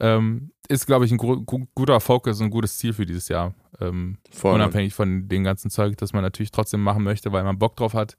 ähm, 0.00 0.50
ist 0.68 0.86
glaube 0.86 1.04
ich, 1.04 1.12
ein 1.12 1.18
gu 1.18 1.44
guter 1.74 2.00
Fokus 2.00 2.40
und 2.40 2.46
ein 2.46 2.50
gutes 2.50 2.78
Ziel 2.78 2.92
für 2.92 3.06
dieses 3.06 3.28
Jahr. 3.28 3.54
Ähm, 3.80 4.18
unabhängig 4.42 4.94
von 4.94 5.28
dem 5.28 5.44
ganzen 5.44 5.70
Zeug, 5.70 5.96
das 5.96 6.12
man 6.12 6.22
natürlich 6.22 6.50
trotzdem 6.50 6.82
machen 6.82 7.02
möchte, 7.02 7.32
weil 7.32 7.44
man 7.44 7.58
Bock 7.58 7.76
drauf 7.76 7.94
hat, 7.94 8.16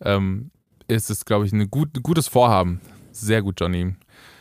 ähm, 0.00 0.50
ist 0.88 1.10
es, 1.10 1.24
glaube 1.24 1.46
ich, 1.46 1.52
ein 1.52 1.70
gut, 1.70 2.02
gutes 2.02 2.28
Vorhaben. 2.28 2.80
Sehr 3.12 3.42
gut, 3.42 3.60
Johnny. 3.60 3.94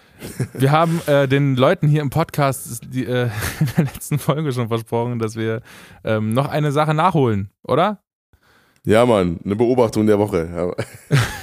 Wir 0.53 0.71
haben 0.71 1.01
äh, 1.07 1.27
den 1.27 1.55
Leuten 1.55 1.87
hier 1.87 2.01
im 2.01 2.09
Podcast 2.09 2.81
die, 2.87 3.05
äh, 3.05 3.29
in 3.59 3.67
der 3.77 3.85
letzten 3.85 4.19
Folge 4.19 4.51
schon 4.51 4.67
versprochen, 4.67 5.19
dass 5.19 5.35
wir 5.35 5.61
ähm, 6.03 6.33
noch 6.33 6.47
eine 6.47 6.71
Sache 6.71 6.93
nachholen, 6.93 7.49
oder? 7.63 8.01
Ja, 8.85 9.05
Mann, 9.05 9.39
eine 9.43 9.55
Beobachtung 9.55 10.07
der 10.07 10.19
Woche. 10.19 10.75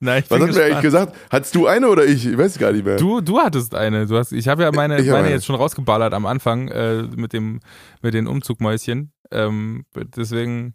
Nein, 0.00 0.22
Was 0.28 0.40
hat 0.40 0.52
mir 0.54 0.64
eigentlich 0.64 0.80
gesagt? 0.80 1.16
Hattest 1.30 1.54
du 1.54 1.66
eine 1.66 1.88
oder 1.88 2.04
ich? 2.04 2.26
Ich 2.26 2.36
weiß 2.36 2.58
gar 2.58 2.72
nicht 2.72 2.84
mehr. 2.84 2.96
Du, 2.96 3.20
du 3.20 3.38
hattest 3.38 3.74
eine. 3.74 4.06
Du 4.06 4.16
hast, 4.16 4.32
ich 4.32 4.48
habe 4.48 4.62
ja 4.62 4.72
meine, 4.72 4.96
meine, 4.96 5.10
meine 5.10 5.30
jetzt 5.30 5.46
schon 5.46 5.56
rausgeballert 5.56 6.12
am 6.14 6.26
Anfang 6.26 6.68
äh, 6.68 7.02
mit, 7.02 7.32
dem, 7.32 7.60
mit 8.02 8.14
den 8.14 8.26
Umzugmäuschen. 8.26 9.12
Ähm, 9.30 9.84
deswegen. 10.16 10.74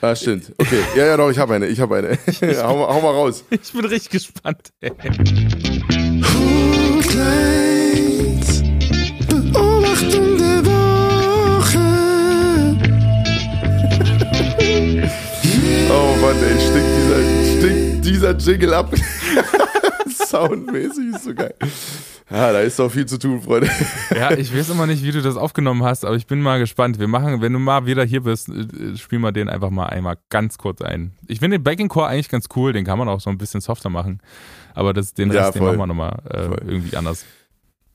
Ah, 0.00 0.14
stimmt. 0.14 0.52
Okay. 0.58 0.80
Ja, 0.96 1.06
ja, 1.06 1.16
doch, 1.16 1.30
ich 1.30 1.38
habe 1.38 1.54
eine. 1.54 1.66
Ich 1.66 1.80
habe 1.80 1.96
eine. 1.96 2.18
hau, 2.62 2.76
mal, 2.76 2.94
hau 2.94 3.00
mal 3.00 3.10
raus. 3.12 3.44
Ich 3.50 3.72
bin 3.72 3.84
richtig 3.86 4.10
gespannt. 4.10 4.70
Ey. 4.80 4.90
Beobachtung 9.28 10.38
der 10.38 10.66
Woche. 10.66 11.78
oh 15.90 16.16
Mann, 16.20 16.36
ey, 16.42 16.60
stinkt 16.60 16.93
dieser 18.24 18.38
Jingle 18.38 18.74
ab. 18.74 18.94
Soundmäßig 20.08 21.14
ist 21.14 21.24
so 21.24 21.34
geil. 21.34 21.54
Ja, 22.30 22.52
da 22.52 22.60
ist 22.60 22.78
doch 22.78 22.90
viel 22.90 23.04
zu 23.04 23.18
tun, 23.18 23.42
Freunde. 23.42 23.68
Ja, 24.16 24.32
ich 24.32 24.56
weiß 24.56 24.70
immer 24.70 24.86
nicht, 24.86 25.04
wie 25.04 25.12
du 25.12 25.20
das 25.20 25.36
aufgenommen 25.36 25.84
hast, 25.84 26.06
aber 26.06 26.16
ich 26.16 26.26
bin 26.26 26.40
mal 26.40 26.58
gespannt. 26.58 26.98
Wir 26.98 27.06
machen, 27.06 27.42
wenn 27.42 27.52
du 27.52 27.58
mal 27.58 27.84
wieder 27.84 28.02
hier 28.04 28.22
bist, 28.22 28.48
äh, 28.48 28.96
spielen 28.96 29.20
wir 29.20 29.32
den 29.32 29.48
einfach 29.48 29.70
mal 29.70 29.86
einmal 29.86 30.16
ganz 30.30 30.56
kurz 30.56 30.80
ein. 30.80 31.12
Ich 31.26 31.40
finde 31.40 31.58
den 31.58 31.64
Backing 31.64 31.88
Core 31.88 32.08
eigentlich 32.08 32.30
ganz 32.30 32.46
cool, 32.56 32.72
den 32.72 32.84
kann 32.84 32.98
man 32.98 33.08
auch 33.08 33.20
so 33.20 33.28
ein 33.28 33.36
bisschen 33.36 33.60
softer 33.60 33.90
machen. 33.90 34.20
Aber 34.74 34.94
das, 34.94 35.12
den 35.12 35.30
Rest, 35.30 35.54
ja, 35.54 35.60
den 35.60 35.64
machen 35.64 35.78
wir 35.78 35.86
nochmal 35.86 36.22
äh, 36.30 36.66
irgendwie 36.66 36.96
anders. 36.96 37.26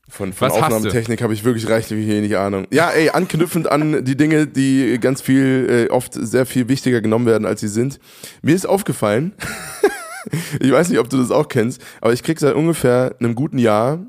Von, 0.08 0.32
von 0.32 0.50
Aufnahmetechnik 0.50 1.22
habe 1.22 1.34
ich 1.34 1.44
wirklich 1.44 1.68
reichlich 1.68 2.08
wenig 2.08 2.36
Ahnung. 2.36 2.66
Ja, 2.70 2.90
ey, 2.90 3.10
anknüpfend 3.10 3.70
an 3.70 4.04
die 4.04 4.16
Dinge, 4.16 4.48
die 4.48 4.98
ganz 5.00 5.22
viel, 5.22 5.86
äh, 5.88 5.92
oft 5.92 6.14
sehr 6.14 6.46
viel 6.46 6.68
wichtiger 6.68 7.00
genommen 7.00 7.26
werden, 7.26 7.46
als 7.46 7.60
sie 7.60 7.68
sind. 7.68 8.00
Mir 8.42 8.56
ist 8.56 8.66
aufgefallen, 8.66 9.34
ich 10.60 10.70
weiß 10.70 10.88
nicht, 10.88 10.98
ob 10.98 11.08
du 11.08 11.18
das 11.18 11.30
auch 11.30 11.48
kennst, 11.48 11.82
aber 12.00 12.12
ich 12.12 12.22
krieg 12.22 12.38
seit 12.38 12.54
ungefähr 12.54 13.14
einem 13.18 13.34
guten 13.34 13.58
Jahr 13.58 14.00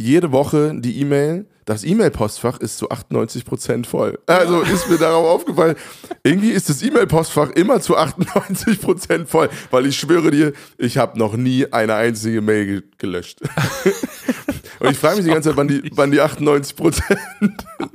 jede 0.00 0.32
Woche 0.32 0.72
die 0.76 0.98
E-Mail, 1.00 1.46
das 1.66 1.84
E-Mail-Postfach 1.84 2.58
ist 2.58 2.78
zu 2.78 2.90
98% 2.90 3.86
voll. 3.86 4.18
Also 4.26 4.62
ist 4.62 4.88
mir 4.88 4.96
darauf 4.96 5.26
aufgefallen, 5.26 5.76
irgendwie 6.24 6.50
ist 6.50 6.70
das 6.70 6.82
E-Mail-Postfach 6.82 7.50
immer 7.50 7.80
zu 7.80 7.96
98% 7.98 9.26
voll, 9.26 9.50
weil 9.70 9.86
ich 9.86 9.98
schwöre 9.98 10.30
dir, 10.30 10.52
ich 10.78 10.96
habe 10.96 11.18
noch 11.18 11.36
nie 11.36 11.70
eine 11.70 11.94
einzige 11.94 12.40
Mail 12.40 12.66
ge 12.66 12.82
gelöscht. 12.98 13.40
Und 14.80 14.90
ich 14.90 14.98
frage 14.98 15.16
mich 15.16 15.26
die 15.26 15.30
ganze 15.30 15.50
Zeit, 15.50 15.58
wann 15.58 15.68
die, 15.68 15.90
wann 15.94 16.10
die 16.10 16.20
98% 16.20 17.02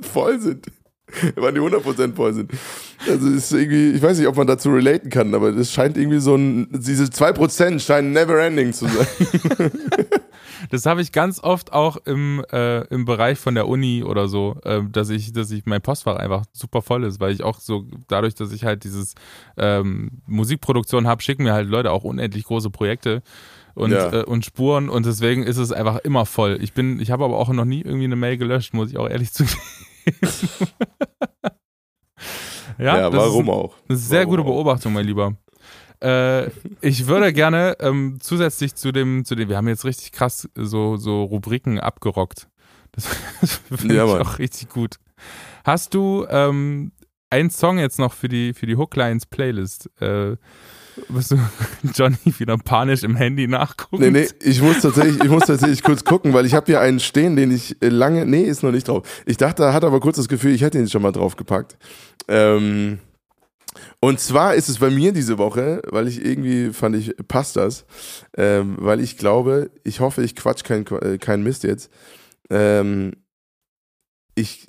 voll 0.00 0.40
sind. 0.40 0.66
Wann 1.36 1.54
die 1.54 1.60
100% 1.60 2.14
voll 2.14 2.34
sind. 2.34 2.50
Also 3.08 3.28
ist 3.28 3.52
irgendwie, 3.52 3.92
ich 3.92 4.02
weiß 4.02 4.18
nicht, 4.18 4.28
ob 4.28 4.36
man 4.36 4.46
dazu 4.46 4.70
relaten 4.70 5.10
kann, 5.10 5.34
aber 5.34 5.52
das 5.52 5.72
scheint 5.72 5.96
irgendwie 5.96 6.20
so 6.20 6.34
ein, 6.34 6.68
diese 6.72 7.04
2% 7.04 7.80
scheinen 7.80 8.12
never 8.12 8.40
ending 8.40 8.72
zu 8.72 8.86
sein. 8.86 9.70
Das 10.70 10.86
habe 10.86 11.02
ich 11.02 11.12
ganz 11.12 11.42
oft 11.42 11.72
auch 11.72 11.96
im, 12.04 12.44
äh, 12.50 12.82
im 12.86 13.04
Bereich 13.04 13.38
von 13.38 13.54
der 13.54 13.68
Uni 13.68 14.02
oder 14.02 14.28
so, 14.28 14.56
äh, 14.64 14.82
dass 14.90 15.10
ich, 15.10 15.32
dass 15.32 15.50
ich 15.50 15.66
mein 15.66 15.82
Postfach 15.82 16.16
einfach 16.16 16.44
super 16.52 16.82
voll 16.82 17.04
ist, 17.04 17.20
weil 17.20 17.32
ich 17.32 17.42
auch 17.42 17.60
so, 17.60 17.86
dadurch, 18.08 18.34
dass 18.34 18.52
ich 18.52 18.64
halt 18.64 18.84
dieses 18.84 19.14
ähm, 19.56 20.22
Musikproduktion 20.26 21.06
habe, 21.06 21.22
schicken 21.22 21.44
mir 21.44 21.52
halt 21.52 21.68
Leute 21.68 21.92
auch 21.92 22.04
unendlich 22.04 22.44
große 22.44 22.70
Projekte 22.70 23.22
und, 23.74 23.92
ja. 23.92 24.12
äh, 24.12 24.24
und 24.24 24.44
Spuren 24.44 24.88
und 24.88 25.06
deswegen 25.06 25.42
ist 25.42 25.58
es 25.58 25.72
einfach 25.72 25.98
immer 25.98 26.26
voll. 26.26 26.58
Ich 26.60 26.72
bin, 26.72 27.00
ich 27.00 27.10
habe 27.10 27.24
aber 27.24 27.36
auch 27.38 27.50
noch 27.50 27.64
nie 27.64 27.82
irgendwie 27.82 28.04
eine 28.04 28.16
Mail 28.16 28.38
gelöscht, 28.38 28.74
muss 28.74 28.90
ich 28.90 28.96
auch 28.96 29.08
ehrlich 29.08 29.32
zugeben. 29.34 29.60
ja, 32.78 32.98
ja 32.98 33.12
warum 33.12 33.50
auch? 33.50 33.74
Eine 33.88 33.98
sehr 33.98 34.20
warum 34.20 34.30
gute 34.30 34.44
Beobachtung, 34.44 34.92
mein 34.92 35.06
Lieber. 35.06 35.36
Äh, 36.02 36.48
ich 36.80 37.06
würde 37.06 37.32
gerne 37.32 37.76
ähm, 37.80 38.18
zusätzlich 38.20 38.74
zu 38.74 38.92
dem, 38.92 39.24
zu 39.24 39.34
dem, 39.34 39.48
wir 39.48 39.56
haben 39.56 39.68
jetzt 39.68 39.84
richtig 39.84 40.12
krass 40.12 40.48
so, 40.54 40.96
so 40.96 41.24
Rubriken 41.24 41.80
abgerockt. 41.80 42.48
Das, 42.92 43.08
das 43.40 43.60
finde 43.74 43.94
ja, 43.94 44.04
ich 44.04 44.12
Mann. 44.12 44.22
auch 44.22 44.38
richtig 44.38 44.68
gut. 44.68 44.96
Hast 45.64 45.94
du 45.94 46.26
ähm, 46.28 46.92
einen 47.30 47.50
Song 47.50 47.78
jetzt 47.78 47.98
noch 47.98 48.12
für 48.12 48.28
die, 48.28 48.54
für 48.54 48.66
die 48.66 48.76
Hooklines 48.76 49.26
Playlist? 49.26 49.90
Äh, 50.00 50.36
wirst 51.08 51.32
du 51.32 51.38
Johnny 51.94 52.16
wieder 52.24 52.56
panisch 52.58 53.02
im 53.02 53.16
Handy 53.16 53.46
nachgucken? 53.46 54.02
Nee, 54.02 54.10
nee, 54.10 54.28
ich 54.42 54.60
muss 54.62 54.80
tatsächlich, 54.80 55.22
ich 55.22 55.30
muss 55.30 55.44
tatsächlich 55.46 55.82
kurz 55.82 56.04
gucken, 56.04 56.32
weil 56.32 56.46
ich 56.46 56.54
habe 56.54 56.66
hier 56.66 56.80
einen 56.80 57.00
stehen, 57.00 57.36
den 57.36 57.50
ich 57.50 57.76
lange, 57.80 58.26
nee, 58.26 58.42
ist 58.42 58.62
noch 58.62 58.72
nicht 58.72 58.88
drauf. 58.88 59.06
Ich 59.26 59.36
dachte, 59.36 59.72
hat 59.72 59.84
aber 59.84 60.00
kurz 60.00 60.16
das 60.16 60.28
Gefühl, 60.28 60.54
ich 60.54 60.62
hätte 60.62 60.78
ihn 60.78 60.88
schon 60.88 61.02
mal 61.02 61.12
draufgepackt. 61.12 61.76
Ähm, 62.28 62.98
und 64.00 64.20
zwar 64.20 64.54
ist 64.54 64.68
es 64.68 64.78
bei 64.78 64.90
mir 64.90 65.12
diese 65.12 65.38
Woche, 65.38 65.82
weil 65.90 66.08
ich 66.08 66.24
irgendwie 66.24 66.72
fand 66.72 66.96
ich, 66.96 67.14
passt 67.28 67.56
das, 67.56 67.84
ähm, 68.36 68.76
weil 68.78 69.00
ich 69.00 69.16
glaube, 69.18 69.70
ich 69.84 70.00
hoffe, 70.00 70.22
ich 70.22 70.34
quatsch 70.34 70.64
keinen 70.64 70.86
äh, 70.86 71.18
kein 71.18 71.42
Mist 71.42 71.64
jetzt. 71.64 71.90
Ähm, 72.50 73.12
ich, 74.34 74.68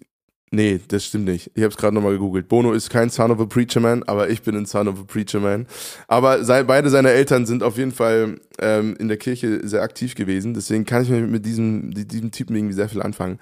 nee, 0.52 0.80
das 0.88 1.06
stimmt 1.06 1.26
nicht. 1.26 1.52
Ich 1.56 1.64
habe 1.64 1.72
es 1.72 1.78
gerade 1.78 1.94
nochmal 1.96 2.14
gegoogelt. 2.14 2.48
Bono 2.48 2.74
ist 2.74 2.90
kein 2.90 3.10
Son 3.10 3.32
of 3.32 3.40
a 3.40 3.46
Preacher 3.46 3.80
Man, 3.80 4.04
aber 4.04 4.30
ich 4.30 4.42
bin 4.42 4.56
ein 4.56 4.66
Son 4.66 4.88
of 4.88 5.00
a 5.00 5.04
Preacher 5.04 5.40
Man. 5.40 5.68
Aber 6.08 6.44
sei, 6.44 6.64
beide 6.64 6.90
seine 6.90 7.12
Eltern 7.12 7.46
sind 7.46 7.64
auf 7.64 7.78
jeden 7.78 7.92
Fall 7.92 8.40
ähm, 8.60 8.96
in 9.00 9.08
der 9.08 9.18
Kirche 9.18 9.68
sehr 9.68 9.82
aktiv 9.82 10.16
gewesen. 10.16 10.54
Deswegen 10.54 10.86
kann 10.86 11.04
ich 11.04 11.10
mit 11.10 11.46
diesem, 11.46 11.92
diesem 11.94 12.32
Typen 12.32 12.56
irgendwie 12.56 12.76
sehr 12.76 12.90
viel 12.90 13.02
anfangen. 13.02 13.40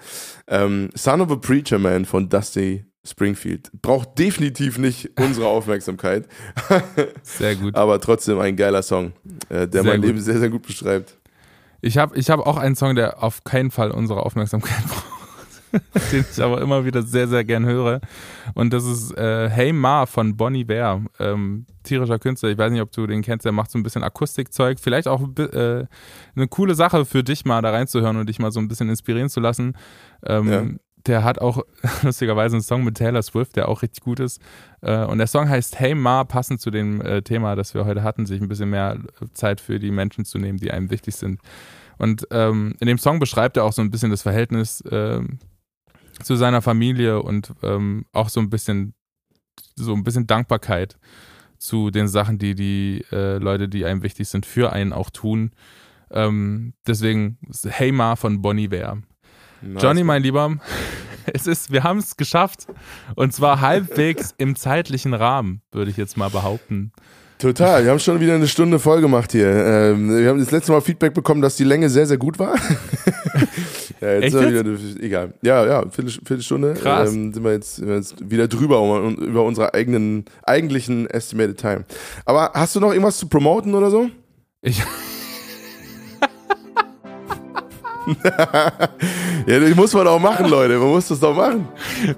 Ähm, 0.48 0.90
Son 0.94 1.20
of 1.20 1.30
a 1.30 1.36
Preacher 1.36 1.78
Man 1.78 2.04
von 2.04 2.28
Dusty 2.28 2.84
Springfield. 3.06 3.70
Braucht 3.82 4.18
definitiv 4.18 4.78
nicht 4.78 5.10
unsere 5.18 5.46
Aufmerksamkeit. 5.46 6.26
Sehr 7.22 7.54
gut. 7.54 7.74
Aber 7.74 8.00
trotzdem 8.00 8.38
ein 8.40 8.56
geiler 8.56 8.82
Song, 8.82 9.12
äh, 9.48 9.68
der 9.68 9.82
sehr 9.82 9.84
mein 9.84 10.00
gut. 10.00 10.06
Leben 10.06 10.20
sehr, 10.20 10.38
sehr 10.38 10.50
gut 10.50 10.62
beschreibt. 10.62 11.16
Ich 11.80 11.98
habe 11.98 12.18
ich 12.18 12.30
hab 12.30 12.40
auch 12.40 12.56
einen 12.56 12.74
Song, 12.74 12.94
der 12.96 13.22
auf 13.22 13.44
keinen 13.44 13.70
Fall 13.70 13.90
unsere 13.90 14.24
Aufmerksamkeit 14.24 14.84
braucht, 14.88 15.15
den 16.12 16.24
ich 16.30 16.42
aber 16.42 16.60
immer 16.60 16.84
wieder 16.84 17.02
sehr, 17.02 17.28
sehr 17.28 17.44
gern 17.44 17.66
höre. 17.66 18.00
Und 18.54 18.72
das 18.72 18.84
ist 18.84 19.16
äh, 19.16 19.48
Hey 19.48 19.72
Ma 19.72 20.06
von 20.06 20.36
Bonnie 20.36 20.64
Bear. 20.64 21.02
Ähm, 21.18 21.66
tierischer 21.82 22.18
Künstler, 22.18 22.50
ich 22.50 22.58
weiß 22.58 22.72
nicht, 22.72 22.82
ob 22.82 22.92
du 22.92 23.06
den 23.06 23.22
kennst, 23.22 23.44
der 23.44 23.52
macht 23.52 23.70
so 23.70 23.78
ein 23.78 23.82
bisschen 23.82 24.02
Akustikzeug. 24.02 24.78
Vielleicht 24.80 25.08
auch 25.08 25.22
äh, 25.38 25.84
eine 26.34 26.48
coole 26.48 26.74
Sache 26.74 27.04
für 27.04 27.22
dich 27.22 27.44
mal 27.44 27.62
da 27.62 27.70
reinzuhören 27.70 28.16
und 28.16 28.28
dich 28.28 28.38
mal 28.38 28.52
so 28.52 28.60
ein 28.60 28.68
bisschen 28.68 28.88
inspirieren 28.88 29.28
zu 29.28 29.40
lassen. 29.40 29.74
Ähm, 30.24 30.48
ja 30.48 30.64
der 31.06 31.24
hat 31.24 31.40
auch 31.40 31.62
lustigerweise 32.02 32.56
einen 32.56 32.62
Song 32.62 32.84
mit 32.84 32.96
Taylor 32.96 33.22
Swift, 33.22 33.56
der 33.56 33.68
auch 33.68 33.82
richtig 33.82 34.02
gut 34.02 34.20
ist. 34.20 34.40
Äh, 34.82 35.04
und 35.04 35.18
der 35.18 35.26
Song 35.26 35.48
heißt 35.48 35.78
Hey 35.78 35.94
Ma, 35.94 36.24
passend 36.24 36.60
zu 36.60 36.70
dem 36.70 37.00
äh, 37.00 37.22
Thema, 37.22 37.56
das 37.56 37.74
wir 37.74 37.84
heute 37.84 38.02
hatten, 38.02 38.26
sich 38.26 38.40
ein 38.40 38.48
bisschen 38.48 38.70
mehr 38.70 38.98
Zeit 39.32 39.60
für 39.60 39.78
die 39.78 39.90
Menschen 39.90 40.24
zu 40.24 40.38
nehmen, 40.38 40.58
die 40.58 40.70
einem 40.70 40.90
wichtig 40.90 41.16
sind. 41.16 41.40
Und 41.98 42.26
ähm, 42.30 42.74
in 42.80 42.86
dem 42.86 42.98
Song 42.98 43.18
beschreibt 43.18 43.56
er 43.56 43.64
auch 43.64 43.72
so 43.72 43.82
ein 43.82 43.90
bisschen 43.90 44.10
das 44.10 44.22
Verhältnis 44.22 44.80
äh, 44.82 45.20
zu 46.22 46.36
seiner 46.36 46.62
Familie 46.62 47.22
und 47.22 47.52
ähm, 47.62 48.06
auch 48.12 48.28
so 48.28 48.40
ein 48.40 48.50
bisschen 48.50 48.94
so 49.74 49.92
ein 49.94 50.04
bisschen 50.04 50.26
Dankbarkeit. 50.26 50.98
zu 51.58 51.90
den 51.90 52.06
Sachen, 52.06 52.38
die 52.38 52.54
die 52.54 53.02
äh, 53.10 53.38
Leute, 53.38 53.68
die 53.68 53.86
einem 53.86 54.02
wichtig 54.02 54.28
sind, 54.28 54.44
für 54.44 54.72
einen 54.72 54.92
auch 54.92 55.10
tun. 55.10 55.52
Ähm, 56.10 56.74
deswegen 56.86 57.38
Hey 57.64 57.92
Ma 57.92 58.16
von 58.16 58.42
Bonnie 58.42 58.70
Ware. 58.70 59.02
Nice. 59.62 59.82
Johnny, 59.82 60.04
mein 60.04 60.22
Lieber, 60.22 60.58
es 61.32 61.46
ist, 61.46 61.72
wir 61.72 61.82
haben 61.82 61.98
es 61.98 62.16
geschafft 62.16 62.66
und 63.14 63.32
zwar 63.32 63.60
halbwegs 63.60 64.34
im 64.36 64.54
zeitlichen 64.54 65.14
Rahmen, 65.14 65.62
würde 65.72 65.90
ich 65.90 65.96
jetzt 65.96 66.16
mal 66.16 66.30
behaupten. 66.30 66.92
Total, 67.38 67.84
wir 67.84 67.90
haben 67.90 67.98
schon 67.98 68.20
wieder 68.20 68.34
eine 68.34 68.48
Stunde 68.48 68.78
voll 68.78 69.02
gemacht 69.02 69.32
hier. 69.32 69.48
Ähm, 69.48 70.16
wir 70.16 70.30
haben 70.30 70.38
das 70.38 70.50
letzte 70.50 70.72
Mal 70.72 70.80
Feedback 70.80 71.12
bekommen, 71.12 71.42
dass 71.42 71.56
die 71.56 71.64
Länge 71.64 71.90
sehr, 71.90 72.06
sehr 72.06 72.16
gut 72.16 72.38
war. 72.38 72.54
ja, 74.06 74.14
jetzt 74.14 74.34
Echt 74.34 74.34
jetzt? 74.34 74.64
Wieder, 74.64 75.04
egal. 75.04 75.34
Ja, 75.42 75.66
ja, 75.66 75.84
Viertelstunde. 75.90 76.74
Krass. 76.74 77.12
Ähm, 77.12 77.32
sind, 77.32 77.44
wir 77.44 77.52
jetzt, 77.52 77.76
sind 77.76 77.88
wir 77.88 77.96
jetzt 77.96 78.30
wieder 78.30 78.46
drüber 78.46 78.80
um, 78.80 79.16
über 79.16 79.42
unsere 79.42 79.74
eigenen, 79.74 80.24
eigentlichen 80.44 81.08
Estimated 81.10 81.58
Time. 81.58 81.84
Aber 82.24 82.52
hast 82.54 82.76
du 82.76 82.80
noch 82.80 82.92
irgendwas 82.92 83.18
zu 83.18 83.28
promoten 83.28 83.74
oder 83.74 83.90
so? 83.90 84.08
Ich. 84.62 84.80
ja, 89.46 89.60
das 89.60 89.74
muss 89.74 89.92
man 89.92 90.06
auch 90.06 90.20
machen, 90.20 90.48
Leute. 90.48 90.78
Man 90.78 90.88
muss 90.88 91.08
das 91.08 91.18
doch 91.18 91.34
machen. 91.34 91.66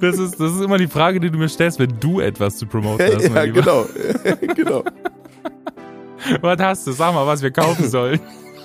Das 0.01 0.19
ist, 0.19 0.39
das 0.39 0.55
ist 0.55 0.61
immer 0.61 0.77
die 0.77 0.87
Frage, 0.87 1.19
die 1.19 1.31
du 1.31 1.39
mir 1.39 1.49
stellst, 1.49 1.79
wenn 1.79 1.99
du 1.99 2.21
etwas 2.21 2.59
zu 2.59 2.67
promoten 2.67 3.07
hast. 3.15 3.29
Ja, 3.35 3.47
genau. 3.47 3.87
genau. 4.55 4.85
Was 6.43 6.59
hast 6.59 6.87
du? 6.87 6.93
Sag 6.93 7.15
mal, 7.15 7.27
was 7.27 7.43
wir 7.43 7.51
kaufen 7.51 7.89
sollen. 7.89 8.21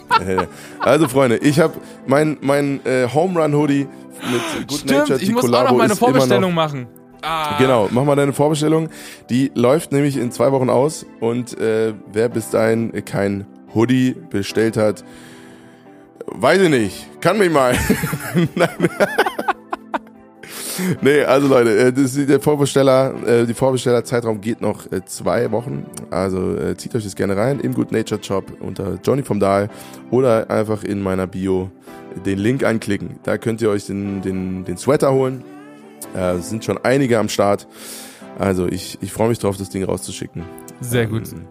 Also, 0.80 1.08
Freunde, 1.08 1.38
ich 1.38 1.60
habe 1.60 1.74
mein, 2.06 2.38
mein 2.42 2.86
äh, 2.86 3.08
Home 3.14 3.42
Run 3.42 3.56
Hoodie 3.56 3.88
mit 4.32 4.68
Good 4.68 4.80
Stimmt, 4.80 5.00
Nature. 5.00 5.20
Die 5.20 5.26
ich 5.26 5.32
muss 5.32 5.42
Collabo 5.42 5.68
auch 5.68 5.72
noch 5.72 5.78
meine 5.78 5.96
Vorbestellung 5.96 6.54
machen. 6.54 6.88
Ah. 7.22 7.58
Genau, 7.58 7.88
mach 7.92 8.04
mal 8.04 8.16
deine 8.16 8.34
Vorbestellung. 8.34 8.90
Die 9.30 9.52
läuft 9.56 9.92
nämlich 9.92 10.18
in 10.18 10.32
zwei 10.32 10.52
Wochen 10.52 10.70
aus 10.70 11.06
und 11.20 11.58
äh, 11.60 11.94
wer 12.12 12.30
bis 12.30 12.50
dahin 12.50 12.92
kein 13.06 13.46
Hoodie 13.74 14.16
bestellt 14.30 14.76
hat, 14.76 15.04
Weiß 16.28 16.62
ich 16.62 16.70
nicht. 16.70 17.22
Kann 17.22 17.38
mich 17.38 17.52
mal. 17.52 17.76
nee, 21.02 21.24
also 21.24 21.48
Leute, 21.48 21.78
äh, 21.78 21.94
das 21.94 22.16
ist 22.16 22.30
der 22.30 22.40
Vorbesteller, 22.40 23.14
äh, 23.26 23.46
die 23.46 23.54
Vorbestellerzeitraum 23.54 24.42
geht 24.42 24.62
noch 24.62 24.92
äh, 24.92 25.04
zwei 25.06 25.52
Wochen. 25.52 25.86
Also 26.10 26.74
zieht 26.76 26.96
euch 26.96 27.04
das 27.04 27.16
gerne 27.16 27.36
rein 27.36 27.60
im 27.60 27.74
Good 27.74 27.92
Nature 27.92 28.24
Shop 28.24 28.46
unter 28.60 29.00
Johnny 29.04 29.24
vom 29.24 29.40
Dahl 29.40 29.70
oder 30.12 30.50
einfach 30.50 30.84
in 30.84 31.02
meiner 31.02 31.28
Bio 31.28 31.72
den 32.26 32.38
Link 32.38 32.64
anklicken. 32.64 33.20
Da 33.24 33.38
könnt 33.38 33.62
ihr 33.62 33.70
euch 33.70 33.86
den, 33.86 34.22
den, 34.22 34.66
den 34.66 34.78
Sweater 34.78 35.14
holen. 35.14 35.44
Es 36.14 36.50
sind 36.50 36.64
schon 36.64 36.78
einige 36.84 37.18
am 37.18 37.30
Start. 37.30 37.68
Also 38.38 38.68
ich, 38.68 38.98
ich 39.02 39.12
freue 39.12 39.30
mich 39.30 39.40
drauf, 39.40 39.58
das 39.58 39.70
Ding 39.70 39.84
rauszuschicken. 39.84 40.44
Sehr 40.82 41.08
gut. 41.08 41.32
Ähm, 41.32 41.48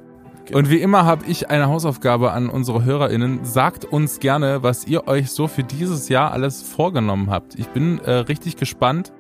Genau. 0.53 0.59
Und 0.59 0.71
wie 0.71 0.83
immer 0.83 1.07
habe 1.07 1.25
ich 1.27 1.49
eine 1.49 1.69
Hausaufgabe 1.69 2.33
an 2.33 2.51
unsere 2.51 2.85
HörerInnen. 2.85 3.43
Sagt 3.45 3.87
uns 3.87 4.21
gerne, 4.21 4.63
was 4.63 4.87
ihr 4.87 5.09
euch 5.09 5.31
so 5.31 5.49
für 5.49 5.63
dieses 5.63 6.11
Jahr 6.11 6.31
alles 6.33 6.63
vorgenommen 6.63 7.31
habt. 7.31 7.59
Ich 7.59 7.69
bin 7.69 8.01
äh, 8.01 8.11
richtig 8.11 8.57
gespannt, 8.57 9.15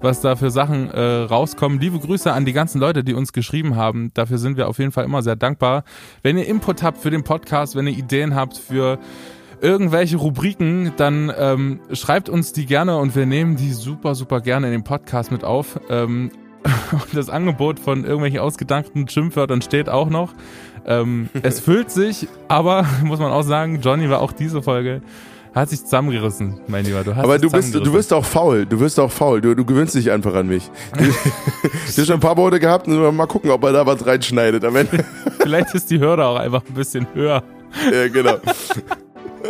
was 0.00 0.20
da 0.20 0.34
für 0.34 0.50
Sachen 0.50 0.90
äh, 0.90 1.00
rauskommen. 1.00 1.78
Liebe 1.78 2.00
Grüße 2.00 2.32
an 2.32 2.44
die 2.44 2.52
ganzen 2.52 2.80
Leute, 2.80 3.04
die 3.04 3.14
uns 3.14 3.32
geschrieben 3.32 3.76
haben. 3.76 4.10
Dafür 4.14 4.38
sind 4.38 4.56
wir 4.56 4.68
auf 4.68 4.80
jeden 4.80 4.90
Fall 4.90 5.04
immer 5.04 5.22
sehr 5.22 5.36
dankbar. 5.36 5.84
Wenn 6.24 6.36
ihr 6.36 6.46
Input 6.48 6.82
habt 6.82 6.98
für 6.98 7.10
den 7.10 7.22
Podcast, 7.22 7.76
wenn 7.76 7.86
ihr 7.86 7.96
Ideen 7.96 8.34
habt 8.34 8.58
für 8.58 8.98
irgendwelche 9.60 10.16
Rubriken, 10.16 10.92
dann 10.96 11.32
ähm, 11.38 11.78
schreibt 11.92 12.28
uns 12.28 12.52
die 12.52 12.66
gerne 12.66 12.96
und 12.96 13.14
wir 13.14 13.26
nehmen 13.26 13.54
die 13.54 13.72
super, 13.72 14.16
super 14.16 14.40
gerne 14.40 14.66
in 14.66 14.72
den 14.72 14.84
Podcast 14.84 15.30
mit 15.30 15.44
auf. 15.44 15.78
Ähm, 15.88 16.32
und 16.92 17.06
das 17.14 17.28
Angebot 17.28 17.78
von 17.78 18.04
irgendwelchen 18.04 18.40
ausgedachten 18.40 19.08
Schimpfwörtern 19.08 19.62
steht 19.62 19.88
auch 19.88 20.08
noch. 20.08 20.32
Ähm, 20.86 21.28
es 21.42 21.60
füllt 21.60 21.90
sich, 21.90 22.28
aber 22.48 22.86
muss 23.04 23.18
man 23.18 23.32
auch 23.32 23.42
sagen, 23.42 23.80
Johnny 23.80 24.08
war 24.10 24.20
auch 24.20 24.32
diese 24.32 24.62
Folge 24.62 25.02
hat 25.54 25.70
sich 25.70 25.84
zusammengerissen, 25.84 26.60
mein 26.66 26.84
Lieber. 26.84 27.04
Du 27.04 27.14
hast 27.14 27.22
Aber 27.22 27.38
du 27.38 27.48
bist, 27.48 27.74
du 27.74 27.92
wirst 27.92 28.12
auch 28.12 28.24
faul. 28.24 28.66
Du 28.66 28.80
wirst 28.80 28.98
auch 28.98 29.10
faul. 29.10 29.40
Du, 29.40 29.54
du 29.54 29.64
gewöhnst 29.64 29.94
dich 29.94 30.10
einfach 30.10 30.34
an 30.34 30.48
mich. 30.48 30.68
Du, 30.98 31.04
du 31.62 31.70
hast 31.86 32.06
schon 32.06 32.14
ein 32.14 32.20
paar 32.20 32.36
Worte 32.36 32.58
gehabt. 32.58 32.88
Mal 32.88 33.26
gucken, 33.26 33.50
ob 33.50 33.62
er 33.62 33.72
da 33.72 33.86
was 33.86 34.04
reinschneidet 34.04 34.64
am 34.64 34.74
Ende. 34.74 35.04
Vielleicht 35.38 35.72
ist 35.74 35.90
die 35.90 36.00
Hürde 36.00 36.26
auch 36.26 36.36
einfach 36.36 36.62
ein 36.68 36.74
bisschen 36.74 37.06
höher. 37.14 37.44
Ja, 37.92 38.08
genau. 38.08 38.38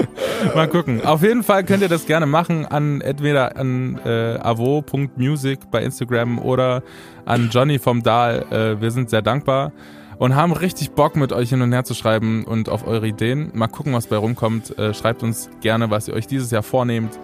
Mal 0.54 0.68
gucken. 0.68 1.04
Auf 1.04 1.22
jeden 1.22 1.42
Fall 1.42 1.64
könnt 1.64 1.82
ihr 1.82 1.88
das 1.88 2.06
gerne 2.06 2.26
machen 2.26 2.66
an 2.66 3.00
entweder 3.00 3.56
an 3.56 3.98
äh, 4.04 4.38
avo.music 4.40 5.70
bei 5.70 5.82
Instagram 5.82 6.38
oder 6.38 6.82
an 7.24 7.48
Johnny 7.50 7.78
vom 7.78 8.02
Dahl. 8.02 8.44
Äh, 8.50 8.80
wir 8.80 8.90
sind 8.90 9.10
sehr 9.10 9.22
dankbar 9.22 9.72
und 10.18 10.34
haben 10.34 10.52
richtig 10.52 10.92
Bock 10.92 11.16
mit 11.16 11.32
euch 11.32 11.50
hin 11.50 11.62
und 11.62 11.72
her 11.72 11.84
zu 11.84 11.94
schreiben 11.94 12.44
und 12.44 12.68
auf 12.68 12.86
eure 12.86 13.06
Ideen. 13.06 13.50
Mal 13.54 13.68
gucken, 13.68 13.92
was 13.92 14.06
bei 14.06 14.16
rumkommt. 14.16 14.78
Äh, 14.78 14.94
schreibt 14.94 15.22
uns 15.22 15.50
gerne, 15.60 15.90
was 15.90 16.08
ihr 16.08 16.14
euch 16.14 16.26
dieses 16.26 16.50
Jahr 16.50 16.62
vornehmt. 16.62 17.18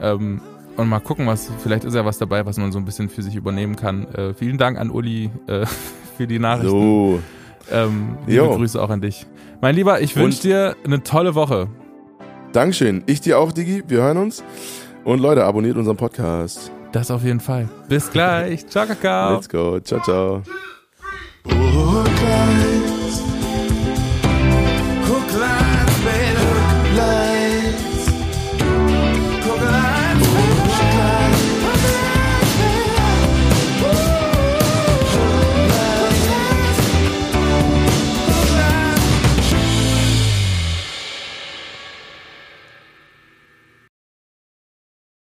Ähm, 0.00 0.40
und 0.76 0.88
mal 0.88 1.00
gucken, 1.00 1.26
was 1.26 1.50
vielleicht 1.62 1.84
ist 1.84 1.94
ja 1.94 2.04
was 2.04 2.18
dabei, 2.18 2.46
was 2.46 2.56
man 2.56 2.72
so 2.72 2.78
ein 2.78 2.84
bisschen 2.84 3.08
für 3.10 3.22
sich 3.22 3.34
übernehmen 3.34 3.76
kann. 3.76 4.06
Äh, 4.14 4.34
vielen 4.34 4.58
Dank 4.58 4.78
an 4.78 4.90
Uli 4.90 5.30
äh, 5.46 5.66
für 6.16 6.26
die 6.26 6.38
Nachrichten. 6.38 6.70
So. 6.70 7.20
Ähm, 7.70 8.18
liebe 8.26 8.38
jo. 8.38 8.56
Grüße 8.56 8.80
auch 8.82 8.90
an 8.90 9.00
dich. 9.00 9.26
Mein 9.60 9.76
Lieber, 9.76 10.00
ich 10.00 10.16
wünsche 10.16 10.42
dir 10.42 10.76
eine 10.84 11.02
tolle 11.02 11.34
Woche. 11.34 11.68
Dankeschön. 12.52 13.02
Ich 13.06 13.20
dir 13.20 13.38
auch, 13.38 13.52
Digi. 13.52 13.82
Wir 13.86 14.02
hören 14.02 14.18
uns. 14.18 14.42
Und 15.04 15.20
Leute, 15.20 15.44
abonniert 15.44 15.76
unseren 15.76 15.96
Podcast. 15.96 16.70
Das 16.92 17.10
auf 17.10 17.24
jeden 17.24 17.40
Fall. 17.40 17.68
Bis 17.88 18.10
gleich. 18.10 18.66
ciao, 18.68 18.86
Kakao. 18.86 19.34
Let's 19.34 19.48
go. 19.48 19.80
Ciao, 19.80 20.00
ciao. 20.02 20.42